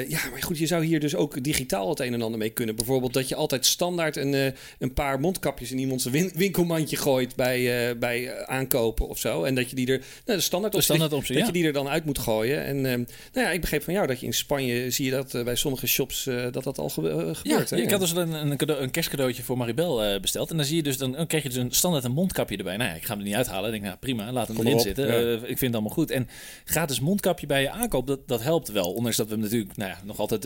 ja, 0.08 0.18
maar 0.30 0.42
goed, 0.42 0.58
je 0.58 0.66
zou 0.66 0.84
hier 0.84 1.00
dus 1.00 1.14
ook 1.14 1.42
digitaal 1.44 1.88
het 1.88 2.00
een 2.00 2.09
en 2.14 2.22
ander 2.22 2.38
mee 2.38 2.50
kunnen. 2.50 2.76
Bijvoorbeeld 2.76 3.12
dat 3.12 3.28
je 3.28 3.34
altijd 3.34 3.66
standaard 3.66 4.16
een, 4.16 4.32
uh, 4.32 4.46
een 4.78 4.92
paar 4.92 5.20
mondkapjes 5.20 5.70
in 5.70 5.78
iemands 5.78 6.04
win 6.04 6.30
winkelmandje 6.34 6.96
gooit 6.96 7.36
bij, 7.36 7.90
uh, 7.90 7.98
bij 7.98 8.22
uh, 8.22 8.42
aankopen 8.42 9.08
of 9.08 9.18
zo. 9.18 9.44
En 9.44 9.54
dat 9.54 9.70
je 9.70 9.76
die 9.76 9.86
er, 9.86 9.98
nou, 9.98 10.38
de 10.38 10.44
standaard, 10.44 10.72
de 10.72 10.80
standaard 10.80 11.12
optie, 11.12 11.34
dat 11.34 11.42
ja. 11.42 11.46
je 11.46 11.58
die 11.58 11.66
er 11.66 11.72
dan 11.72 11.88
uit 11.88 12.04
moet 12.04 12.18
gooien. 12.18 12.64
En 12.64 12.80
nou 12.80 13.06
ja, 13.32 13.50
ik 13.50 13.60
begreep 13.60 13.82
van 13.82 13.94
jou 13.94 14.06
dat 14.06 14.20
je 14.20 14.26
in 14.26 14.34
Spanje 14.34 14.90
zie 14.90 15.04
je 15.04 15.10
dat 15.10 15.44
bij 15.44 15.54
sommige 15.56 15.86
shops 15.86 16.28
dat 16.50 16.64
dat 16.64 16.78
al 16.78 16.88
ge 16.88 17.00
gebeurt. 17.34 17.68
Ja, 17.70 17.76
ik 17.76 17.90
had 17.90 18.00
dus 18.00 18.10
een, 18.10 18.32
een, 18.32 18.56
cadeau, 18.56 18.82
een 18.82 18.90
kerstcadeautje 18.90 19.42
voor 19.42 19.56
Maribel 19.56 20.20
besteld. 20.20 20.50
En 20.50 20.56
dan 20.56 20.66
zie 20.66 20.76
je 20.76 20.82
dus, 20.82 20.98
dan, 20.98 21.12
dan 21.12 21.26
krijg 21.26 21.42
je 21.42 21.48
dus 21.48 21.58
een 21.58 21.70
standaard 21.70 22.04
een 22.04 22.12
mondkapje 22.12 22.56
erbij. 22.56 22.76
Nou 22.76 22.90
ja, 22.90 22.96
ik 22.96 23.02
ga 23.04 23.08
hem 23.08 23.18
er 23.18 23.24
niet 23.24 23.34
uithalen. 23.34 23.64
Ik 23.64 23.70
denk, 23.70 23.84
nou 23.84 23.96
prima, 23.96 24.32
laat 24.32 24.46
hem 24.46 24.56
Kom 24.56 24.64
erin 24.64 24.78
op, 24.78 24.84
zitten. 24.84 25.06
Ja. 25.06 25.34
ik 25.34 25.40
vind 25.46 25.60
het 25.60 25.72
allemaal 25.72 25.92
goed. 25.92 26.10
En 26.10 26.28
gratis 26.64 27.00
mondkapje 27.00 27.46
bij 27.46 27.62
je 27.62 27.70
aankoop, 27.70 28.06
dat, 28.06 28.28
dat 28.28 28.42
helpt 28.42 28.68
wel. 28.68 28.92
Ondanks 28.92 29.16
dat 29.16 29.28
we 29.28 29.36
natuurlijk 29.36 29.76
nou 29.76 29.90
ja, 29.90 30.00
nog 30.04 30.18
altijd 30.18 30.42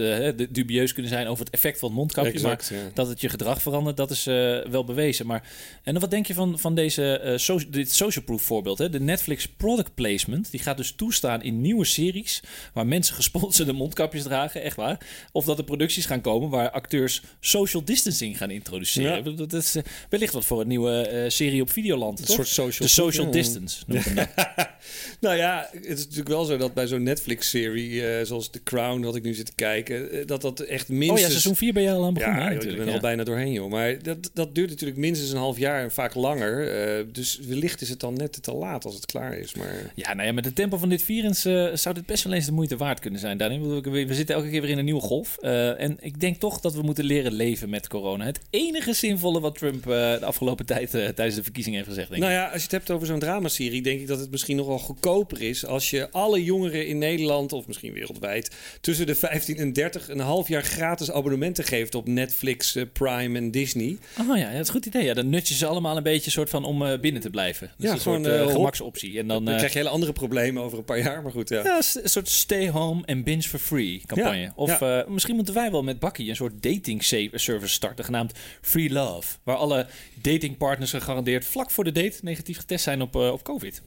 dubieus 0.55 0.93
kunnen 0.93 1.11
zijn 1.11 1.27
over 1.27 1.45
het 1.45 1.54
effect 1.55 1.79
van 1.79 1.89
het 1.89 1.99
mondkapje. 1.99 2.33
Exact, 2.33 2.71
maar 2.71 2.81
ja. 2.81 2.87
dat 2.95 3.09
het 3.09 3.21
je 3.21 3.29
gedrag 3.29 3.63
verandert, 3.63 3.97
dat 3.97 4.11
is 4.11 4.27
uh, 4.27 4.67
wel 4.67 4.85
bewezen. 4.85 5.27
Maar, 5.27 5.49
en 5.83 6.01
wat 6.01 6.11
denk 6.11 6.27
je 6.27 6.35
van, 6.35 6.59
van 6.59 6.75
deze, 6.75 7.21
uh, 7.25 7.37
so 7.37 7.61
dit 7.71 7.93
social 7.93 8.25
proof 8.25 8.43
voorbeeld? 8.43 8.79
Hè? 8.79 8.91
De 8.91 9.01
Netflix 9.01 9.49
product 9.49 9.95
placement, 9.95 10.51
die 10.51 10.61
gaat 10.61 10.77
dus 10.77 10.93
toestaan 10.93 11.43
in 11.43 11.61
nieuwe 11.61 11.85
series... 11.85 12.43
waar 12.73 12.87
mensen 12.87 13.15
gesponsorde 13.25 13.73
mondkapjes 13.73 14.23
dragen, 14.23 14.63
echt 14.63 14.77
waar. 14.77 14.99
Of 15.33 15.45
dat 15.45 15.59
er 15.59 15.65
producties 15.65 16.07
gaan 16.07 16.21
komen 16.21 16.49
waar 16.49 16.71
acteurs 16.71 17.23
social 17.41 17.85
distancing 17.85 18.39
gaan 18.39 18.51
introduceren. 18.51 19.31
Ja. 19.31 19.37
Dat 19.37 19.53
is 19.53 19.77
uh, 19.77 19.83
wellicht 20.09 20.33
wat 20.33 20.45
voor 20.45 20.61
een 20.61 20.69
nieuwe 20.69 21.25
serie 21.29 21.63
op 21.63 21.71
Videoland. 21.71 22.21
Een 22.21 22.27
soort 22.27 22.49
social, 22.49 22.89
De 22.89 22.95
social 22.95 23.31
distance, 23.31 23.85
nou 25.21 25.37
ja, 25.37 25.69
het 25.73 25.99
is 25.99 26.05
natuurlijk 26.05 26.29
wel 26.29 26.45
zo 26.45 26.57
dat 26.57 26.75
bij 26.75 26.87
zo'n 26.87 27.03
Netflix-serie... 27.03 28.25
zoals 28.25 28.51
The 28.51 28.63
Crown, 28.63 29.01
wat 29.01 29.17
ik 29.17 29.23
nu 29.23 29.35
zit 29.35 29.47
te 29.47 29.55
kijken... 29.55 30.27
dat 30.27 30.41
dat 30.41 30.61
echt 30.61 30.89
minstens... 30.89 31.44
Seizoen 31.45 31.67
4 31.67 31.73
ben 31.73 31.83
je 31.83 31.91
al 31.91 32.07
aan 32.07 32.15
begonnen. 32.15 32.43
Ja, 32.43 32.51
ik 32.51 32.77
ben 32.77 32.87
ja. 32.87 32.93
al 32.93 33.01
bijna 33.01 33.25
doorheen, 33.25 33.53
joh. 33.53 33.71
Maar 33.71 34.03
dat, 34.03 34.31
dat 34.33 34.55
duurt 34.55 34.71
natuurlijk 34.71 34.99
minstens 34.99 35.31
een 35.31 35.39
half 35.39 35.59
jaar 35.59 35.83
en 35.83 35.91
vaak 35.91 36.15
langer. 36.15 36.89
Uh, 36.99 37.05
dus 37.13 37.39
wellicht 37.49 37.81
is 37.81 37.89
het 37.89 38.01
dan 38.01 38.15
net 38.15 38.43
te 38.43 38.53
laat 38.53 38.85
als 38.85 38.95
het 38.95 39.07
klaar 39.07 39.39
is. 39.39 39.55
Maar... 39.55 39.93
Ja, 39.95 40.15
nou 40.15 40.27
ja, 40.27 40.33
met 40.33 40.45
het 40.45 40.55
tempo 40.55 40.77
van 40.77 40.89
dit 40.89 41.03
virus 41.03 41.47
uh, 41.47 41.69
zou 41.75 41.95
dit 41.95 42.07
best 42.07 42.25
wel 42.25 42.33
eens 42.33 42.47
de 42.47 42.53
moeite 42.53 42.77
waard 42.77 43.01
kunnen 43.01 43.21
zijn. 43.21 43.39
Daarin, 43.39 43.81
we, 43.83 44.07
we 44.07 44.15
zitten 44.15 44.35
elke 44.35 44.51
keer 44.51 44.61
weer 44.61 44.71
in 44.71 44.79
een 44.79 44.85
nieuwe 44.85 45.01
golf. 45.01 45.37
Uh, 45.41 45.81
en 45.81 45.97
ik 46.01 46.21
denk 46.21 46.37
toch 46.37 46.61
dat 46.61 46.75
we 46.75 46.83
moeten 46.83 47.05
leren 47.05 47.33
leven 47.33 47.71
met 47.71 47.89
corona. 47.89 48.25
Het 48.25 48.41
enige 48.51 48.93
zinvolle 48.93 49.41
wat 49.41 49.59
Trump 49.59 49.85
de 49.85 50.19
afgelopen 50.23 50.67
tijd 50.67 50.91
tijdens 50.91 51.35
de 51.35 51.43
verkiezingen 51.43 51.79
heeft 51.79 51.91
gezegd. 51.91 52.09
Denk 52.09 52.23
nou 52.23 52.35
ja, 52.35 52.45
als 52.45 52.57
je 52.57 52.63
het 52.63 52.71
hebt 52.71 52.91
over 52.91 53.07
zo'n 53.07 53.19
dramaserie, 53.19 53.83
denk 53.83 54.01
ik 54.01 54.07
dat 54.07 54.19
het 54.19 54.31
misschien 54.31 54.57
nog 54.57 54.67
wel 54.67 54.79
goedkoper 54.79 55.43
is 55.43 55.67
als 55.67 55.91
je 55.91 56.11
alle 56.11 56.45
jongeren 56.45 56.87
in 56.87 56.99
Nederland, 56.99 57.53
of 57.53 57.67
misschien 57.67 57.93
wereldwijd, 57.93 58.51
tussen 58.81 59.07
de 59.07 59.15
15 59.15 59.57
en 59.57 59.73
30 59.73 60.09
een 60.09 60.21
half 60.21 60.49
jaar 60.49 60.63
gratis 60.63 61.11
abonnementen 61.35 61.65
geeft 61.65 61.95
op 61.95 62.07
Netflix, 62.07 62.79
Prime 62.93 63.39
en 63.39 63.51
Disney. 63.51 63.99
Oh 64.21 64.37
ja, 64.37 64.51
dat 64.51 64.61
is 64.61 64.67
een 64.67 64.75
goed 64.75 64.87
idee. 64.87 65.05
Ja, 65.05 65.15
dan 65.15 65.29
nut 65.29 65.49
je 65.49 65.55
ze 65.55 65.67
allemaal 65.67 65.97
een 65.97 66.03
beetje 66.03 66.31
soort 66.31 66.51
van 66.51 66.65
om 66.65 66.83
uh, 66.83 66.99
binnen 66.99 67.23
te 67.23 67.31
blijven. 67.31 67.71
Dat 67.77 67.87
ja, 67.89 67.95
is 67.95 68.03
gewoon 68.03 68.25
een 68.25 68.39
soort, 68.39 68.49
uh, 68.49 68.55
gemaksoptie. 68.55 69.19
En 69.19 69.29
dan, 69.29 69.45
dan 69.45 69.57
krijg 69.57 69.73
je 69.73 69.79
hele 69.79 69.91
andere 69.91 70.13
problemen 70.13 70.63
over 70.63 70.79
een 70.79 70.85
paar 70.85 70.99
jaar, 70.99 71.23
maar 71.23 71.33
goed. 71.33 71.49
Ja, 71.49 71.63
ja 71.65 71.77
een 71.77 72.09
soort 72.09 72.29
stay 72.29 72.71
home 72.71 73.03
and 73.07 73.25
binge 73.25 73.43
for 73.43 73.59
free 73.59 74.03
campagne. 74.07 74.39
Ja, 74.39 74.53
of 74.55 74.81
ja. 74.81 75.05
Misschien 75.09 75.37
moeten 75.37 75.55
wij 75.55 75.71
wel 75.71 75.83
met 75.83 75.99
Bakkie 75.99 76.29
een 76.29 76.37
soort 76.37 76.63
dating 76.63 77.05
service 77.05 77.69
starten, 77.75 78.05
genaamd 78.05 78.33
Free 78.61 78.93
Love. 78.93 79.37
Waar 79.43 79.57
alle 79.57 79.87
datingpartners 80.23 80.91
gegarandeerd 80.91 81.45
vlak 81.45 81.71
voor 81.71 81.85
de 81.85 81.93
date 81.93 82.19
negatief 82.23 82.59
getest 82.59 82.85
zijn 82.85 83.03
op, 83.03 83.15
op 83.15 83.43
COVID. 83.43 83.83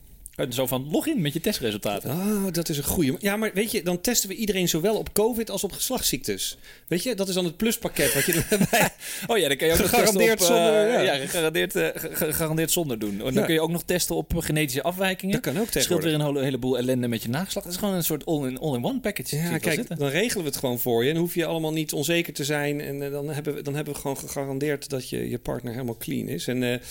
Zo 0.50 0.66
van 0.66 0.88
login 0.92 1.22
met 1.22 1.34
je 1.34 1.40
testresultaten. 1.40 2.12
Oh, 2.12 2.46
dat 2.52 2.70
is 2.70 2.78
een 2.78 2.84
goede. 2.84 3.16
Ja, 3.20 3.38
maar 3.38 3.52
weet 3.54 3.72
je, 3.72 3.84
dan 3.84 4.02
testen 4.02 4.30
we 4.30 4.36
iedereen 4.36 4.70
zowel 4.70 4.96
op 4.96 5.14
COVID 5.14 5.50
als 5.50 5.64
op 5.64 5.72
geslachtsziektes. 5.72 6.58
Weet 6.88 7.04
je, 7.04 7.16
dat 7.16 7.28
is 7.28 7.34
dan 7.34 7.46
het 7.46 7.58
pluspakket 7.58 8.14
wat 8.14 8.26
je 8.26 8.34
erbij. 8.50 8.90
oh 9.28 9.38
ja, 9.38 9.48
dan 9.48 9.58
kan 9.58 9.68
je 9.68 9.74
ook 9.74 9.80
gegarandeerd 9.80 10.34
op, 10.34 10.40
uh, 10.40 10.46
zonder. 10.46 10.92
Ja, 10.92 11.00
ja 11.00 11.16
gegarandeerd, 11.16 11.76
uh, 11.76 11.88
gegarandeerd 11.94 12.72
zonder 12.72 13.00
doen. 13.00 13.12
En 13.12 13.18
dan 13.18 13.34
ja. 13.34 13.46
kun 13.46 13.54
je 13.54 13.62
ook 13.62 13.70
nog 13.70 13.84
testen 13.84 14.16
op 14.16 14.34
genetische 14.38 14.82
afwijkingen. 14.82 15.42
Dat 15.42 15.54
kan 15.54 15.62
ook 15.62 15.68
Scheelt 15.70 16.04
weer 16.04 16.14
een 16.14 16.22
hele, 16.22 16.44
heleboel 16.44 16.78
ellende 16.78 17.08
met 17.08 17.24
je 17.24 17.30
nageslacht. 17.30 17.66
Dat 17.66 17.76
is 17.76 17.80
gewoon 17.80 17.96
een 17.96 18.04
soort 18.04 18.26
all-in-one 18.26 18.88
all 18.88 19.00
package. 19.00 19.36
Ja, 19.36 19.58
kijk, 19.58 19.98
dan 19.98 20.10
regelen 20.10 20.44
we 20.44 20.50
het 20.50 20.60
gewoon 20.60 20.80
voor 20.80 21.04
je. 21.04 21.12
En 21.12 21.18
hoef 21.18 21.34
je 21.34 21.46
allemaal 21.46 21.74
niet 21.74 21.94
onzeker 21.94 22.34
te 22.34 22.44
zijn. 22.44 22.82
En 22.82 23.02
uh, 23.02 23.12
dan, 23.12 23.30
hebben 23.30 23.56
we, 23.56 23.62
dan 23.62 23.76
hebben 23.76 23.94
we 23.94 24.00
gewoon 24.00 24.18
gegarandeerd 24.18 24.90
dat 24.90 25.10
je, 25.10 25.30
je 25.30 25.40
partner 25.40 25.74
helemaal 25.74 25.98
clean 25.98 26.28
is. 26.28 26.48
En 26.48 26.82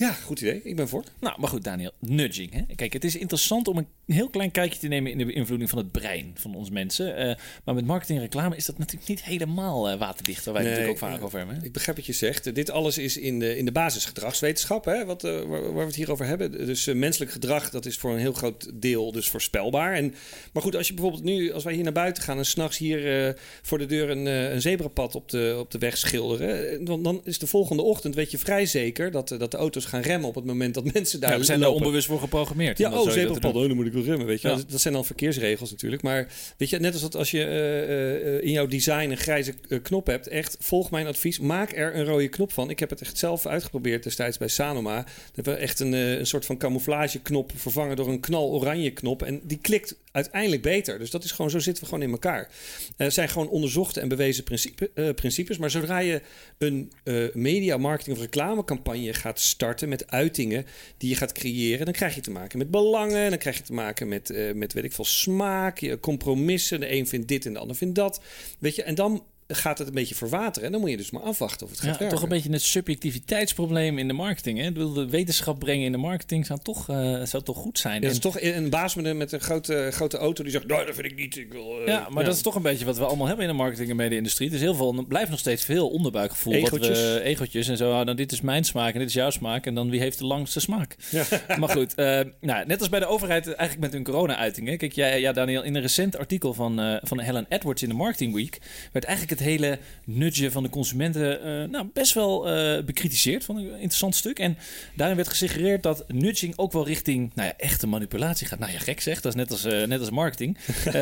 Ja, 0.00 0.12
goed 0.12 0.40
idee. 0.40 0.60
Ik 0.64 0.76
ben 0.76 0.88
voor. 0.88 1.04
Nou, 1.20 1.40
maar 1.40 1.48
goed, 1.48 1.64
Daniel. 1.64 1.92
Nudging. 1.98 2.52
Hè? 2.52 2.74
Kijk, 2.74 2.92
het 2.92 3.04
is 3.04 3.16
interessant 3.16 3.68
om 3.68 3.76
een 3.76 3.86
heel 4.06 4.28
klein 4.28 4.50
kijkje 4.50 4.78
te 4.78 4.86
nemen 4.86 5.10
in 5.10 5.18
de 5.18 5.24
beïnvloeding 5.24 5.70
van 5.70 5.78
het 5.78 5.90
brein 5.90 6.32
van 6.34 6.54
ons 6.54 6.70
mensen. 6.70 7.28
Uh, 7.28 7.34
maar 7.64 7.74
met 7.74 7.86
marketing 7.86 8.18
en 8.18 8.24
reclame 8.24 8.56
is 8.56 8.66
dat 8.66 8.78
natuurlijk 8.78 9.08
niet 9.08 9.24
helemaal 9.24 9.92
uh, 9.92 9.98
waterdicht, 9.98 10.44
waar 10.44 10.54
wij 10.54 10.62
nee, 10.62 10.72
natuurlijk 10.72 11.02
ook 11.02 11.10
vaak 11.10 11.22
over 11.22 11.38
hebben. 11.38 11.56
Hè? 11.56 11.64
Ik 11.64 11.72
begrijp 11.72 11.96
wat 11.96 12.06
je 12.06 12.12
zegt. 12.12 12.54
Dit 12.54 12.70
alles 12.70 12.98
is 12.98 13.16
in 13.16 13.38
de, 13.38 13.56
in 13.56 13.64
de 13.64 13.72
basisgedragswetenschap, 13.72 14.84
hè, 14.84 15.04
wat, 15.04 15.22
waar, 15.22 15.46
waar, 15.46 15.74
we 15.74 15.80
het 15.80 15.94
hier 15.94 16.10
over 16.10 16.26
hebben. 16.26 16.50
Dus 16.66 16.86
menselijk 16.86 17.30
gedrag, 17.30 17.70
dat 17.70 17.86
is 17.86 17.96
voor 17.96 18.12
een 18.12 18.18
heel 18.18 18.32
groot 18.32 18.70
deel 18.74 19.12
dus 19.12 19.28
voorspelbaar. 19.28 19.94
En, 19.94 20.14
maar 20.52 20.62
goed, 20.62 20.76
als 20.76 20.88
je 20.88 20.94
bijvoorbeeld 20.94 21.24
nu, 21.24 21.52
als 21.52 21.64
wij 21.64 21.74
hier 21.74 21.84
naar 21.84 21.92
buiten 21.92 22.22
gaan 22.22 22.38
en 22.38 22.46
s'nachts 22.46 22.78
hier 22.78 23.36
voor 23.62 23.78
de 23.78 23.86
deur 23.86 24.10
een, 24.10 24.26
een 24.26 24.60
zebrapad 24.60 25.14
op 25.14 25.28
de, 25.28 25.56
op 25.58 25.70
de 25.70 25.78
weg 25.78 25.98
schilderen, 25.98 26.84
dan, 26.84 27.02
dan 27.02 27.20
is 27.24 27.38
de 27.38 27.46
volgende 27.46 27.82
ochtend, 27.82 28.14
weet 28.14 28.30
je 28.30 28.38
vrij 28.38 28.66
zeker, 28.66 29.10
dat, 29.10 29.28
dat 29.28 29.50
de 29.50 29.56
auto's 29.56 29.88
gaan 29.90 30.00
remmen 30.00 30.28
op 30.28 30.34
het 30.34 30.44
moment 30.44 30.74
dat 30.74 30.92
mensen 30.92 31.20
daar 31.20 31.32
ja, 31.32 31.38
we 31.38 31.44
zijn 31.44 31.58
lopen. 31.58 31.76
er 31.76 31.82
onbewust 31.82 32.06
voor 32.06 32.20
geprogrammeerd. 32.20 32.78
Ja, 32.78 32.92
oh, 32.92 33.10
zebrapad, 33.10 33.54
oh, 33.54 33.66
dan 33.66 33.76
moet 33.76 33.86
ik 33.86 33.92
wel 33.92 34.02
remmen, 34.02 34.26
weet 34.26 34.40
je. 34.40 34.48
Ja. 34.48 34.58
Dat 34.68 34.80
zijn 34.80 34.94
dan 34.94 35.04
verkeersregels 35.04 35.70
natuurlijk. 35.70 36.02
Maar 36.02 36.28
weet 36.56 36.70
je, 36.70 36.78
net 36.78 36.92
als 36.92 37.02
dat 37.02 37.16
als 37.16 37.30
je 37.30 37.38
uh, 37.38 38.34
uh, 38.34 38.42
in 38.42 38.50
jouw 38.50 38.66
design 38.66 39.10
een 39.10 39.16
grijze 39.16 39.54
uh, 39.68 39.78
knop 39.82 40.06
hebt, 40.06 40.28
echt, 40.28 40.56
volg 40.60 40.90
mijn 40.90 41.06
advies, 41.06 41.38
maak 41.38 41.76
er 41.76 41.96
een 41.96 42.04
rode 42.04 42.28
knop 42.28 42.52
van. 42.52 42.70
Ik 42.70 42.78
heb 42.78 42.90
het 42.90 43.00
echt 43.00 43.18
zelf 43.18 43.46
uitgeprobeerd 43.46 44.02
destijds 44.02 44.38
bij 44.38 44.48
Sanoma. 44.48 45.04
We 45.04 45.32
hebben 45.34 45.58
echt 45.58 45.80
een, 45.80 45.92
een 45.92 46.26
soort 46.26 46.46
van 46.46 46.56
camouflageknop 46.56 47.52
vervangen 47.54 47.96
door 47.96 48.08
een 48.08 48.20
knal 48.20 48.50
oranje 48.50 48.90
knop. 48.90 49.22
En 49.22 49.40
die 49.44 49.58
klikt 49.58 49.96
uiteindelijk 50.12 50.62
beter. 50.62 50.98
Dus 50.98 51.10
dat 51.10 51.24
is 51.24 51.30
gewoon, 51.30 51.50
zo 51.50 51.58
zitten 51.58 51.82
we 51.82 51.88
gewoon 51.88 52.04
in 52.04 52.10
elkaar. 52.10 52.48
Het 52.96 53.14
zijn 53.14 53.28
gewoon 53.28 53.48
onderzochte 53.48 54.00
en 54.00 54.08
bewezen 54.08 54.44
principe, 54.44 55.12
principes. 55.14 55.58
Maar 55.58 55.70
zodra 55.70 55.98
je 55.98 56.22
een 56.58 56.92
media, 57.32 57.76
marketing 57.76 58.16
of 58.16 58.22
reclamecampagne 58.22 59.12
gaat 59.12 59.40
starten 59.40 59.79
met 59.88 60.10
uitingen 60.10 60.66
die 60.96 61.08
je 61.08 61.16
gaat 61.16 61.32
creëren, 61.32 61.84
dan 61.84 61.94
krijg 61.94 62.14
je 62.14 62.20
te 62.20 62.30
maken 62.30 62.58
met 62.58 62.70
belangen, 62.70 63.30
dan 63.30 63.38
krijg 63.38 63.56
je 63.56 63.62
te 63.62 63.72
maken 63.72 64.08
met, 64.08 64.30
uh, 64.30 64.52
met 64.52 64.72
weet 64.72 64.84
ik 64.84 64.92
veel, 64.92 65.04
smaak, 65.04 65.96
compromissen. 66.00 66.80
De 66.80 66.92
een 66.92 67.06
vindt 67.06 67.28
dit 67.28 67.46
en 67.46 67.52
de 67.52 67.58
ander 67.58 67.76
vindt 67.76 67.94
dat. 67.94 68.20
Weet 68.58 68.74
je, 68.74 68.82
en 68.82 68.94
dan 68.94 69.24
gaat 69.50 69.78
het 69.78 69.88
een 69.88 69.94
beetje 69.94 70.14
verwateren. 70.14 70.66
En 70.66 70.72
dan 70.72 70.80
moet 70.80 70.90
je 70.90 70.96
dus 70.96 71.10
maar 71.10 71.22
afwachten 71.22 71.66
of 71.66 71.72
het 71.72 71.80
gaat 71.80 71.98
ja, 71.98 72.08
Toch 72.08 72.22
een 72.22 72.28
beetje 72.28 72.52
het 72.52 72.62
subjectiviteitsprobleem 72.62 73.98
in 73.98 74.08
de 74.08 74.14
marketing. 74.14 74.58
Hè? 74.58 74.72
De 74.72 75.08
wetenschap 75.08 75.58
brengen 75.58 75.84
in 75.84 75.92
de 75.92 75.98
marketing 75.98 76.46
zou 76.46 76.58
toch, 76.62 76.88
uh, 76.90 77.22
zou 77.24 77.42
toch 77.42 77.56
goed 77.56 77.78
zijn. 77.78 77.94
Ja, 77.94 78.00
dat 78.00 78.10
is 78.10 78.18
toch 78.18 78.40
een 78.40 78.70
baas 78.70 78.94
met 78.94 79.04
een, 79.04 79.16
met 79.16 79.32
een 79.32 79.40
grote, 79.40 79.88
grote 79.92 80.16
auto 80.16 80.42
die 80.42 80.52
zegt, 80.52 80.66
nou, 80.66 80.86
dat 80.86 80.94
vind 80.94 81.06
ik 81.06 81.16
niet. 81.16 81.36
Ik 81.36 81.52
wil, 81.52 81.80
uh, 81.80 81.86
ja, 81.86 82.06
maar 82.10 82.24
dat 82.24 82.34
is 82.34 82.42
toch 82.42 82.54
een 82.54 82.62
beetje 82.62 82.84
wat 82.84 82.98
we 82.98 83.04
allemaal 83.04 83.26
hebben 83.26 83.44
in 83.44 83.50
de 83.50 83.56
marketing 83.56 83.90
en 83.90 83.96
media-industrie. 83.96 84.50
Dus 84.50 84.60
heel 84.60 84.74
veel, 84.74 85.04
blijft 85.08 85.30
nog 85.30 85.38
steeds 85.38 85.64
veel 85.64 85.88
onderbuikgevoel. 85.88 86.52
Egotjes. 86.52 86.88
Wat 86.88 87.12
we, 87.12 87.20
egotjes 87.22 87.68
en 87.68 87.76
zo. 87.76 88.04
Nou, 88.04 88.16
dit 88.16 88.32
is 88.32 88.40
mijn 88.40 88.64
smaak 88.64 88.92
en 88.92 88.98
dit 88.98 89.08
is 89.08 89.14
jouw 89.14 89.30
smaak. 89.30 89.66
En 89.66 89.74
dan 89.74 89.90
wie 89.90 90.00
heeft 90.00 90.18
de 90.18 90.26
langste 90.26 90.60
smaak. 90.60 90.96
Ja. 91.10 91.24
Maar 91.60 91.68
goed, 91.68 91.92
uh, 91.96 92.20
nou, 92.40 92.66
net 92.66 92.80
als 92.80 92.88
bij 92.88 93.00
de 93.00 93.06
overheid 93.06 93.46
eigenlijk 93.46 93.80
met 93.80 93.92
hun 93.92 94.02
corona-uitingen. 94.04 94.78
Kijk, 94.78 94.92
jij, 94.92 95.20
ja, 95.20 95.32
Daniel, 95.32 95.62
in 95.62 95.74
een 95.74 95.80
recent 95.80 96.18
artikel 96.18 96.54
van, 96.54 97.00
van 97.02 97.20
Helen 97.20 97.46
Edwards 97.48 97.82
in 97.82 97.88
de 97.88 97.94
Marketing 97.94 98.34
Week 98.34 98.58
werd 98.92 99.04
eigenlijk 99.04 99.38
het 99.38 99.39
hele 99.40 99.78
nudge 100.04 100.50
van 100.50 100.62
de 100.62 100.68
consumenten 100.68 101.46
uh, 101.46 101.68
nou, 101.68 101.86
best 101.92 102.14
wel 102.14 102.48
uh, 102.48 102.84
bekritiseerd. 102.84 103.44
Van 103.44 103.56
een 103.56 103.72
interessant 103.72 104.14
stuk. 104.14 104.38
En 104.38 104.58
daarin 104.96 105.16
werd 105.16 105.28
gesuggereerd 105.28 105.82
dat 105.82 106.04
nudging 106.08 106.52
ook 106.56 106.72
wel 106.72 106.86
richting 106.86 107.30
nou 107.34 107.48
ja, 107.48 107.54
echte 107.56 107.86
manipulatie 107.86 108.46
gaat. 108.46 108.58
Nou 108.58 108.72
ja, 108.72 108.78
gek 108.78 109.00
zeg. 109.00 109.20
Dat 109.20 109.34
is 109.34 109.38
net 109.40 109.50
als, 109.50 109.64
uh, 109.64 109.86
net 109.86 110.00
als 110.00 110.10
marketing. 110.10 110.58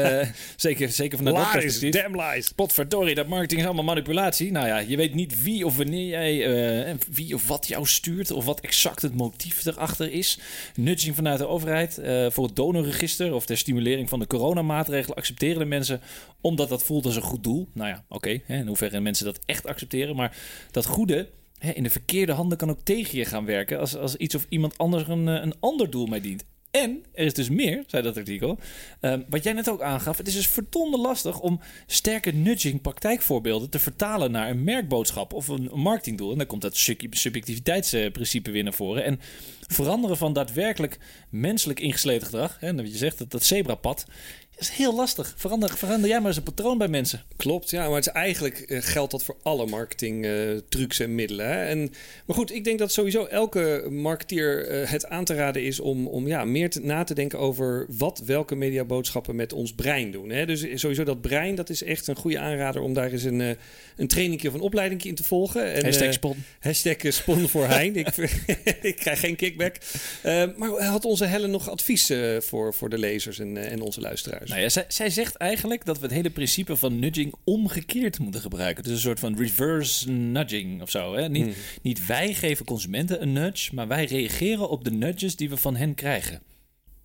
zeker, 0.56 0.88
zeker 0.88 1.16
van 1.18 1.26
dat 1.26 1.50
perspectief. 1.50 2.02
damn 2.02 2.20
lies. 2.20 2.52
Potverdorie, 2.52 3.14
dat 3.14 3.26
marketing 3.26 3.60
is 3.60 3.66
allemaal 3.66 3.84
manipulatie. 3.84 4.52
Nou 4.52 4.66
ja, 4.66 4.78
je 4.78 4.96
weet 4.96 5.14
niet 5.14 5.42
wie 5.42 5.66
of 5.66 5.76
wanneer 5.76 6.06
jij, 6.06 6.96
wie 7.10 7.34
of 7.34 7.48
wat 7.48 7.68
jou 7.68 7.86
stuurt. 7.86 8.30
Of 8.30 8.44
wat 8.44 8.60
exact 8.60 9.02
het 9.02 9.14
motief 9.14 9.66
erachter 9.66 10.12
is. 10.12 10.38
Nudging 10.74 11.14
vanuit 11.14 11.38
de 11.38 11.46
overheid 11.46 12.00
voor 12.28 12.44
het 12.44 12.56
donorregister 12.56 13.34
of 13.34 13.46
ter 13.46 13.58
stimulering 13.58 14.08
van 14.08 14.18
de 14.18 14.26
coronamaatregelen 14.26 15.16
accepteren 15.16 15.58
de 15.58 15.64
mensen 15.64 16.00
omdat 16.40 16.68
dat 16.68 16.84
voelt 16.84 17.04
als 17.04 17.16
een 17.16 17.22
goed 17.22 17.44
doel. 17.44 17.68
Nou 17.72 17.88
ja, 17.88 18.04
oké. 18.08 18.14
Okay, 18.14 18.27
in 18.46 18.66
hoeverre 18.66 19.00
mensen 19.00 19.24
dat 19.24 19.38
echt 19.46 19.66
accepteren. 19.66 20.16
Maar 20.16 20.36
dat 20.70 20.86
goede 20.86 21.28
hè, 21.58 21.70
in 21.70 21.82
de 21.82 21.90
verkeerde 21.90 22.32
handen 22.32 22.58
kan 22.58 22.70
ook 22.70 22.80
tegen 22.82 23.18
je 23.18 23.24
gaan 23.24 23.44
werken. 23.44 23.78
Als, 23.78 23.96
als 23.96 24.16
iets 24.16 24.34
of 24.34 24.46
iemand 24.48 24.78
anders 24.78 25.08
een, 25.08 25.28
eh, 25.28 25.42
een 25.42 25.54
ander 25.60 25.90
doel 25.90 26.06
mee 26.06 26.20
dient. 26.20 26.44
En 26.70 27.04
er 27.12 27.24
is 27.24 27.34
dus 27.34 27.48
meer, 27.48 27.84
zei 27.86 28.02
dat 28.02 28.16
artikel. 28.16 28.58
Um, 29.00 29.24
wat 29.28 29.44
jij 29.44 29.52
net 29.52 29.70
ook 29.70 29.82
aangaf. 29.82 30.16
Het 30.16 30.26
is 30.26 30.34
dus 30.34 30.48
verdomde 30.48 30.98
lastig 30.98 31.40
om 31.40 31.60
sterke 31.86 32.30
nudging 32.30 32.80
praktijkvoorbeelden 32.80 33.70
te 33.70 33.78
vertalen 33.78 34.30
naar 34.30 34.50
een 34.50 34.64
merkboodschap 34.64 35.32
of 35.32 35.48
een 35.48 35.70
marketingdoel. 35.74 36.32
En 36.32 36.38
dan 36.38 36.46
komt 36.46 36.62
dat 36.62 36.76
subjectiviteitsprincipe 37.10 38.50
weer 38.50 38.62
naar 38.62 38.72
voren. 38.72 39.04
En 39.04 39.20
veranderen 39.68 40.16
van 40.16 40.32
daadwerkelijk 40.32 40.98
menselijk 41.30 41.80
ingesleten 41.80 42.26
gedrag. 42.26 42.56
Hè, 42.60 42.74
wat 42.74 42.92
je 42.92 42.98
zegt, 42.98 43.18
dat, 43.18 43.30
dat 43.30 43.44
zebrapad 43.44 44.06
is 44.58 44.68
heel 44.68 44.94
lastig. 44.94 45.34
Verander, 45.36 45.76
verander 45.76 46.08
jij 46.08 46.18
maar 46.18 46.28
eens 46.28 46.36
een 46.36 46.42
patroon 46.42 46.78
bij 46.78 46.88
mensen. 46.88 47.22
Klopt, 47.36 47.70
ja. 47.70 47.86
Maar 47.86 47.96
het 47.96 48.06
is 48.06 48.12
eigenlijk 48.12 48.64
uh, 48.66 48.78
geldt 48.82 49.10
dat 49.10 49.24
voor 49.24 49.36
alle 49.42 49.66
marketing 49.66 50.24
uh, 50.24 50.56
trucs 50.68 51.00
en 51.00 51.14
middelen. 51.14 51.46
Hè? 51.46 51.64
En, 51.64 51.92
maar 52.26 52.36
goed, 52.36 52.52
ik 52.52 52.64
denk 52.64 52.78
dat 52.78 52.92
sowieso 52.92 53.24
elke 53.24 53.86
marketeer 53.90 54.70
uh, 54.70 54.90
het 54.90 55.06
aan 55.06 55.24
te 55.24 55.34
raden 55.34 55.62
is 55.64 55.80
om, 55.80 56.06
om 56.06 56.26
ja, 56.26 56.44
meer 56.44 56.70
te, 56.70 56.80
na 56.80 57.04
te 57.04 57.14
denken 57.14 57.38
over 57.38 57.86
wat 57.88 58.22
welke 58.26 58.54
mediaboodschappen 58.54 59.36
met 59.36 59.52
ons 59.52 59.74
brein 59.74 60.10
doen. 60.10 60.30
Hè? 60.30 60.46
Dus 60.46 60.66
sowieso 60.74 61.04
dat 61.04 61.20
brein, 61.20 61.54
dat 61.54 61.70
is 61.70 61.82
echt 61.82 62.06
een 62.06 62.16
goede 62.16 62.38
aanrader 62.38 62.82
om 62.82 62.94
daar 62.94 63.12
eens 63.12 63.24
een, 63.24 63.56
een 63.96 64.08
training 64.08 64.46
of 64.46 64.54
een 64.54 64.60
opleiding 64.60 65.02
in 65.04 65.14
te 65.14 65.24
volgen. 65.24 65.72
En, 65.72 65.84
hashtag 65.84 66.12
spon. 66.12 66.44
hashtag 66.60 66.96
spon 67.12 67.48
voor 67.48 67.66
Hein. 67.66 67.96
ik, 67.96 68.16
ik 68.82 68.96
krijg 68.96 69.20
geen 69.20 69.36
kickback. 69.58 70.56
maar 70.56 70.84
had 70.84 71.04
onze 71.04 71.24
Helen 71.24 71.50
nog 71.50 71.70
advies 71.70 72.12
voor, 72.38 72.74
voor 72.74 72.88
de 72.88 72.98
lezers 72.98 73.38
en, 73.38 73.56
en 73.70 73.80
onze 73.80 74.00
luisteraars? 74.00 74.50
Nou 74.50 74.62
ja, 74.62 74.68
zij, 74.68 74.84
zij, 74.88 75.10
zegt 75.10 75.36
eigenlijk 75.36 75.84
dat 75.84 75.98
we 75.98 76.02
het 76.02 76.14
hele 76.14 76.30
principe 76.30 76.76
van 76.76 76.98
nudging 76.98 77.34
omgekeerd 77.44 78.18
moeten 78.18 78.40
gebruiken. 78.40 78.82
Dus 78.82 78.92
een 78.92 78.98
soort 78.98 79.20
van 79.20 79.36
reverse 79.36 80.10
nudging 80.10 80.82
of 80.82 80.90
zo. 80.90 81.14
Hè? 81.14 81.28
Niet, 81.28 81.44
hmm. 81.44 81.54
niet 81.82 82.06
wij 82.06 82.34
geven 82.34 82.64
consumenten 82.64 83.22
een 83.22 83.32
nudge, 83.32 83.74
maar 83.74 83.88
wij 83.88 84.04
reageren 84.04 84.68
op 84.68 84.84
de 84.84 84.90
nudges 84.90 85.36
die 85.36 85.50
we 85.50 85.56
van 85.56 85.76
hen 85.76 85.94
krijgen. 85.94 86.42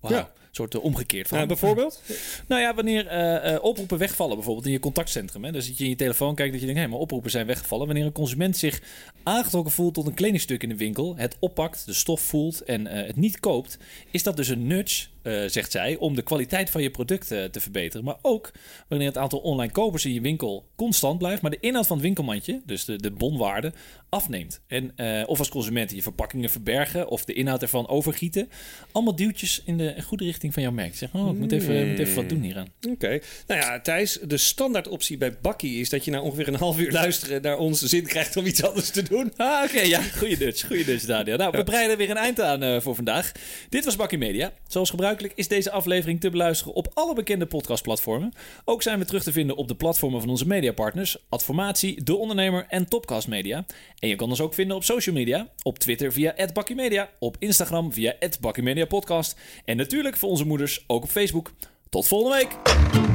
Wow. 0.00 0.12
Ja 0.12 0.32
soort 0.56 0.74
uh, 0.74 0.84
omgekeerd 0.84 1.28
van. 1.28 1.46
Bijvoorbeeld? 1.46 2.02
nou 2.48 2.60
ja, 2.60 2.74
wanneer 2.74 3.12
uh, 3.52 3.64
oproepen 3.64 3.98
wegvallen, 3.98 4.34
bijvoorbeeld 4.34 4.66
in 4.66 4.72
je 4.72 4.78
contactcentrum. 4.78 5.44
Hè, 5.44 5.52
dan 5.52 5.62
zit 5.62 5.78
je 5.78 5.84
in 5.84 5.90
je 5.90 5.96
telefoon, 5.96 6.34
kijkt 6.34 6.52
dat 6.52 6.60
je 6.60 6.66
denkt, 6.66 6.80
hé, 6.82 6.88
maar 6.88 6.98
oproepen 6.98 7.30
zijn 7.30 7.46
weggevallen. 7.46 7.86
Wanneer 7.86 8.04
een 8.04 8.12
consument 8.12 8.56
zich 8.56 8.80
aangetrokken 9.22 9.72
voelt 9.72 9.94
tot 9.94 10.06
een 10.06 10.14
kledingstuk 10.14 10.62
in 10.62 10.68
de 10.68 10.76
winkel, 10.76 11.16
het 11.16 11.36
oppakt, 11.38 11.86
de 11.86 11.92
stof 11.92 12.20
voelt 12.20 12.62
en 12.62 12.86
het 12.86 13.16
niet 13.16 13.40
koopt, 13.40 13.78
is 14.10 14.22
dat 14.22 14.36
dus 14.36 14.48
een 14.48 14.66
nudge 14.66 15.06
uh, 15.24 15.42
zegt 15.46 15.70
zij, 15.70 15.96
om 15.96 16.14
de 16.14 16.22
kwaliteit 16.22 16.70
van 16.70 16.82
je 16.82 16.90
product 16.90 17.32
uh, 17.32 17.44
te 17.44 17.60
verbeteren. 17.60 18.04
Maar 18.04 18.16
ook 18.22 18.50
wanneer 18.88 19.08
het 19.08 19.18
aantal 19.18 19.38
online 19.38 19.72
kopers 19.72 20.04
in 20.04 20.12
je 20.12 20.20
winkel 20.20 20.68
constant 20.76 21.18
blijft, 21.18 21.42
maar 21.42 21.50
de 21.50 21.60
inhoud 21.60 21.86
van 21.86 21.96
het 21.96 22.04
winkelmandje, 22.04 22.62
dus 22.66 22.84
de, 22.84 22.96
de 22.96 23.10
bonwaarde, 23.10 23.72
afneemt. 24.08 24.60
En, 24.66 24.92
uh, 24.96 25.22
of 25.26 25.38
als 25.38 25.48
consument 25.48 25.90
je 25.90 26.02
verpakkingen 26.02 26.50
verbergen 26.50 27.08
of 27.08 27.24
de 27.24 27.32
inhoud 27.32 27.62
ervan 27.62 27.88
overgieten. 27.88 28.48
Allemaal 28.92 29.16
duwtjes 29.16 29.62
in 29.64 29.78
de 29.78 30.02
goede 30.02 30.24
richting 30.24 30.52
van 30.52 30.62
jouw 30.62 30.72
merk. 30.72 30.96
Zeg, 30.96 31.14
oh, 31.14 31.30
ik 31.32 31.38
moet 31.38 31.52
even, 31.52 31.88
moet 31.88 31.98
even 31.98 32.14
wat 32.14 32.28
doen 32.28 32.42
hieraan. 32.42 32.68
Oké. 32.90 33.20
Nou 33.46 33.60
ja, 33.60 33.80
Thijs, 33.80 34.18
de 34.22 34.36
standaard 34.36 34.88
optie 34.88 35.16
bij 35.16 35.36
Bakkie 35.42 35.80
is 35.80 35.88
dat 35.88 36.04
je 36.04 36.10
na 36.10 36.20
ongeveer 36.20 36.48
een 36.48 36.54
half 36.54 36.78
uur 36.78 36.92
luisteren 36.92 37.42
naar 37.42 37.58
onze 37.58 37.88
zin 37.88 38.06
krijgt 38.06 38.36
om 38.36 38.46
iets 38.46 38.64
anders 38.64 38.90
te 38.90 39.02
doen. 39.02 39.32
Ah, 39.36 39.64
oké. 39.64 39.80
ja, 39.80 40.02
goede 40.02 40.36
Dutch. 40.36 40.66
Goede 40.66 40.84
Dutch, 40.84 41.04
Daniel. 41.04 41.36
Nou, 41.36 41.50
we 41.56 41.64
breiden 41.64 41.96
weer 41.96 42.10
een 42.10 42.16
eind 42.16 42.40
aan 42.40 42.82
voor 42.82 42.94
vandaag. 42.94 43.32
Dit 43.68 43.84
was 43.84 43.96
Bakkie 43.96 44.18
Media. 44.18 44.52
Zoals 44.68 44.90
gebruikelijk 45.14 45.50
is 45.50 45.64
deze 45.64 45.70
aflevering 45.70 46.20
te 46.20 46.30
beluisteren 46.30 46.74
op 46.74 46.90
alle 46.94 47.14
bekende 47.14 47.46
podcastplatformen. 47.46 48.32
Ook 48.64 48.82
zijn 48.82 48.98
we 48.98 49.04
terug 49.04 49.22
te 49.22 49.32
vinden 49.32 49.56
op 49.56 49.68
de 49.68 49.74
platformen 49.74 50.20
van 50.20 50.30
onze 50.30 50.46
mediapartners, 50.46 51.16
Adformatie, 51.28 52.02
De 52.02 52.16
Ondernemer 52.16 52.66
en 52.68 52.88
Topcast 52.88 53.28
Media. 53.28 53.64
En 53.98 54.08
je 54.08 54.16
kan 54.16 54.28
ons 54.28 54.40
ook 54.40 54.54
vinden 54.54 54.76
op 54.76 54.84
social 54.84 55.14
media, 55.14 55.48
op 55.62 55.78
Twitter 55.78 56.12
via 56.12 56.34
@bakkymedia, 56.52 57.10
op 57.18 57.36
Instagram 57.38 57.92
via 57.92 58.14
@bakkymediapodcast 58.40 59.38
en 59.64 59.76
natuurlijk 59.76 60.16
voor 60.16 60.28
onze 60.28 60.46
moeders 60.46 60.84
ook 60.86 61.02
op 61.02 61.10
Facebook. 61.10 61.52
Tot 61.88 62.06
volgende 62.06 62.36
week. 62.36 63.13